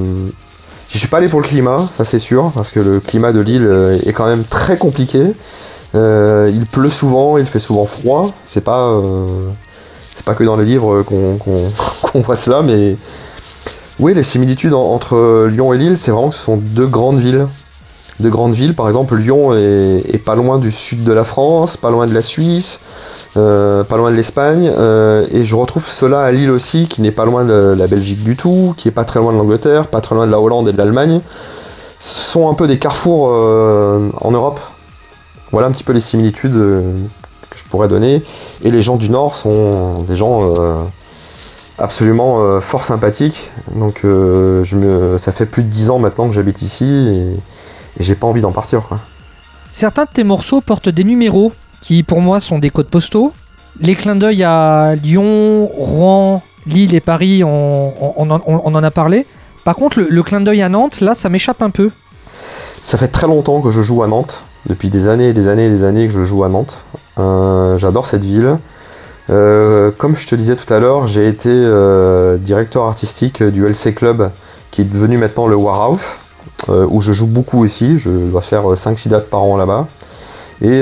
suis 0.98 1.08
pas 1.08 1.18
allé 1.18 1.28
pour 1.28 1.42
le 1.42 1.48
climat, 1.48 1.80
ça 1.80 2.04
c'est 2.06 2.20
sûr, 2.20 2.52
parce 2.56 2.72
que 2.72 2.80
le 2.80 3.00
climat 3.00 3.32
de 3.32 3.40
Lille 3.40 4.00
est 4.06 4.14
quand 4.14 4.26
même 4.26 4.44
très 4.44 4.78
compliqué. 4.78 5.34
Euh, 5.96 6.50
il 6.54 6.66
pleut 6.66 6.90
souvent, 6.90 7.38
il 7.38 7.46
fait 7.46 7.60
souvent 7.60 7.86
froid. 7.86 8.30
C'est 8.46 8.62
pas, 8.64 8.88
euh, 8.90 9.26
pas 10.26 10.34
que 10.36 10.44
dans 10.44 10.56
les 10.56 10.66
livres 10.66 11.04
qu'on 12.12 12.22
voit 12.22 12.36
cela, 12.36 12.62
mais 12.62 12.96
oui, 14.00 14.14
les 14.14 14.24
similitudes 14.24 14.74
en- 14.74 14.92
entre 14.94 15.46
Lyon 15.50 15.74
et 15.74 15.78
Lille, 15.78 15.98
c'est 15.98 16.12
vraiment 16.12 16.30
que 16.30 16.36
ce 16.36 16.44
sont 16.44 16.58
deux 16.58 16.88
grandes 16.88 17.20
villes. 17.20 17.46
Deux 18.20 18.30
grandes 18.30 18.54
villes, 18.54 18.76
par 18.76 18.88
exemple, 18.88 19.16
Lyon 19.16 19.54
est, 19.56 20.24
pas 20.24 20.36
loin 20.36 20.60
du 20.60 20.72
sud 20.72 21.04
de 21.04 21.12
la 21.12 21.24
France, 21.24 21.78
pas 21.78 21.90
loin 21.90 22.06
de 22.06 22.14
la 22.14 22.22
Suisse, 22.22 22.80
euh, 23.38 23.84
pas 23.84 23.98
loin 23.98 24.12
de 24.12 24.16
l'Espagne, 24.16 24.72
et 25.32 25.44
je 25.44 25.56
retrouve 25.56 25.84
cela 25.88 26.22
à 26.22 26.32
Lille 26.32 26.52
aussi, 26.52 26.88
qui 26.88 27.02
n'est 27.02 27.12
pas 27.12 27.26
loin 27.26 27.44
de 27.44 27.74
la 27.76 27.88
Belgique 27.88 28.24
du 28.24 28.36
tout, 28.36 28.76
qui 28.78 28.88
est 28.88 28.92
pas 28.92 29.04
très 29.04 29.20
loin 29.20 29.34
de 29.34 29.38
l'Angleterre, 29.40 29.88
pas 29.88 30.00
très 30.00 30.14
loin 30.14 30.28
de 30.28 30.32
la 30.32 30.40
Hollande 30.40 30.70
et 30.70 30.74
de 30.74 30.78
l'Allemagne. 30.78 31.22
Ce 32.00 32.32
sont 32.32 32.50
un 32.50 32.54
peu 32.54 32.68
des 32.68 32.78
carrefours 32.78 33.30
en 33.30 34.32
Europe. 34.32 34.60
Voilà 35.54 35.68
un 35.68 35.72
petit 35.72 35.84
peu 35.86 35.94
les 35.94 36.00
similitudes 36.02 36.56
euh, 36.56 36.82
que 37.50 37.58
je 37.58 37.64
pourrais 37.70 37.88
donner. 37.88 38.22
Et 38.64 38.72
les 38.72 38.82
gens 38.82 38.98
du 38.98 39.10
Nord 39.10 39.36
sont 39.36 40.00
des 40.08 40.16
gens 40.18 40.40
euh, 40.60 40.84
absolument 41.78 42.42
euh, 42.42 42.60
fort 42.60 42.84
sympathiques. 42.84 43.50
Donc 43.76 44.02
euh, 44.04 44.64
je 44.64 44.76
me, 44.76 45.18
ça 45.18 45.32
fait 45.32 45.46
plus 45.46 45.64
de 45.64 45.70
10 45.70 45.90
ans 45.90 46.00
maintenant 46.00 46.28
que 46.28 46.34
j'habite 46.34 46.62
ici 46.62 46.86
et, 46.86 47.34
et 48.00 48.04
j'ai 48.04 48.16
pas 48.16 48.28
envie 48.28 48.42
d'en 48.42 48.52
partir. 48.52 48.82
quoi. 48.88 49.00
Certains 49.72 50.04
de 50.06 50.10
tes 50.14 50.24
morceaux 50.24 50.62
portent 50.62 50.90
des 50.90 51.04
numéros 51.04 51.52
qui, 51.82 52.04
pour 52.04 52.22
moi, 52.22 52.40
sont 52.40 52.60
des 52.60 52.70
codes 52.70 52.90
postaux. 52.90 53.34
Les 53.80 53.96
clins 53.96 54.16
d'œil 54.16 54.44
à 54.44 54.94
Lyon, 54.96 55.68
Rouen, 55.68 56.44
Lille 56.68 56.94
et 56.94 57.00
Paris, 57.00 57.44
on, 57.44 57.94
on- 58.02 58.14
on 58.18 58.30
en- 58.32 58.42
on 58.46 58.76
en 58.76 58.84
a 58.84 58.92
parlé. 58.92 59.26
Par 59.66 59.76
contre, 59.76 60.00
le, 60.00 60.08
le 60.10 60.24
clin 60.24 60.42
d'œil 60.42 60.62
à 60.62 60.70
Nantes, 60.70 61.02
là, 61.02 61.16
ça 61.16 61.30
m'échappe 61.30 61.62
un 61.62 61.70
peu. 61.72 61.90
Ça 62.84 62.98
fait 62.98 63.08
très 63.08 63.28
longtemps 63.28 63.62
que 63.62 63.72
je 63.72 63.82
joue 63.82 64.04
à 64.04 64.08
Nantes, 64.08 64.44
depuis 64.66 64.90
des 64.90 65.08
années 65.08 65.30
et 65.30 65.34
des 65.34 65.48
années 65.48 65.68
et 65.68 65.70
des 65.70 65.84
années 65.84 66.08
que 66.08 66.14
je 66.14 66.24
joue 66.24 66.44
à 66.44 66.50
Nantes. 66.50 66.84
Euh, 67.20 67.78
J'adore 67.78 68.06
cette 68.06 68.26
ville. 68.26 68.58
Euh, 69.30 69.92
comme 69.98 70.16
je 70.16 70.28
te 70.28 70.36
disais 70.36 70.56
tout 70.56 70.72
à 70.74 70.80
l'heure, 70.80 71.08
j'ai 71.08 71.28
été 71.28 71.50
euh, 71.52 72.38
directeur 72.38 72.84
artistique 72.84 73.42
du 73.44 73.66
LC 73.66 73.94
Club, 73.96 74.32
qui 74.72 74.82
est 74.82 74.86
devenu 74.86 75.18
maintenant 75.18 75.48
le 75.48 75.56
Warhouse, 75.56 76.16
où 76.68 77.02
je 77.02 77.12
joue 77.12 77.28
beaucoup 77.28 77.64
aussi. 77.64 77.98
Je 77.98 78.10
dois 78.10 78.42
faire 78.42 78.64
5-6 78.64 79.10
dates 79.10 79.30
par 79.30 79.44
an 79.44 79.58
là-bas. 79.58 79.88
Et 80.62 80.82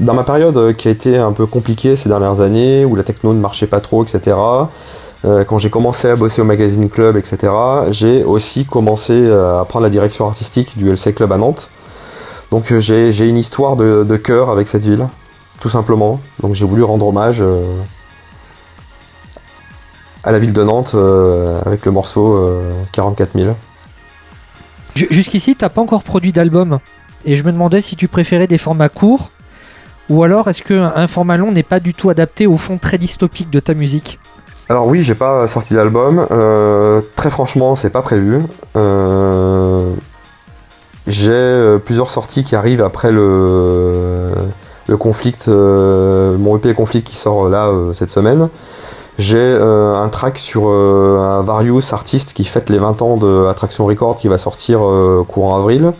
dans 0.00 0.14
ma 0.14 0.24
période 0.24 0.74
qui 0.76 0.88
a 0.88 0.90
été 0.90 1.16
un 1.16 1.32
peu 1.32 1.46
compliquée 1.46 1.96
ces 1.96 2.08
dernières 2.08 2.40
années, 2.40 2.84
où 2.84 2.96
la 2.96 3.04
techno 3.04 3.32
ne 3.32 3.40
marchait 3.40 3.68
pas 3.68 3.80
trop, 3.80 4.02
etc., 4.02 4.36
euh, 5.24 5.44
quand 5.44 5.58
j'ai 5.58 5.70
commencé 5.70 6.08
à 6.08 6.16
bosser 6.16 6.42
au 6.42 6.44
magazine 6.44 6.88
club, 6.90 7.16
etc., 7.16 7.52
j'ai 7.90 8.24
aussi 8.24 8.64
commencé 8.66 9.12
euh, 9.14 9.60
à 9.60 9.64
prendre 9.64 9.84
la 9.84 9.90
direction 9.90 10.26
artistique 10.26 10.76
du 10.76 10.88
LC 10.90 11.14
Club 11.14 11.32
à 11.32 11.38
Nantes. 11.38 11.68
Donc 12.50 12.70
euh, 12.72 12.80
j'ai 12.80 13.28
une 13.28 13.38
histoire 13.38 13.76
de, 13.76 14.16
cœur 14.16 14.50
avec 14.50 14.68
cette 14.68 14.82
ville, 14.82 15.06
tout 15.60 15.68
simplement. 15.70 16.20
Donc 16.42 16.54
j'ai 16.54 16.66
voulu 16.66 16.82
rendre 16.82 17.06
hommage 17.08 17.42
à 20.24 20.32
la 20.32 20.38
ville 20.38 20.52
de 20.52 20.62
Nantes 20.62 20.94
avec 21.66 21.84
le 21.84 21.92
morceau 21.92 22.34
euh, 22.34 22.72
44 22.92 23.32
000. 23.34 23.54
Ju- 24.94 25.08
Jusqu'ici, 25.10 25.56
t'as 25.56 25.68
pas 25.68 25.80
encore 25.80 26.02
produit 26.02 26.32
d'album. 26.32 26.78
Et 27.24 27.36
je 27.36 27.44
me 27.44 27.52
demandais 27.52 27.80
si 27.80 27.96
tu 27.96 28.08
préférais 28.08 28.46
des 28.46 28.58
formats 28.58 28.88
courts, 28.90 29.30
ou 30.10 30.22
alors 30.22 30.48
est-ce 30.48 30.62
qu'un 30.62 30.92
un 30.94 31.08
format 31.08 31.36
long 31.38 31.50
n'est 31.50 31.62
pas 31.62 31.80
du 31.80 31.94
tout 31.94 32.10
adapté 32.10 32.46
au 32.46 32.56
fond 32.58 32.76
très 32.78 32.98
dystopique 32.98 33.48
de 33.50 33.60
ta 33.60 33.72
musique? 33.74 34.18
Alors 34.70 34.86
oui, 34.86 35.02
j'ai 35.02 35.14
pas 35.14 35.46
sorti 35.46 35.74
d'album. 35.74 36.26
Euh, 36.30 37.02
très 37.16 37.30
franchement, 37.30 37.74
c'est 37.74 37.90
pas 37.90 38.00
prévu. 38.00 38.40
Euh, 38.76 39.92
j'ai 41.06 41.32
euh, 41.32 41.78
plusieurs 41.78 42.10
sorties 42.10 42.44
qui 42.44 42.56
arrivent 42.56 42.80
après 42.80 43.12
le, 43.12 44.30
le 44.86 44.96
conflict, 44.96 45.48
mon 45.48 46.56
EP 46.56 46.72
conflict 46.72 47.06
qui 47.06 47.16
sort 47.16 47.48
là 47.50 47.70
cette 47.92 48.10
semaine. 48.10 48.48
J'ai 49.18 49.56
un 49.56 50.08
track 50.08 50.38
sur 50.38 50.68
un 50.68 51.42
Various 51.42 51.92
artiste 51.92 52.32
qui 52.32 52.44
fête 52.44 52.68
les 52.68 52.78
20 52.78 53.02
ans 53.02 53.16
de 53.16 53.46
Attraction 53.46 53.84
Record 53.84 54.18
qui 54.18 54.28
va 54.28 54.38
sortir 54.38 54.80
courant 55.28 55.56
avril. 55.56 55.92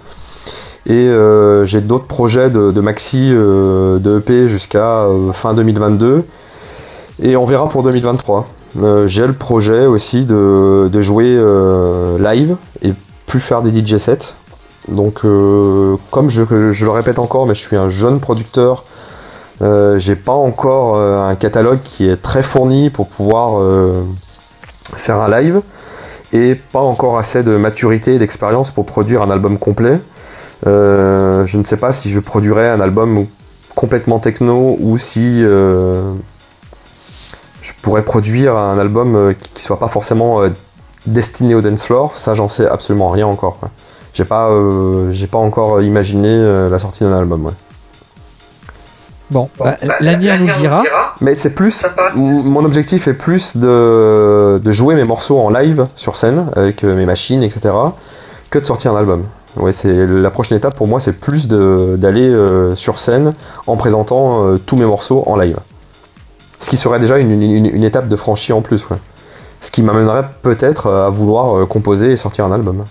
Et 0.87 1.11
j'ai 1.65 1.81
d'autres 1.81 2.07
projets 2.07 2.51
de, 2.51 2.81
maxi 2.81 3.31
de 3.31 4.19
EP 4.19 4.49
jusqu'à 4.49 5.07
fin 5.33 5.55
2022. 5.55 6.25
Et 7.23 7.37
on 7.37 7.45
verra 7.45 7.69
pour 7.69 7.85
2023. 7.85 8.47
Euh, 8.83 9.07
j'ai 9.07 9.27
le 9.27 9.33
projet 9.33 9.87
aussi 9.87 10.25
de, 10.27 11.01
jouer 11.01 11.27
euh, 11.29 12.19
live 12.19 12.57
et 12.83 12.93
plus 13.27 13.41
faire 13.41 13.63
des 13.63 13.73
DJ 13.73 13.99
sets. 13.99 14.35
Donc, 14.89 15.21
euh, 15.25 15.97
comme 16.11 16.29
je, 16.29 16.43
le 16.43 16.91
répète 16.91 17.19
encore, 17.19 17.47
mais 17.47 17.55
je 17.55 17.61
suis 17.61 17.77
un 17.77 17.89
jeune 17.89 18.21
producteur, 18.21 18.85
euh, 19.63 19.99
j'ai 19.99 20.17
pas 20.17 20.33
encore 20.33 20.99
un 20.99 21.35
catalogue 21.37 21.79
qui 21.85 22.09
est 22.09 22.21
très 22.21 22.43
fourni 22.43 22.91
pour 22.91 23.07
pouvoir 23.07 23.63
faire 24.97 25.21
un 25.21 25.31
live 25.41 25.63
et 26.33 26.57
pas 26.73 26.81
encore 26.81 27.17
assez 27.19 27.43
de 27.43 27.57
maturité 27.57 28.15
et 28.15 28.19
d'expérience 28.19 28.73
pour 28.73 28.85
produire 28.85 29.23
un 29.23 29.31
album 29.31 29.59
complet. 29.59 30.01
Je 30.67 31.57
ne 31.57 31.65
sais 31.65 31.77
pas 31.77 31.93
si 31.93 32.11
je 32.11 32.21
produirai 32.21 32.69
un 32.69 32.81
album 32.81 33.27
complètement 33.75 34.19
techno 34.19 34.77
ou 34.81 34.99
si 34.99 35.43
je 37.85 37.91
pourrais 37.91 38.03
produire 38.03 38.57
un 38.57 38.79
album 38.79 39.15
euh, 39.15 39.35
qui 39.53 39.63
soit 39.63 39.79
pas 39.79 39.89
forcément 39.89 40.41
euh, 40.43 40.49
destiné 41.05 41.55
au 41.55 41.61
dance 41.61 41.85
floor. 41.85 42.17
Ça, 42.17 42.35
j'en 42.35 42.49
sais 42.49 42.67
absolument 42.67 43.11
rien 43.11 43.27
encore. 43.27 43.59
quoi. 43.61 43.69
J'ai 44.15 44.25
pas, 44.25 44.49
euh, 44.49 45.13
j'ai 45.13 45.27
pas 45.27 45.37
encore 45.37 45.83
imaginé 45.83 46.29
euh, 46.31 46.71
la 46.71 46.79
sortie 46.79 47.05
d'un 47.05 47.13
album. 47.13 47.45
ouais. 47.45 47.53
Bon, 49.31 49.51
Bon, 49.59 49.67
bah, 49.67 49.77
l'avenir 50.01 50.41
nous 50.41 50.47
le 50.47 50.55
dira. 50.55 50.83
Mais 51.21 51.35
c'est 51.35 51.51
plus, 51.51 51.85
mon 52.15 52.65
objectif 52.65 53.07
est 53.07 53.13
plus 53.13 53.55
de, 53.59 54.59
de 54.65 54.73
jouer 54.73 54.95
mes 54.95 55.05
morceaux 55.05 55.39
en 55.39 55.51
live 55.51 55.85
sur 55.95 56.17
scène 56.17 56.49
avec 56.57 56.85
mes 56.85 57.05
machines, 57.05 57.43
etc., 57.43 57.69
que 58.49 58.59
de 58.59 58.65
sortir 58.65 58.93
un 58.95 58.97
album. 58.99 59.25
Ouais, 59.57 59.73
c'est 59.73 59.93
la 60.07 60.31
prochaine 60.31 60.57
étape 60.57 60.75
pour 60.75 60.89
moi, 60.89 61.01
c'est 61.01 61.21
plus 61.21 61.49
de- 61.49 61.97
d'aller 61.99 62.29
euh, 62.31 62.75
sur 62.77 62.99
scène 62.99 63.35
en 63.67 63.77
présentant 63.77 64.43
euh, 64.47 64.57
tous 64.57 64.77
mes 64.77 64.87
morceaux 64.87 65.23
en 65.27 65.37
live. 65.37 65.59
Ce 66.65 66.71
qui 66.71 66.79
serait 66.79 66.99
déjà 66.99 67.19
une, 67.19 67.31
une- 67.43 67.67
une 67.67 67.85
étape 67.85 68.09
de 68.09 68.17
franchie 68.17 68.55
en 68.55 68.63
plus. 68.63 68.87
ouais. 68.91 68.97
Ce 69.61 69.71
qui 69.71 69.83
m'amènerait 69.83 70.25
peut-être 70.43 70.91
à 70.91 71.11
vouloir 71.11 71.59
euh, 71.59 71.67
composer 71.67 72.13
et 72.13 72.17
sortir 72.17 72.47
un 72.47 72.53
album. 72.53 72.85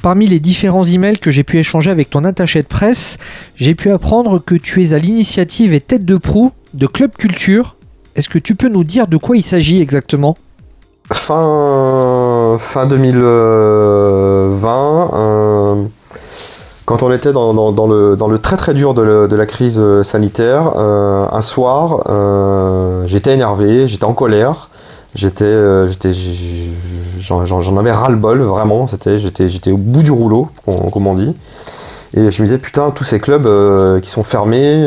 Parmi 0.00 0.28
les 0.28 0.38
différents 0.38 0.84
emails 0.84 1.18
que 1.18 1.32
j'ai 1.32 1.42
pu 1.42 1.58
échanger 1.58 1.90
avec 1.90 2.10
ton 2.10 2.22
attaché 2.24 2.62
de 2.62 2.68
presse, 2.68 3.18
j'ai 3.56 3.74
pu 3.74 3.90
apprendre 3.90 4.38
que 4.38 4.54
tu 4.54 4.84
es 4.84 4.92
à 4.94 4.98
l'initiative 5.00 5.74
et 5.74 5.80
tête 5.80 6.04
de 6.04 6.16
proue 6.16 6.52
de 6.74 6.86
Club 6.86 7.16
Culture. 7.16 7.74
Est-ce 8.14 8.28
que 8.28 8.38
tu 8.38 8.54
peux 8.54 8.68
nous 8.68 8.84
dire 8.84 9.08
de 9.08 9.16
quoi 9.16 9.36
il 9.36 9.42
s'agit 9.42 9.80
exactement? 9.80 10.36
Fin, 11.12 12.56
fin 12.60 12.86
2020, 12.86 15.10
euh, 15.14 15.84
quand 16.86 17.02
on 17.02 17.10
était 17.12 17.32
dans, 17.32 17.52
le, 17.52 18.36
très 18.38 18.56
très 18.56 18.74
dur 18.74 18.94
de, 18.94 19.34
la 19.34 19.46
crise 19.46 19.78
euh, 19.78 20.02
sanitaire, 20.02 20.72
euh, 20.76 21.26
un 21.32 21.40
soir, 21.40 22.04
euh, 22.10 23.04
j'étais 23.06 23.32
énervé, 23.32 23.88
j'étais 23.88 24.04
en 24.04 24.12
colère, 24.12 24.68
j'étais, 25.14 25.54
j'étais, 25.88 26.12
j'en, 27.20 27.76
avais 27.78 27.92
ras 27.92 28.10
le 28.10 28.16
bol, 28.16 28.42
vraiment, 28.42 28.86
c'était, 28.86 29.18
j'étais, 29.18 29.48
j'étais 29.48 29.70
au 29.70 29.78
bout 29.78 30.02
du 30.02 30.10
rouleau, 30.10 30.48
com- 30.66 30.90
comme 30.92 31.06
on 31.06 31.14
dit. 31.14 31.34
Et 32.16 32.30
je 32.30 32.42
me 32.42 32.46
disais, 32.46 32.58
putain, 32.58 32.90
tous 32.90 33.04
ces 33.04 33.18
clubs 33.18 33.50
qui 34.00 34.10
sont 34.10 34.22
fermés, 34.22 34.86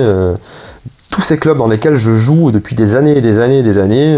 tous 1.10 1.22
ces 1.22 1.38
clubs 1.38 1.58
dans 1.58 1.68
lesquels 1.68 1.98
je 1.98 2.14
joue 2.14 2.52
depuis 2.52 2.76
des 2.76 2.96
années 2.96 3.18
et 3.18 3.22
des 3.22 3.40
années 3.40 3.60
et 3.60 3.64
des 3.64 3.80
années, 3.80 4.18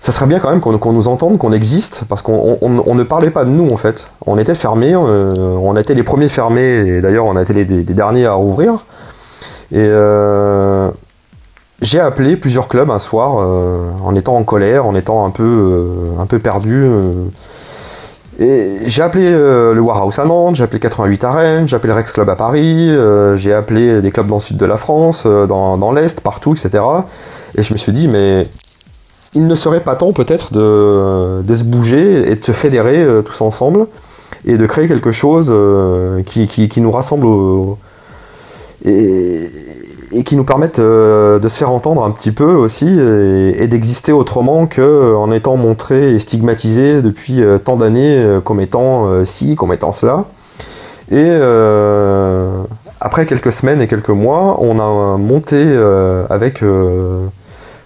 ça 0.00 0.12
serait 0.12 0.26
bien 0.26 0.38
quand 0.40 0.50
même 0.50 0.60
qu'on 0.60 0.76
qu'on 0.78 0.92
nous 0.92 1.08
entende, 1.08 1.36
qu'on 1.38 1.52
existe, 1.52 2.02
parce 2.08 2.22
qu'on 2.22 2.58
on- 2.62 2.82
on 2.86 2.94
ne 2.94 3.02
parlait 3.02 3.30
pas 3.30 3.44
de 3.44 3.50
nous 3.50 3.70
en 3.70 3.76
fait. 3.76 4.06
On 4.26 4.38
était 4.38 4.54
fermés, 4.54 4.94
euh, 4.94 5.30
on 5.60 5.76
a 5.76 5.80
été 5.80 5.94
les 5.94 6.02
premiers 6.02 6.28
fermés, 6.30 6.78
et 6.86 7.00
d'ailleurs 7.02 7.26
on 7.26 7.36
a 7.36 7.42
été 7.42 7.52
les, 7.52 7.64
les- 7.64 7.84
derniers 7.84 8.24
à 8.26 8.32
rouvrir. 8.32 8.84
Et 9.72 9.76
euh, 9.78 10.88
j'ai 11.82 12.00
appelé 12.00 12.36
plusieurs 12.36 12.66
clubs 12.68 12.90
un 12.90 12.98
soir, 12.98 13.38
euh, 13.40 13.84
en 14.02 14.14
étant 14.14 14.36
en 14.36 14.42
colère, 14.42 14.86
en 14.86 14.94
étant 14.94 15.24
un 15.26 15.30
peu, 15.30 15.44
euh, 15.44 16.20
un 16.20 16.26
peu 16.26 16.38
perdu. 16.38 16.82
euh. 16.84 17.02
et 18.38 18.78
j'ai 18.86 19.02
appelé 19.02 19.26
euh, 19.30 19.74
le 19.74 19.80
Warhouse 19.82 20.18
à 20.18 20.24
Nantes, 20.24 20.56
j'ai 20.56 20.64
appelé 20.64 20.80
88 20.80 21.24
à 21.24 21.32
Rennes, 21.32 21.68
j'ai 21.68 21.76
appelé 21.76 21.92
le 21.92 21.96
Rex 21.98 22.10
Club 22.12 22.28
à 22.30 22.36
Paris, 22.36 22.90
j'ai 23.36 23.52
appelé 23.52 24.00
des 24.00 24.10
clubs 24.10 24.26
dans 24.28 24.36
le 24.36 24.40
sud 24.40 24.56
de 24.56 24.64
la 24.66 24.78
France, 24.78 25.26
dans, 25.26 25.76
dans 25.76 25.92
l'Est, 25.92 26.20
partout, 26.22 26.54
etc. 26.54 26.82
Et 27.58 27.62
je 27.62 27.72
me 27.74 27.78
suis 27.78 27.92
dit, 27.92 28.08
mais 28.08 28.42
il 29.34 29.46
ne 29.46 29.54
serait 29.54 29.80
pas 29.80 29.94
temps 29.94 30.12
peut-être 30.12 30.52
de, 30.52 31.42
de 31.42 31.54
se 31.54 31.64
bouger 31.64 32.30
et 32.30 32.34
de 32.34 32.44
se 32.44 32.52
fédérer 32.52 33.02
euh, 33.02 33.22
tous 33.22 33.40
ensemble 33.42 33.86
et 34.46 34.56
de 34.56 34.66
créer 34.66 34.88
quelque 34.88 35.12
chose 35.12 35.48
euh, 35.50 36.22
qui, 36.24 36.46
qui, 36.48 36.68
qui 36.68 36.80
nous 36.80 36.90
rassemble 36.90 37.26
au- 37.26 37.78
et, 38.84 39.46
et 40.12 40.24
qui 40.24 40.34
nous 40.36 40.44
permette 40.44 40.78
euh, 40.78 41.38
de 41.38 41.48
se 41.48 41.58
faire 41.58 41.70
entendre 41.70 42.02
un 42.02 42.10
petit 42.10 42.32
peu 42.32 42.52
aussi 42.54 42.88
et, 42.88 43.62
et 43.62 43.68
d'exister 43.68 44.12
autrement 44.12 44.66
que 44.66 44.80
euh, 44.80 45.16
en 45.16 45.30
étant 45.30 45.56
montré 45.56 46.14
et 46.14 46.18
stigmatisé 46.18 47.02
depuis 47.02 47.40
tant 47.64 47.76
d'années 47.76 48.38
comme 48.44 48.60
étant 48.60 49.24
ci, 49.24 49.54
comme 49.54 49.72
étant 49.72 49.92
cela. 49.92 50.24
Et 51.12 51.28
après 53.00 53.26
quelques 53.26 53.52
semaines 53.52 53.80
et 53.82 53.86
quelques 53.88 54.08
mois, 54.10 54.58
on 54.60 54.78
a 54.78 55.16
monté 55.18 55.60
avec 56.30 56.62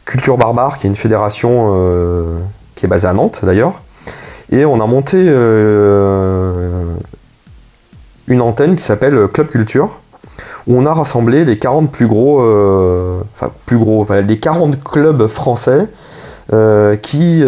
Culture 0.05 0.37
Barbare, 0.37 0.79
qui 0.79 0.87
est 0.87 0.91
une 0.91 0.97
fédération 0.97 1.73
euh, 1.75 2.39
qui 2.75 2.87
est 2.87 2.89
basée 2.89 3.09
à 3.09 3.13
Nantes 3.13 3.41
d'ailleurs. 3.43 3.81
Et 4.51 4.65
on 4.65 4.81
a 4.81 4.87
monté 4.87 5.17
euh, 5.19 6.85
une 8.29 8.41
antenne 8.43 8.77
qui 8.77 8.83
s'appelle 8.83 9.29
Club 9.29 9.49
Culture, 9.49 9.91
où 10.67 10.77
on 10.77 10.85
a 10.87 10.93
rassemblé 10.93 11.45
les 11.45 11.59
40 11.59 11.91
plus 11.91 12.07
gros, 12.07 12.43
euh, 12.43 13.21
enfin 13.35 13.51
plus 13.65 13.79
gros, 13.79 14.03
enfin, 14.03 14.21
les 14.21 14.39
40 14.39 14.83
clubs 14.83 15.27
français 15.27 15.89
qui 17.03 17.43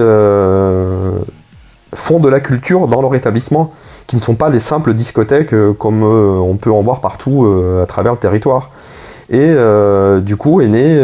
font 1.95 2.19
de 2.19 2.29
la 2.29 2.41
culture 2.41 2.89
dans 2.89 3.03
leur 3.03 3.15
établissement, 3.15 3.73
qui 4.07 4.17
ne 4.17 4.23
sont 4.23 4.35
pas 4.35 4.49
des 4.49 4.59
simples 4.59 4.95
discothèques 4.95 5.55
comme 5.79 6.03
on 6.03 6.57
peut 6.57 6.73
en 6.73 6.81
voir 6.81 7.03
partout 7.03 7.47
à 7.83 7.85
travers 7.85 8.13
le 8.13 8.19
territoire. 8.19 8.71
Et 9.29 9.55
du 10.23 10.37
coup 10.37 10.63
est 10.63 10.69
né, 10.69 10.99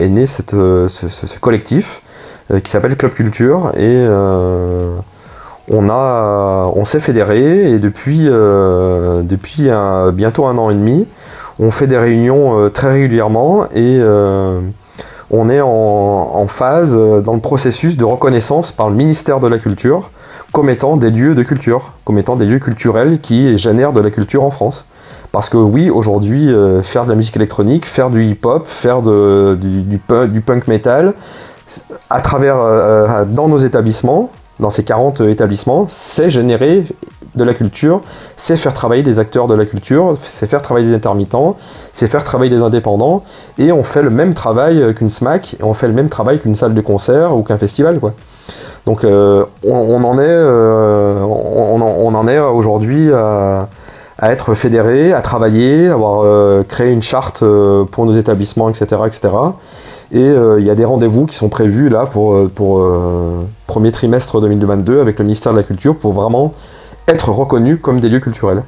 est 0.00 0.08
né 0.08 0.24
euh, 0.54 0.88
ce, 0.88 1.38
collectif 1.38 2.02
euh, 2.50 2.60
qui 2.60 2.70
s'appelle 2.70 2.96
Club 2.96 3.12
Culture 3.12 3.72
et 3.76 3.80
euh, 3.82 4.94
on 5.68 6.84
s'est 6.84 7.00
fédéré 7.00 7.70
et 7.70 7.78
depuis, 7.78 8.28
bientôt 10.12 10.46
un 10.46 10.58
an 10.58 10.70
et 10.70 10.74
demi, 10.74 11.08
on 11.58 11.70
fait 11.70 11.86
des 11.86 11.96
réunions 11.96 12.68
très 12.68 12.92
régulièrement 12.92 13.64
et 13.74 13.98
on 15.30 15.48
est 15.48 15.62
en, 15.62 16.46
phase 16.48 16.94
dans 16.94 17.32
le 17.32 17.40
processus 17.40 17.96
de 17.96 18.04
reconnaissance 18.04 18.72
par 18.72 18.90
le 18.90 18.94
ministère 18.94 19.40
de 19.40 19.48
la 19.48 19.58
Culture 19.58 20.10
comme 20.52 20.68
étant 20.68 20.98
des 20.98 21.10
lieux 21.10 21.34
de 21.34 21.42
culture, 21.42 21.92
comme 22.04 22.18
étant 22.18 22.36
des 22.36 22.44
lieux 22.44 22.60
culturels 22.60 23.18
qui 23.20 23.56
génèrent 23.56 23.94
de 23.94 24.00
la 24.00 24.10
culture 24.10 24.44
en 24.44 24.50
France. 24.50 24.84
Parce 25.34 25.48
que 25.48 25.56
oui, 25.56 25.90
aujourd'hui, 25.90 26.48
euh, 26.48 26.80
faire 26.84 27.06
de 27.06 27.10
la 27.10 27.16
musique 27.16 27.34
électronique, 27.34 27.86
faire 27.86 28.08
du 28.08 28.24
hip-hop, 28.24 28.68
faire 28.68 29.02
du, 29.02 29.82
du 29.82 29.98
punk, 29.98 30.30
du 30.30 30.40
punk 30.40 30.68
metal, 30.68 31.12
à 32.08 32.20
travers, 32.20 32.56
euh, 32.56 33.08
euh, 33.08 33.24
dans 33.24 33.48
nos 33.48 33.58
établissements, 33.58 34.30
dans 34.60 34.70
ces 34.70 34.84
40 34.84 35.22
établissements, 35.22 35.86
c'est 35.88 36.30
générer 36.30 36.86
de 37.34 37.42
la 37.42 37.52
culture, 37.52 38.00
c'est 38.36 38.56
faire 38.56 38.74
travailler 38.74 39.02
des 39.02 39.18
acteurs 39.18 39.48
de 39.48 39.56
la 39.56 39.66
culture, 39.66 40.16
c'est 40.22 40.46
faire 40.46 40.62
travailler 40.62 40.86
des 40.86 40.94
intermittents, 40.94 41.56
c'est 41.92 42.06
faire 42.06 42.22
travailler 42.22 42.52
des 42.52 42.62
indépendants, 42.62 43.24
et 43.58 43.72
on 43.72 43.82
fait 43.82 44.02
le 44.02 44.10
même 44.10 44.34
travail 44.34 44.94
qu'une 44.94 45.10
SMAC, 45.10 45.56
et 45.58 45.64
on 45.64 45.74
fait 45.74 45.88
le 45.88 45.94
même 45.94 46.10
travail 46.10 46.38
qu'une 46.38 46.54
salle 46.54 46.74
de 46.74 46.80
concert 46.80 47.36
ou 47.36 47.42
qu'un 47.42 47.58
festival, 47.58 47.98
quoi. 47.98 48.12
Donc 48.86 49.02
on, 49.02 50.04
en 50.04 50.18
est, 50.20 50.42
on 51.24 52.14
en 52.14 52.28
est 52.28 52.38
aujourd'hui 52.38 53.10
à, 53.12 53.66
à 54.18 54.32
être 54.32 54.54
fédéré, 54.54 55.12
à 55.12 55.20
travailler, 55.20 55.88
avoir 55.88 56.22
euh, 56.22 56.62
créé 56.62 56.92
une 56.92 57.02
charte 57.02 57.42
euh, 57.42 57.84
pour 57.84 58.06
nos 58.06 58.12
établissements, 58.12 58.68
etc., 58.68 59.02
etc. 59.06 59.30
Et 60.12 60.22
euh, 60.22 60.60
il 60.60 60.66
y 60.66 60.70
a 60.70 60.74
des 60.74 60.84
rendez-vous 60.84 61.26
qui 61.26 61.34
sont 61.34 61.48
prévus 61.48 61.88
là 61.88 62.06
pour, 62.06 62.48
pour 62.50 62.86
premier 63.66 63.90
trimestre 63.90 64.40
2022 64.40 65.00
avec 65.00 65.18
le 65.18 65.24
ministère 65.24 65.52
de 65.52 65.58
la 65.58 65.64
Culture 65.64 65.96
pour 65.96 66.12
vraiment 66.12 66.54
être 67.08 67.30
reconnus 67.30 67.78
comme 67.82 68.00
des 68.00 68.08
lieux 68.08 68.20
culturels. 68.20 68.62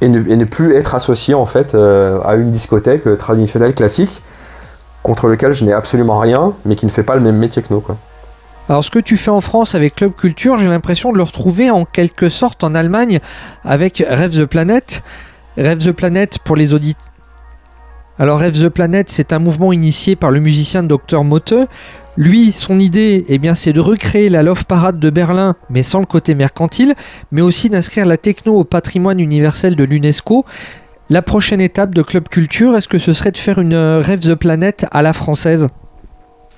Et 0.00 0.08
ne, 0.08 0.20
et 0.30 0.36
ne 0.36 0.44
plus 0.44 0.74
être 0.76 0.94
associés 0.94 1.34
en 1.34 1.46
fait 1.46 1.74
à 1.74 2.34
une 2.34 2.50
discothèque 2.50 3.18
traditionnelle 3.18 3.74
classique 3.74 4.22
contre 5.02 5.28
lequel 5.28 5.52
je 5.52 5.64
n'ai 5.64 5.72
absolument 5.72 6.18
rien, 6.18 6.52
mais 6.66 6.76
qui 6.76 6.84
ne 6.84 6.90
fait 6.90 7.02
pas 7.02 7.14
le 7.14 7.22
même 7.22 7.36
métier 7.36 7.62
que 7.62 7.72
nous. 7.72 7.80
Quoi. 7.80 7.96
Alors 8.68 8.84
ce 8.84 8.90
que 8.90 8.98
tu 8.98 9.16
fais 9.16 9.30
en 9.30 9.40
France 9.40 9.74
avec 9.74 9.94
Club 9.94 10.14
Culture, 10.14 10.58
j'ai 10.58 10.68
l'impression 10.68 11.10
de 11.10 11.16
le 11.16 11.22
retrouver 11.22 11.70
en 11.70 11.86
quelque 11.86 12.28
sorte 12.28 12.62
en 12.62 12.74
Allemagne 12.74 13.18
avec 13.64 14.04
Rêve 14.06 14.38
the 14.38 14.44
Planet. 14.44 15.02
Rêve 15.56 15.78
the 15.78 15.92
Planet 15.92 16.38
pour 16.38 16.54
les 16.54 16.74
auditeurs. 16.74 17.02
Alors 18.18 18.40
Rêve 18.40 18.60
the 18.60 18.68
Planet, 18.68 19.08
c'est 19.08 19.32
un 19.32 19.38
mouvement 19.38 19.72
initié 19.72 20.16
par 20.16 20.30
le 20.30 20.40
musicien 20.40 20.82
Dr 20.82 21.24
Motte. 21.24 21.54
Lui, 22.18 22.52
son 22.52 22.78
idée, 22.78 23.24
eh 23.28 23.38
bien, 23.38 23.54
c'est 23.54 23.72
de 23.72 23.80
recréer 23.80 24.28
la 24.28 24.42
Love 24.42 24.66
Parade 24.66 24.98
de 24.98 25.08
Berlin, 25.08 25.54
mais 25.70 25.84
sans 25.84 26.00
le 26.00 26.06
côté 26.06 26.34
mercantile, 26.34 26.94
mais 27.30 27.42
aussi 27.42 27.70
d'inscrire 27.70 28.04
la 28.04 28.16
techno 28.16 28.54
au 28.54 28.64
patrimoine 28.64 29.20
universel 29.20 29.76
de 29.76 29.84
l'UNESCO. 29.84 30.44
La 31.10 31.22
prochaine 31.22 31.60
étape 31.60 31.94
de 31.94 32.02
Club 32.02 32.28
Culture, 32.28 32.76
est-ce 32.76 32.88
que 32.88 32.98
ce 32.98 33.12
serait 33.12 33.30
de 33.30 33.38
faire 33.38 33.60
une 33.60 33.72
euh, 33.72 34.02
Rêve 34.04 34.20
the 34.20 34.34
Planet 34.34 34.84
à 34.90 35.00
la 35.00 35.12
française? 35.12 35.68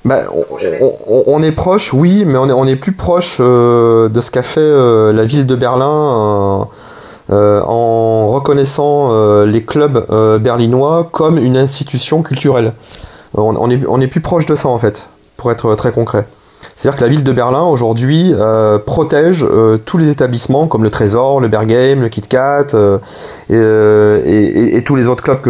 Bah, 0.04 0.22
on, 1.26 1.42
est 1.42 1.52
proche, 1.52 1.92
oui, 1.92 2.24
mais 2.26 2.38
on 2.38 2.66
est, 2.66 2.76
plus 2.76 2.92
proche 2.92 3.36
euh, 3.40 4.08
de 4.08 4.20
ce 4.22 4.30
qu'a 4.30 4.42
fait 4.42 4.60
euh, 4.60 5.12
la 5.12 5.26
ville 5.26 5.44
de 5.44 5.54
Berlin 5.54 6.68
euh, 7.30 7.60
en 7.62 8.28
reconnaissant 8.28 9.44
les 9.44 9.62
clubs 9.62 10.06
berlinois 10.40 11.08
comme 11.12 11.38
une 11.38 11.56
institution 11.56 12.22
culturelle. 12.22 12.72
On 13.34 14.00
est 14.00 14.06
plus 14.06 14.20
proche 14.20 14.46
de 14.46 14.56
ça 14.56 14.68
en 14.68 14.78
fait, 14.78 15.06
pour 15.36 15.52
être 15.52 15.74
très 15.74 15.92
concret. 15.92 16.26
C'est-à-dire 16.80 16.98
que 16.98 17.04
la 17.04 17.10
ville 17.10 17.24
de 17.24 17.32
Berlin 17.32 17.64
aujourd'hui 17.64 18.32
euh, 18.32 18.78
protège 18.78 19.44
euh, 19.44 19.76
tous 19.76 19.98
les 19.98 20.08
établissements 20.08 20.66
comme 20.66 20.82
le 20.82 20.88
Trésor, 20.88 21.38
le 21.38 21.48
Bergame, 21.48 22.00
le 22.00 22.08
KitKat 22.08 22.68
euh, 22.72 22.96
et, 23.50 23.54
euh, 23.54 24.22
et- 24.24 24.82
tous 24.82 24.96
les 24.96 25.06
autres 25.06 25.22
clubs 25.22 25.42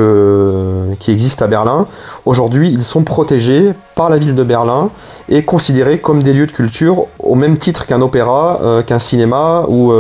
qui 0.99 1.13
existent 1.13 1.45
à 1.45 1.47
Berlin. 1.47 1.87
Aujourd'hui, 2.27 2.73
ils 2.73 2.83
sont 2.83 3.05
protégés 3.05 3.75
par 3.95 4.11
la 4.11 4.19
ville 4.19 4.35
de 4.35 4.43
Berlin 4.43 4.91
et 5.29 5.45
considérés 5.45 6.01
comme 6.01 6.21
des 6.21 6.33
lieux 6.33 6.49
de 6.49 6.51
culture 6.51 7.07
au 7.21 7.37
même 7.37 7.59
titre 7.59 7.87
qu'un 7.87 8.03
opéra, 8.03 8.59
qu'un 8.89 8.99
cinéma 8.99 9.67
ou, 9.69 9.93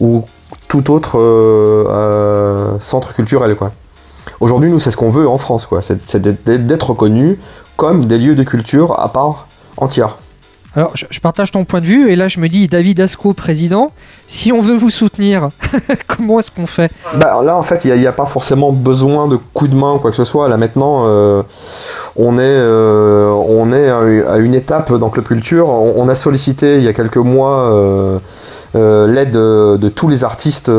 ou 0.00 0.24
tout 0.68 0.90
autre 0.90 1.18
centre 2.80 3.12
culturel. 3.12 3.54
Aujourd'hui, 4.40 4.70
nous, 4.70 4.80
c'est 4.80 4.90
ce 4.90 4.96
qu'on 4.96 5.10
veut 5.10 5.28
en 5.28 5.36
France, 5.36 5.66
quoi. 5.66 5.82
C'est, 5.82 6.16
d'être 6.16 6.88
reconnus 6.88 7.36
comme 7.76 8.06
des 8.06 8.16
lieux 8.16 8.34
de 8.34 8.44
culture 8.44 8.98
à 8.98 9.10
part 9.12 9.46
entière. 9.76 10.16
Alors, 10.76 10.92
je, 10.94 11.20
partage 11.20 11.50
ton 11.50 11.64
point 11.64 11.80
de 11.80 11.86
vue, 11.86 12.12
et 12.12 12.16
là, 12.16 12.28
je 12.28 12.40
me 12.40 12.48
dis, 12.48 12.66
David 12.66 13.00
Asco, 13.00 13.32
président, 13.32 13.90
si 14.26 14.52
on 14.52 14.60
veut 14.60 14.76
vous 14.76 14.90
soutenir, 14.90 15.48
comment 16.06 16.38
est-ce 16.40 16.50
qu'on 16.50 16.66
fait? 16.66 16.90
Bah, 17.14 17.40
là, 17.42 17.56
en 17.56 17.62
fait, 17.62 17.86
il 17.86 17.98
n'y 17.98 18.06
a, 18.06 18.12
pas 18.12 18.26
forcément 18.26 18.70
besoin 18.70 19.28
de 19.28 19.36
coups 19.36 19.70
de 19.70 19.76
main 19.76 19.94
ou 19.94 19.98
quoi 19.98 20.10
que 20.10 20.16
ce 20.16 20.24
soit. 20.24 20.48
Là, 20.48 20.58
maintenant, 20.58 21.04
euh, 21.06 21.42
on 22.16 22.38
est, 22.38 22.42
euh, 22.42 23.30
on 23.30 23.72
est 23.72 23.88
à 23.88 24.36
une 24.36 24.54
étape 24.54 24.92
dans 24.92 25.08
Club 25.08 25.24
Culture. 25.24 25.68
On, 25.68 26.06
a 26.08 26.14
sollicité 26.14 26.76
il 26.76 26.84
y 26.84 26.88
a 26.88 26.92
quelques 26.92 27.16
mois 27.16 27.72
euh, 28.74 29.06
l'aide 29.06 29.30
de, 29.30 29.88
tous 29.88 30.08
les 30.08 30.22
artistes 30.22 30.70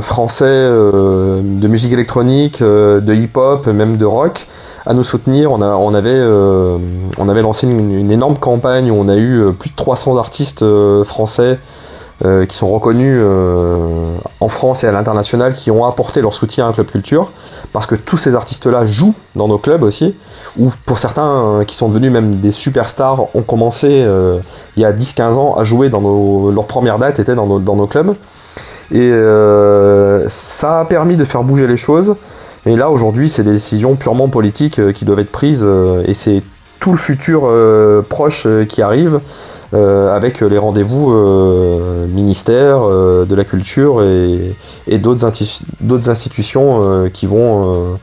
français 0.00 0.66
de 0.66 1.68
musique 1.68 1.92
électronique, 1.92 2.60
de 2.60 3.14
hip-hop, 3.14 3.68
même 3.68 3.96
de 3.96 4.04
rock 4.04 4.48
à 4.86 4.94
nous 4.94 5.02
soutenir. 5.02 5.52
On, 5.52 5.94
avait, 5.94 6.10
euh, 6.12 6.78
on 7.18 7.28
avait 7.28 7.42
lancé 7.42 7.66
une, 7.66 8.10
énorme 8.10 8.36
campagne 8.36 8.90
où 8.90 8.94
on 8.94 9.08
a 9.08 9.16
eu 9.16 9.42
euh, 9.42 9.52
plus 9.52 9.70
de 9.70 9.76
300 9.76 10.16
artistes 10.16 10.62
euh, 10.62 11.04
français 11.04 11.58
qui 12.48 12.56
sont 12.56 12.68
reconnus 12.68 13.20
en 14.38 14.48
France 14.48 14.84
et 14.84 14.86
à 14.86 14.92
l'international, 14.92 15.56
qui 15.56 15.72
ont 15.72 15.84
apporté 15.84 16.20
leur 16.20 16.34
soutien 16.34 16.68
à 16.68 16.72
Club 16.72 16.86
Culture, 16.86 17.28
parce 17.72 17.86
que 17.86 17.96
tous 17.96 18.16
ces 18.16 18.36
artistes-là 18.36 18.86
jouent 18.86 19.16
dans 19.34 19.48
nos 19.48 19.58
clubs 19.58 19.82
aussi, 19.82 20.14
ou 20.56 20.70
pour 20.86 21.00
certains 21.00 21.64
qui 21.66 21.74
sont 21.74 21.88
devenus 21.88 22.12
même 22.12 22.36
des 22.36 22.52
superstars, 22.52 23.34
ont 23.34 23.42
commencé 23.42 24.06
il 24.76 24.80
y 24.80 24.84
a 24.84 24.92
10-15 24.92 25.32
ans 25.32 25.56
à 25.56 25.64
jouer 25.64 25.90
dans 25.90 26.00
nos, 26.00 26.52
leur 26.52 26.66
première 26.66 27.00
date 27.00 27.18
était 27.18 27.34
dans 27.34 27.46
nos, 27.48 27.86
clubs. 27.88 28.14
Et 28.92 29.10
ça 30.28 30.78
a 30.78 30.84
permis 30.84 31.16
de 31.16 31.24
faire 31.24 31.42
bouger 31.42 31.66
les 31.66 31.76
choses. 31.76 32.14
Et 32.66 32.76
là, 32.76 32.90
aujourd'hui, 32.90 33.28
c'est 33.28 33.42
des 33.42 33.52
décisions 33.52 33.96
purement 33.96 34.28
politiques 34.28 34.78
euh, 34.78 34.92
qui 34.92 35.04
doivent 35.04 35.18
être 35.18 35.32
prises, 35.32 35.62
euh, 35.64 36.04
et 36.06 36.14
c'est 36.14 36.42
tout 36.78 36.92
le 36.92 36.96
futur 36.98 37.42
euh, 37.44 38.02
proche 38.02 38.46
qui 38.68 38.82
arrive 38.82 39.20
avec 39.74 40.42
les 40.42 40.58
rendez-vous 40.58 41.14
ministères 42.08 42.82
de 42.86 43.34
la 43.34 43.42
culture 43.44 44.02
et, 44.02 44.54
et 44.86 44.98
d'autres 44.98 45.24
inti- 45.24 45.62
d'autres 45.80 46.10
institutions 46.10 47.08
qui 47.10 47.24
vont 47.24 47.96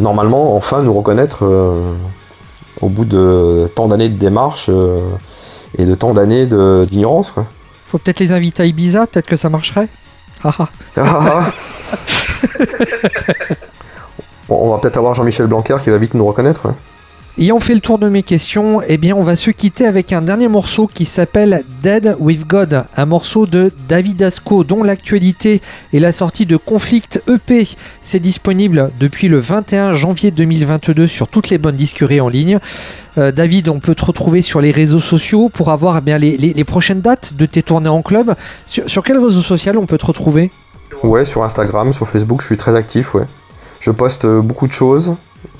normalement 0.00 0.56
enfin 0.56 0.80
nous 0.82 0.94
reconnaître 0.94 1.42
au 2.80 2.88
bout 2.88 3.04
de 3.04 3.70
tant 3.74 3.88
d'années 3.88 4.08
de 4.08 4.16
démarche 4.18 4.70
euh, 4.70 5.00
et 5.76 5.84
de 5.84 5.94
tant 5.94 6.14
d'années 6.14 6.46
de- 6.46 6.86
d'ignorance. 6.88 7.30
quoi. 7.30 7.44
Faut 7.88 7.98
peut-être 7.98 8.20
les 8.20 8.32
inviter 8.32 8.62
à 8.62 8.66
Ibiza, 8.66 9.06
peut-être 9.06 9.26
que 9.26 9.36
ça 9.36 9.50
marcherait. 9.50 9.88
Ah, 10.44 10.54
ah. 10.96 11.50
Bon, 14.48 14.58
on 14.60 14.70
va 14.70 14.78
peut-être 14.78 14.96
avoir 14.96 15.14
Jean-Michel 15.14 15.46
Blanquer 15.46 15.76
qui 15.82 15.90
va 15.90 15.98
vite 15.98 16.14
nous 16.14 16.24
reconnaître. 16.26 16.66
ouais. 16.66 16.74
Ayant 17.38 17.60
fait 17.60 17.74
le 17.74 17.80
tour 17.80 17.98
de 17.98 18.08
mes 18.08 18.22
questions, 18.22 18.80
eh 18.88 18.96
bien 18.96 19.14
on 19.14 19.22
va 19.22 19.36
se 19.36 19.50
quitter 19.50 19.84
avec 19.86 20.14
un 20.14 20.22
dernier 20.22 20.48
morceau 20.48 20.86
qui 20.86 21.04
s'appelle 21.04 21.64
Dead 21.82 22.16
with 22.18 22.46
God, 22.46 22.84
un 22.96 23.04
morceau 23.04 23.44
de 23.44 23.70
David 23.90 24.22
Asco 24.22 24.64
dont 24.64 24.82
l'actualité 24.82 25.60
est 25.92 25.98
la 25.98 26.12
sortie 26.12 26.46
de 26.46 26.56
Conflict 26.56 27.22
EP. 27.28 27.68
C'est 28.00 28.20
disponible 28.20 28.90
depuis 28.98 29.28
le 29.28 29.38
21 29.38 29.92
janvier 29.92 30.30
2022 30.30 31.06
sur 31.06 31.28
toutes 31.28 31.50
les 31.50 31.58
bonnes 31.58 31.76
disqueries 31.76 32.22
en 32.22 32.30
ligne. 32.30 32.58
Euh, 33.18 33.32
David, 33.32 33.68
on 33.68 33.80
peut 33.80 33.94
te 33.94 34.06
retrouver 34.06 34.40
sur 34.40 34.62
les 34.62 34.70
réseaux 34.70 35.00
sociaux 35.00 35.50
pour 35.52 35.70
avoir 35.70 35.98
eh 35.98 36.00
bien, 36.00 36.16
les, 36.16 36.38
les- 36.38 36.54
les 36.54 36.64
prochaines 36.64 37.02
dates 37.02 37.34
de 37.34 37.44
tes 37.44 37.62
tournées 37.62 37.90
en 37.90 38.00
club. 38.00 38.34
Sur, 38.66 38.88
sur 38.88 39.02
quel 39.04 39.18
réseau 39.18 39.42
social 39.42 39.76
on 39.76 39.84
peut 39.84 39.98
te 39.98 40.06
retrouver? 40.06 40.50
Ouais, 41.02 41.26
sur 41.26 41.44
Instagram, 41.44 41.92
sur 41.92 42.08
Facebook, 42.08 42.40
je 42.40 42.46
suis 42.46 42.56
très 42.56 42.76
actif, 42.76 43.14
ouais. 43.14 43.24
Je 43.86 43.92
poste 43.92 44.24
euh, 44.24 44.40
beaucoup 44.40 44.66
de 44.66 44.72
choses. 44.72 45.14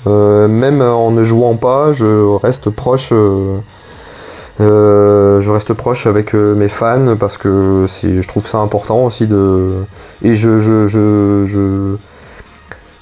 Euh, 0.05 0.49
même 0.49 0.81
en 0.81 1.11
ne 1.11 1.23
jouant 1.23 1.55
pas, 1.55 1.93
je 1.93 2.35
reste 2.35 2.69
proche. 2.69 3.13
euh, 3.13 3.55
euh, 4.59 5.39
je 5.39 5.49
reste 5.49 5.73
proche 5.73 6.07
avec 6.07 6.35
euh, 6.35 6.53
mes 6.53 6.67
fans 6.67 7.15
parce 7.17 7.37
que 7.37 7.85
je 7.87 8.27
trouve 8.27 8.45
ça 8.45 8.57
important 8.57 9.05
aussi 9.05 9.27
de. 9.27 9.69
Et 10.23 10.35
je, 10.35 10.59
je, 10.59 10.87
je, 10.87 11.45
je, 11.45 11.95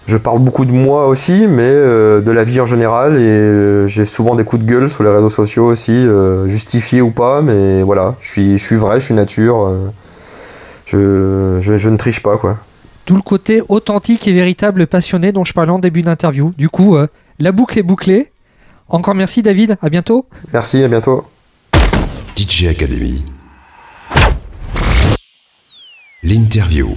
je 0.05 0.17
parle 0.17 0.37
beaucoup 0.41 0.65
de 0.65 0.71
moi 0.73 1.07
aussi, 1.07 1.47
mais 1.47 1.63
euh, 1.63 2.21
de 2.21 2.29
la 2.31 2.43
vie 2.43 2.61
en 2.61 2.67
général. 2.67 3.15
Et 3.15 3.21
euh, 3.21 3.87
j'ai 3.87 4.05
souvent 4.05 4.35
des 4.35 4.43
coups 4.43 4.61
de 4.63 4.67
gueule 4.69 4.91
sur 4.91 5.03
les 5.03 5.09
réseaux 5.09 5.31
sociaux 5.31 5.65
aussi, 5.65 5.91
euh, 5.91 6.47
justifiés 6.47 7.01
ou 7.01 7.09
pas. 7.09 7.41
Mais 7.41 7.81
voilà, 7.81 8.13
je 8.19 8.29
suis, 8.29 8.57
je 8.59 8.63
suis 8.63 8.75
vrai, 8.75 8.99
je 8.99 9.05
suis 9.05 9.15
nature. 9.15 9.65
euh, 9.65 9.91
je, 10.85 11.57
je, 11.61 11.77
je 11.77 11.89
ne 11.89 11.97
triche 11.97 12.21
pas, 12.21 12.37
quoi. 12.37 12.57
Tout 13.05 13.15
le 13.15 13.21
côté 13.21 13.61
authentique 13.69 14.27
et 14.27 14.33
véritable 14.33 14.81
et 14.81 14.85
passionné 14.87 15.31
dont 15.31 15.43
je 15.43 15.53
parlais 15.53 15.71
en 15.71 15.79
début 15.79 16.01
d'interview. 16.01 16.53
Du 16.57 16.69
coup, 16.69 16.95
euh, 16.95 17.07
la 17.39 17.51
boucle 17.51 17.77
est 17.77 17.83
bouclée. 17.83 18.31
Encore 18.89 19.15
merci 19.15 19.41
David, 19.41 19.77
à 19.81 19.89
bientôt. 19.89 20.27
Merci, 20.53 20.83
à 20.83 20.87
bientôt. 20.87 21.25
DJ 22.35 22.65
Academy. 22.65 23.23
L'interview. 26.23 26.87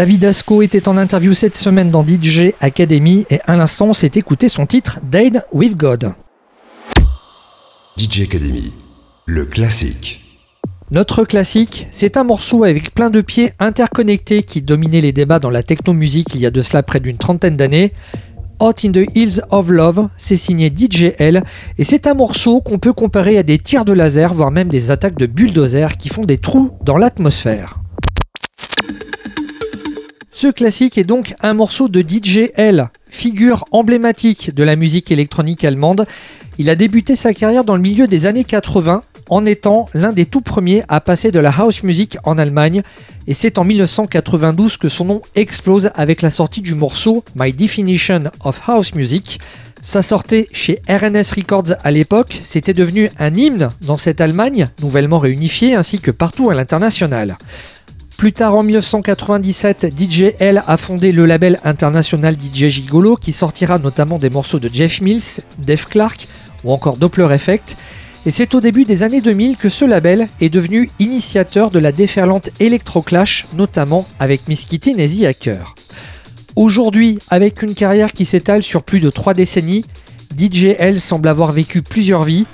David 0.00 0.24
Asco 0.24 0.62
était 0.62 0.88
en 0.88 0.96
interview 0.96 1.34
cette 1.34 1.54
semaine 1.54 1.90
dans 1.90 2.02
DJ 2.02 2.54
Academy 2.62 3.26
et 3.28 3.38
à 3.46 3.54
l'instant 3.54 3.88
on 3.88 3.92
s'est 3.92 4.12
écouté 4.14 4.48
son 4.48 4.64
titre 4.64 4.98
Dade 5.02 5.44
with 5.52 5.76
God. 5.76 6.14
DJ 7.98 8.22
Academy, 8.22 8.72
le 9.26 9.44
classique. 9.44 10.40
Notre 10.90 11.24
classique, 11.24 11.86
c'est 11.90 12.16
un 12.16 12.24
morceau 12.24 12.64
avec 12.64 12.94
plein 12.94 13.10
de 13.10 13.20
pieds 13.20 13.52
interconnectés 13.58 14.42
qui 14.42 14.62
dominait 14.62 15.02
les 15.02 15.12
débats 15.12 15.38
dans 15.38 15.50
la 15.50 15.62
techno-musique 15.62 16.34
il 16.34 16.40
y 16.40 16.46
a 16.46 16.50
de 16.50 16.62
cela 16.62 16.82
près 16.82 17.00
d'une 17.00 17.18
trentaine 17.18 17.58
d'années. 17.58 17.92
Hot 18.58 18.72
in 18.82 18.92
the 18.92 19.04
Hills 19.14 19.42
of 19.50 19.68
Love, 19.68 20.08
c'est 20.16 20.36
signé 20.36 20.72
DJL 20.74 21.44
et 21.76 21.84
c'est 21.84 22.06
un 22.06 22.14
morceau 22.14 22.62
qu'on 22.62 22.78
peut 22.78 22.94
comparer 22.94 23.36
à 23.36 23.42
des 23.42 23.58
tirs 23.58 23.84
de 23.84 23.92
laser, 23.92 24.32
voire 24.32 24.50
même 24.50 24.68
des 24.68 24.90
attaques 24.90 25.18
de 25.18 25.26
bulldozers 25.26 25.98
qui 25.98 26.08
font 26.08 26.24
des 26.24 26.38
trous 26.38 26.70
dans 26.86 26.96
l'atmosphère. 26.96 27.79
Ce 30.40 30.48
classique 30.48 30.96
est 30.96 31.04
donc 31.04 31.34
un 31.42 31.52
morceau 31.52 31.90
de 31.90 32.00
DJL, 32.00 32.88
figure 33.10 33.66
emblématique 33.72 34.54
de 34.54 34.62
la 34.62 34.74
musique 34.74 35.10
électronique 35.10 35.64
allemande. 35.64 36.06
Il 36.56 36.70
a 36.70 36.76
débuté 36.76 37.14
sa 37.14 37.34
carrière 37.34 37.62
dans 37.62 37.76
le 37.76 37.82
milieu 37.82 38.06
des 38.06 38.24
années 38.24 38.44
80 38.44 39.02
en 39.28 39.44
étant 39.44 39.90
l'un 39.92 40.14
des 40.14 40.24
tout 40.24 40.40
premiers 40.40 40.82
à 40.88 41.02
passer 41.02 41.30
de 41.30 41.40
la 41.40 41.50
house 41.50 41.82
music 41.82 42.16
en 42.24 42.38
Allemagne 42.38 42.80
et 43.26 43.34
c'est 43.34 43.58
en 43.58 43.64
1992 43.64 44.78
que 44.78 44.88
son 44.88 45.04
nom 45.04 45.20
explose 45.34 45.90
avec 45.94 46.22
la 46.22 46.30
sortie 46.30 46.62
du 46.62 46.74
morceau 46.74 47.22
My 47.36 47.52
Definition 47.52 48.22
of 48.42 48.62
House 48.66 48.94
Music. 48.94 49.40
Ça 49.82 50.00
sortait 50.00 50.46
chez 50.54 50.80
RNS 50.88 51.34
Records 51.36 51.74
à 51.84 51.90
l'époque, 51.90 52.40
c'était 52.44 52.72
devenu 52.72 53.10
un 53.18 53.34
hymne 53.34 53.68
dans 53.82 53.98
cette 53.98 54.22
Allemagne 54.22 54.68
nouvellement 54.80 55.18
réunifiée 55.18 55.74
ainsi 55.74 56.00
que 56.00 56.10
partout 56.10 56.48
à 56.48 56.54
l'international. 56.54 57.36
Plus 58.20 58.34
tard 58.34 58.54
en 58.54 58.62
1997, 58.62 59.94
DJL 59.98 60.62
a 60.66 60.76
fondé 60.76 61.10
le 61.10 61.24
label 61.24 61.58
international 61.64 62.34
DJ 62.34 62.68
Gigolo 62.68 63.16
qui 63.16 63.32
sortira 63.32 63.78
notamment 63.78 64.18
des 64.18 64.28
morceaux 64.28 64.58
de 64.58 64.68
Jeff 64.70 65.00
Mills, 65.00 65.40
Dave 65.56 65.86
Clark 65.86 66.28
ou 66.62 66.70
encore 66.70 66.98
Doppler 66.98 67.32
Effect. 67.32 67.78
Et 68.26 68.30
c'est 68.30 68.54
au 68.54 68.60
début 68.60 68.84
des 68.84 69.04
années 69.04 69.22
2000 69.22 69.56
que 69.56 69.70
ce 69.70 69.86
label 69.86 70.28
est 70.42 70.50
devenu 70.50 70.90
initiateur 70.98 71.70
de 71.70 71.78
la 71.78 71.92
déferlante 71.92 72.50
Electroclash, 72.60 73.46
notamment 73.54 74.06
avec 74.18 74.48
Miss 74.48 74.66
Kitty 74.66 74.96
et 74.98 75.08
The 75.08 75.24
Hacker. 75.24 75.74
Aujourd'hui, 76.56 77.20
avec 77.30 77.62
une 77.62 77.72
carrière 77.72 78.12
qui 78.12 78.26
s'étale 78.26 78.62
sur 78.62 78.82
plus 78.82 79.00
de 79.00 79.08
3 79.08 79.32
décennies, 79.32 79.86
DJL 80.36 81.00
semble 81.00 81.26
avoir 81.26 81.52
vécu 81.52 81.80
plusieurs 81.80 82.24
vies. 82.24 82.44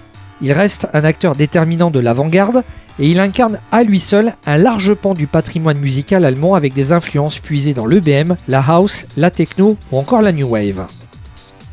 Il 0.43 0.53
reste 0.53 0.87
un 0.93 1.03
acteur 1.03 1.35
déterminant 1.35 1.91
de 1.91 1.99
l'avant-garde 1.99 2.63
et 2.99 3.11
il 3.11 3.21
incarne 3.21 3.59
à 3.73 3.83
lui 3.83 4.01
seul 4.01 4.35
un 4.47 4.57
large 4.57 4.95
pan 4.95 5.15
du 5.15 5.27
patrimoine 5.27 5.79
musical 5.79 6.25
allemand 6.25 6.55
avec 6.55 6.73
des 6.73 6.93
influences 6.93 7.39
puisées 7.39 7.75
dans 7.75 7.87
l'EBM, 7.87 8.37
la 8.49 8.61
house, 8.67 9.07
la 9.17 9.31
techno 9.31 9.77
ou 9.93 9.99
encore 9.99 10.23
la 10.23 10.33
new 10.33 10.49
wave. 10.49 10.87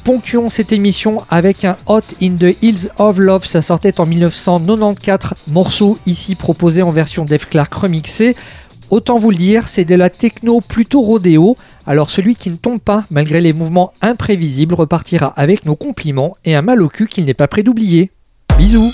Ponctuons 0.03 0.49
cette 0.49 0.73
émission 0.73 1.23
avec 1.29 1.63
un 1.63 1.77
Hot 1.85 2.01
in 2.21 2.35
the 2.35 2.61
Hills 2.61 2.89
of 2.97 3.19
Love, 3.19 3.45
ça 3.45 3.61
sortait 3.61 4.01
en 4.01 4.05
1994, 4.05 5.33
morceau 5.47 5.97
ici 6.05 6.35
proposé 6.35 6.81
en 6.81 6.91
version 6.91 7.23
Def 7.23 7.47
Clark 7.47 7.73
remixé. 7.73 8.35
Autant 8.89 9.17
vous 9.17 9.31
le 9.31 9.37
dire, 9.37 9.69
c'est 9.69 9.85
de 9.85 9.95
la 9.95 10.09
techno 10.09 10.59
plutôt 10.59 11.01
rodéo, 11.01 11.55
alors 11.87 12.09
celui 12.09 12.35
qui 12.35 12.49
ne 12.49 12.57
tombe 12.57 12.81
pas 12.81 13.05
malgré 13.11 13.39
les 13.39 13.53
mouvements 13.53 13.93
imprévisibles 14.01 14.75
repartira 14.75 15.27
avec 15.37 15.65
nos 15.65 15.77
compliments 15.77 16.35
et 16.43 16.53
un 16.53 16.61
mal 16.61 16.81
au 16.81 16.89
cul 16.89 17.07
qu'il 17.07 17.23
n'est 17.23 17.33
pas 17.33 17.47
prêt 17.47 17.63
d'oublier. 17.63 18.11
Bisous 18.57 18.91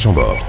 Chambord. 0.00 0.39